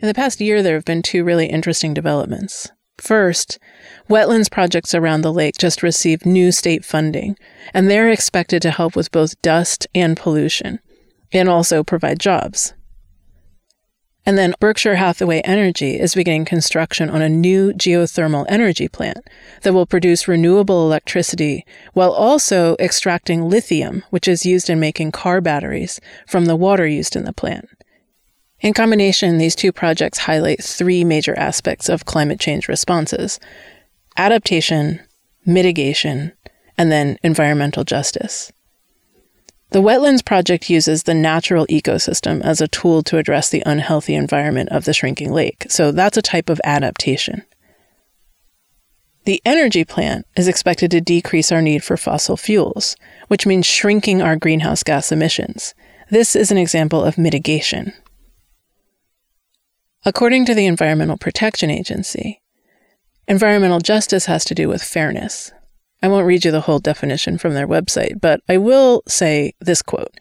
In 0.02 0.08
the 0.08 0.14
past 0.14 0.40
year, 0.40 0.62
there 0.62 0.74
have 0.74 0.84
been 0.84 1.02
two 1.02 1.24
really 1.24 1.46
interesting 1.46 1.94
developments. 1.94 2.70
First, 2.98 3.58
wetlands 4.08 4.50
projects 4.50 4.94
around 4.94 5.20
the 5.20 5.32
lake 5.32 5.56
just 5.58 5.82
received 5.82 6.24
new 6.24 6.50
state 6.50 6.84
funding, 6.84 7.36
and 7.74 7.90
they're 7.90 8.10
expected 8.10 8.62
to 8.62 8.70
help 8.70 8.96
with 8.96 9.12
both 9.12 9.40
dust 9.42 9.86
and 9.94 10.16
pollution, 10.16 10.80
and 11.32 11.48
also 11.48 11.84
provide 11.84 12.18
jobs. 12.18 12.72
And 14.28 14.36
then 14.36 14.54
Berkshire 14.58 14.96
Hathaway 14.96 15.40
Energy 15.42 16.00
is 16.00 16.16
beginning 16.16 16.46
construction 16.46 17.08
on 17.08 17.22
a 17.22 17.28
new 17.28 17.72
geothermal 17.72 18.44
energy 18.48 18.88
plant 18.88 19.18
that 19.62 19.72
will 19.72 19.86
produce 19.86 20.26
renewable 20.26 20.84
electricity 20.84 21.64
while 21.92 22.10
also 22.10 22.74
extracting 22.80 23.48
lithium, 23.48 24.02
which 24.10 24.26
is 24.26 24.44
used 24.44 24.68
in 24.68 24.80
making 24.80 25.12
car 25.12 25.40
batteries, 25.40 26.00
from 26.26 26.46
the 26.46 26.56
water 26.56 26.88
used 26.88 27.14
in 27.14 27.24
the 27.24 27.32
plant. 27.32 27.68
In 28.60 28.72
combination, 28.72 29.38
these 29.38 29.54
two 29.54 29.72
projects 29.72 30.18
highlight 30.18 30.62
three 30.62 31.04
major 31.04 31.38
aspects 31.38 31.88
of 31.88 32.06
climate 32.06 32.40
change 32.40 32.68
responses 32.68 33.38
adaptation, 34.16 35.00
mitigation, 35.44 36.32
and 36.78 36.90
then 36.90 37.18
environmental 37.22 37.84
justice. 37.84 38.50
The 39.70 39.82
Wetlands 39.82 40.24
Project 40.24 40.70
uses 40.70 41.02
the 41.02 41.14
natural 41.14 41.66
ecosystem 41.66 42.40
as 42.42 42.60
a 42.60 42.68
tool 42.68 43.02
to 43.02 43.18
address 43.18 43.50
the 43.50 43.62
unhealthy 43.66 44.14
environment 44.14 44.70
of 44.70 44.84
the 44.84 44.94
shrinking 44.94 45.32
lake, 45.32 45.66
so 45.68 45.92
that's 45.92 46.16
a 46.16 46.22
type 46.22 46.48
of 46.48 46.60
adaptation. 46.64 47.42
The 49.24 49.42
energy 49.44 49.84
plant 49.84 50.24
is 50.36 50.46
expected 50.46 50.92
to 50.92 51.00
decrease 51.00 51.50
our 51.50 51.60
need 51.60 51.82
for 51.82 51.96
fossil 51.96 52.36
fuels, 52.36 52.96
which 53.26 53.44
means 53.44 53.66
shrinking 53.66 54.22
our 54.22 54.36
greenhouse 54.36 54.84
gas 54.84 55.10
emissions. 55.10 55.74
This 56.10 56.36
is 56.36 56.52
an 56.52 56.58
example 56.58 57.04
of 57.04 57.18
mitigation. 57.18 57.92
According 60.06 60.44
to 60.44 60.54
the 60.54 60.66
Environmental 60.66 61.16
Protection 61.16 61.68
Agency, 61.68 62.40
environmental 63.26 63.80
justice 63.80 64.26
has 64.26 64.44
to 64.44 64.54
do 64.54 64.68
with 64.68 64.80
fairness, 64.80 65.50
I 66.00 66.06
won't 66.06 66.28
read 66.28 66.44
you 66.44 66.52
the 66.52 66.60
whole 66.60 66.78
definition 66.78 67.38
from 67.38 67.54
their 67.54 67.66
website, 67.66 68.20
but 68.20 68.40
I 68.48 68.56
will 68.56 69.02
say 69.08 69.54
this 69.60 69.82
quote. 69.82 70.14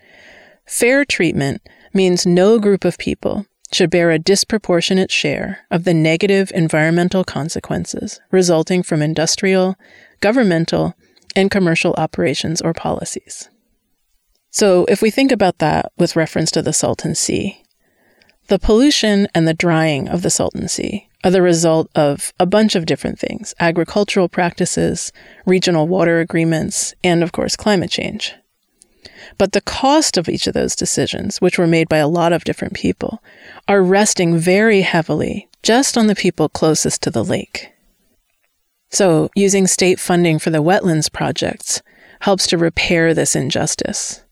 Fair 0.65 1.05
treatment 1.05 1.61
means 1.93 2.25
no 2.25 2.57
group 2.57 2.83
of 2.83 2.97
people 2.97 3.45
should 3.71 3.91
bear 3.91 4.09
a 4.09 4.17
disproportionate 4.17 5.11
share 5.11 5.59
of 5.69 5.83
the 5.83 5.93
negative 5.93 6.51
environmental 6.55 7.23
consequences 7.23 8.19
resulting 8.31 8.81
from 8.81 9.03
industrial, 9.03 9.75
governmental, 10.19 10.95
and 11.35 11.51
commercial 11.51 11.93
operations 11.93 12.59
or 12.59 12.73
policies. 12.73 13.49
So, 14.49 14.85
if 14.85 15.03
we 15.03 15.11
think 15.11 15.31
about 15.31 15.59
that 15.59 15.91
with 15.95 16.15
reference 16.15 16.49
to 16.51 16.63
the 16.63 16.73
Salton 16.73 17.13
Sea, 17.13 17.61
the 18.47 18.59
pollution 18.59 19.27
and 19.33 19.47
the 19.47 19.53
drying 19.53 20.07
of 20.07 20.21
the 20.21 20.29
Salton 20.29 20.67
Sea 20.67 21.09
are 21.23 21.31
the 21.31 21.41
result 21.41 21.89
of 21.95 22.33
a 22.39 22.45
bunch 22.45 22.75
of 22.75 22.85
different 22.85 23.17
things 23.17 23.55
agricultural 23.59 24.29
practices, 24.29 25.11
regional 25.45 25.87
water 25.87 26.19
agreements, 26.19 26.93
and 27.03 27.23
of 27.23 27.31
course, 27.31 27.55
climate 27.55 27.89
change. 27.89 28.35
But 29.37 29.53
the 29.53 29.61
cost 29.61 30.17
of 30.17 30.29
each 30.29 30.45
of 30.47 30.53
those 30.53 30.75
decisions, 30.75 31.41
which 31.41 31.57
were 31.57 31.67
made 31.67 31.89
by 31.89 31.97
a 31.97 32.07
lot 32.07 32.31
of 32.31 32.43
different 32.43 32.75
people, 32.75 33.23
are 33.67 33.81
resting 33.81 34.37
very 34.37 34.81
heavily 34.81 35.49
just 35.63 35.97
on 35.97 36.07
the 36.07 36.15
people 36.15 36.47
closest 36.47 37.01
to 37.01 37.09
the 37.09 37.23
lake. 37.23 37.71
So, 38.91 39.29
using 39.35 39.65
state 39.65 39.99
funding 39.99 40.37
for 40.37 40.51
the 40.51 40.63
wetlands 40.63 41.11
projects 41.11 41.81
helps 42.21 42.45
to 42.47 42.57
repair 42.57 43.13
this 43.13 43.35
injustice. 43.35 44.23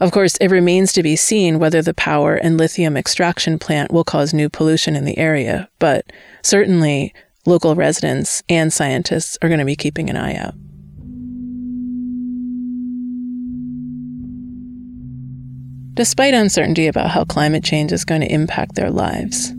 Of 0.00 0.10
course, 0.10 0.36
it 0.38 0.50
remains 0.50 0.92
to 0.92 1.02
be 1.02 1.14
seen 1.14 1.58
whether 1.58 1.80
the 1.80 1.94
power 1.94 2.34
and 2.34 2.58
lithium 2.58 2.96
extraction 2.96 3.58
plant 3.58 3.92
will 3.92 4.04
cause 4.04 4.34
new 4.34 4.48
pollution 4.48 4.96
in 4.96 5.04
the 5.04 5.16
area, 5.16 5.68
but 5.78 6.12
certainly 6.42 7.14
local 7.46 7.74
residents 7.74 8.42
and 8.48 8.72
scientists 8.72 9.38
are 9.40 9.48
going 9.48 9.60
to 9.60 9.64
be 9.64 9.76
keeping 9.76 10.10
an 10.10 10.16
eye 10.16 10.34
out. 10.34 10.54
Despite 15.94 16.34
uncertainty 16.34 16.88
about 16.88 17.10
how 17.10 17.24
climate 17.24 17.62
change 17.62 17.92
is 17.92 18.04
going 18.04 18.20
to 18.22 18.32
impact 18.32 18.74
their 18.74 18.90
lives, 18.90 19.50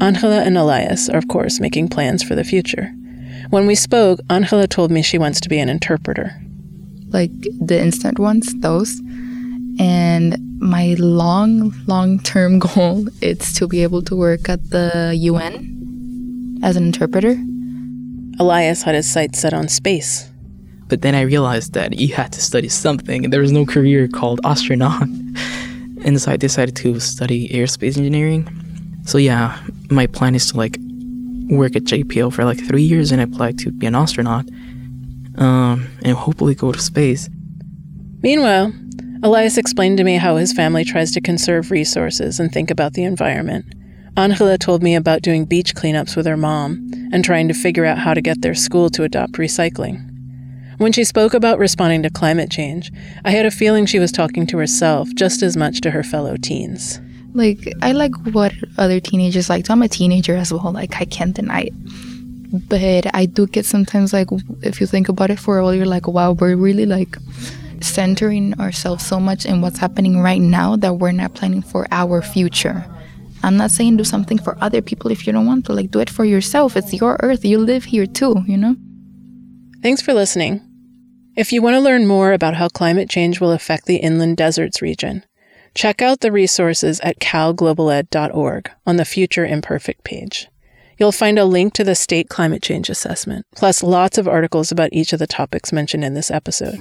Angela 0.00 0.42
and 0.42 0.56
Elias 0.56 1.08
are, 1.08 1.18
of 1.18 1.26
course, 1.26 1.58
making 1.58 1.88
plans 1.88 2.22
for 2.22 2.36
the 2.36 2.44
future. 2.44 2.94
When 3.50 3.66
we 3.66 3.74
spoke, 3.74 4.20
Angela 4.30 4.68
told 4.68 4.92
me 4.92 5.02
she 5.02 5.18
wants 5.18 5.40
to 5.40 5.48
be 5.48 5.58
an 5.58 5.68
interpreter. 5.68 6.40
Like 7.08 7.32
the 7.60 7.80
instant 7.80 8.20
ones, 8.20 8.54
those. 8.60 9.00
And 9.78 10.36
my 10.60 10.94
long, 10.98 11.74
long 11.86 12.18
term 12.20 12.58
goal 12.74 13.08
is 13.20 13.52
to 13.54 13.66
be 13.66 13.82
able 13.82 14.02
to 14.02 14.16
work 14.16 14.48
at 14.48 14.70
the 14.70 15.14
UN 15.16 16.60
as 16.62 16.76
an 16.76 16.84
interpreter. 16.84 17.36
Elias 18.38 18.82
had 18.82 18.94
his 18.94 19.10
sights 19.10 19.40
set 19.40 19.52
on 19.52 19.68
space. 19.68 20.30
But 20.88 21.02
then 21.02 21.14
I 21.14 21.22
realized 21.22 21.72
that 21.74 21.98
you 21.98 22.14
had 22.14 22.32
to 22.32 22.40
study 22.40 22.68
something, 22.68 23.24
and 23.24 23.32
there 23.32 23.40
was 23.40 23.52
no 23.52 23.64
career 23.64 24.08
called 24.08 24.40
astronaut. 24.44 25.02
and 26.04 26.20
so 26.20 26.32
I 26.32 26.36
decided 26.36 26.76
to 26.76 27.00
study 27.00 27.48
aerospace 27.48 27.96
engineering. 27.96 28.48
So 29.04 29.18
yeah, 29.18 29.58
my 29.90 30.06
plan 30.06 30.34
is 30.34 30.50
to 30.50 30.56
like 30.56 30.76
work 31.48 31.76
at 31.76 31.84
JPL 31.84 32.32
for 32.32 32.44
like 32.44 32.58
three 32.66 32.82
years 32.82 33.12
and 33.12 33.20
apply 33.20 33.52
to 33.52 33.70
be 33.70 33.86
an 33.86 33.94
astronaut, 33.94 34.46
um, 35.36 35.88
and 36.02 36.16
hopefully 36.16 36.54
go 36.54 36.72
to 36.72 36.78
space. 36.78 37.28
Meanwhile, 38.22 38.72
Elias 39.24 39.56
explained 39.56 39.98
to 39.98 40.04
me 40.04 40.16
how 40.16 40.34
his 40.34 40.52
family 40.52 40.84
tries 40.84 41.12
to 41.12 41.20
conserve 41.20 41.70
resources 41.70 42.40
and 42.40 42.50
think 42.50 42.72
about 42.72 42.94
the 42.94 43.04
environment. 43.04 43.64
Angela 44.16 44.58
told 44.58 44.82
me 44.82 44.96
about 44.96 45.22
doing 45.22 45.44
beach 45.44 45.76
cleanups 45.76 46.16
with 46.16 46.26
her 46.26 46.36
mom 46.36 46.90
and 47.12 47.24
trying 47.24 47.46
to 47.46 47.54
figure 47.54 47.84
out 47.84 47.98
how 47.98 48.14
to 48.14 48.20
get 48.20 48.42
their 48.42 48.56
school 48.56 48.90
to 48.90 49.04
adopt 49.04 49.34
recycling. 49.34 50.08
When 50.78 50.90
she 50.90 51.04
spoke 51.04 51.34
about 51.34 51.60
responding 51.60 52.02
to 52.02 52.10
climate 52.10 52.50
change, 52.50 52.90
I 53.24 53.30
had 53.30 53.46
a 53.46 53.52
feeling 53.52 53.86
she 53.86 54.00
was 54.00 54.10
talking 54.10 54.44
to 54.48 54.58
herself 54.58 55.08
just 55.14 55.40
as 55.40 55.56
much 55.56 55.82
to 55.82 55.92
her 55.92 56.02
fellow 56.02 56.36
teens. 56.36 57.00
Like, 57.32 57.72
I 57.80 57.92
like 57.92 58.16
what 58.32 58.52
other 58.76 58.98
teenagers 58.98 59.48
like. 59.48 59.66
So 59.66 59.72
I'm 59.72 59.82
a 59.82 59.88
teenager 59.88 60.34
as 60.34 60.52
well. 60.52 60.72
Like, 60.72 61.00
I 61.00 61.04
can't 61.04 61.36
deny 61.36 61.68
it. 61.70 62.68
But 62.68 63.14
I 63.14 63.26
do 63.26 63.46
get 63.46 63.66
sometimes, 63.66 64.12
like, 64.12 64.28
if 64.62 64.80
you 64.80 64.88
think 64.88 65.08
about 65.08 65.30
it 65.30 65.38
for 65.38 65.58
a 65.58 65.62
while, 65.62 65.74
you're 65.74 65.86
like, 65.86 66.08
wow, 66.08 66.32
we're 66.32 66.56
really 66.56 66.86
like 66.86 67.16
centering 67.82 68.58
ourselves 68.60 69.04
so 69.04 69.20
much 69.20 69.44
in 69.46 69.60
what's 69.60 69.78
happening 69.78 70.20
right 70.20 70.40
now 70.40 70.76
that 70.76 70.94
we're 70.94 71.12
not 71.12 71.34
planning 71.34 71.62
for 71.62 71.86
our 71.90 72.22
future. 72.22 72.86
I'm 73.42 73.56
not 73.56 73.70
saying 73.70 73.96
do 73.96 74.04
something 74.04 74.38
for 74.38 74.56
other 74.60 74.80
people 74.80 75.10
if 75.10 75.26
you 75.26 75.32
don't 75.32 75.46
want 75.46 75.66
to. 75.66 75.72
Like, 75.72 75.90
do 75.90 76.00
it 76.00 76.10
for 76.10 76.24
yourself. 76.24 76.76
It's 76.76 76.92
your 76.92 77.18
earth. 77.22 77.44
You 77.44 77.58
live 77.58 77.84
here 77.84 78.06
too, 78.06 78.36
you 78.46 78.56
know? 78.56 78.76
Thanks 79.82 80.00
for 80.00 80.14
listening. 80.14 80.60
If 81.34 81.52
you 81.52 81.62
want 81.62 81.74
to 81.74 81.80
learn 81.80 82.06
more 82.06 82.32
about 82.32 82.54
how 82.54 82.68
climate 82.68 83.10
change 83.10 83.40
will 83.40 83.52
affect 83.52 83.86
the 83.86 83.96
inland 83.96 84.36
deserts 84.36 84.80
region, 84.80 85.24
check 85.74 86.02
out 86.02 86.20
the 86.20 86.30
resources 86.30 87.00
at 87.00 87.18
calglobaled.org 87.18 88.70
on 88.86 88.96
the 88.96 89.04
Future 89.04 89.46
Imperfect 89.46 90.04
page. 90.04 90.48
You'll 90.98 91.12
find 91.12 91.38
a 91.38 91.44
link 91.44 91.72
to 91.74 91.84
the 91.84 91.94
state 91.94 92.28
climate 92.28 92.62
change 92.62 92.88
assessment, 92.88 93.46
plus 93.56 93.82
lots 93.82 94.18
of 94.18 94.28
articles 94.28 94.70
about 94.70 94.92
each 94.92 95.12
of 95.12 95.18
the 95.18 95.26
topics 95.26 95.72
mentioned 95.72 96.04
in 96.04 96.14
this 96.14 96.30
episode. 96.30 96.78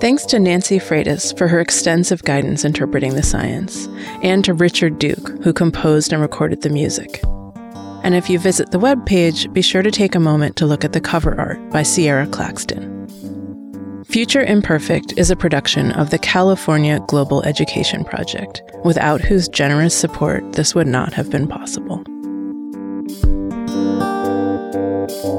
Thanks 0.00 0.24
to 0.26 0.38
Nancy 0.38 0.78
Freitas 0.78 1.36
for 1.36 1.48
her 1.48 1.60
extensive 1.60 2.22
guidance 2.22 2.64
interpreting 2.64 3.14
the 3.14 3.22
science, 3.24 3.88
and 4.22 4.44
to 4.44 4.54
Richard 4.54 5.00
Duke, 5.00 5.42
who 5.42 5.52
composed 5.52 6.12
and 6.12 6.22
recorded 6.22 6.62
the 6.62 6.70
music. 6.70 7.20
And 8.04 8.14
if 8.14 8.30
you 8.30 8.38
visit 8.38 8.70
the 8.70 8.78
webpage, 8.78 9.52
be 9.52 9.60
sure 9.60 9.82
to 9.82 9.90
take 9.90 10.14
a 10.14 10.20
moment 10.20 10.54
to 10.56 10.66
look 10.66 10.84
at 10.84 10.92
the 10.92 11.00
cover 11.00 11.38
art 11.38 11.58
by 11.70 11.82
Sierra 11.82 12.28
Claxton. 12.28 12.96
Future 14.08 14.42
Imperfect 14.42 15.12
is 15.18 15.30
a 15.30 15.36
production 15.36 15.92
of 15.92 16.08
the 16.08 16.18
California 16.18 16.98
Global 17.08 17.42
Education 17.42 18.04
Project, 18.04 18.62
without 18.82 19.20
whose 19.20 19.48
generous 19.48 19.94
support 19.94 20.54
this 20.54 20.74
would 20.74 20.86
not 20.86 21.12
have 21.12 21.30
been 21.30 21.46
possible. 21.46 22.02
Thank 25.20 25.32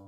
you. 0.00 0.05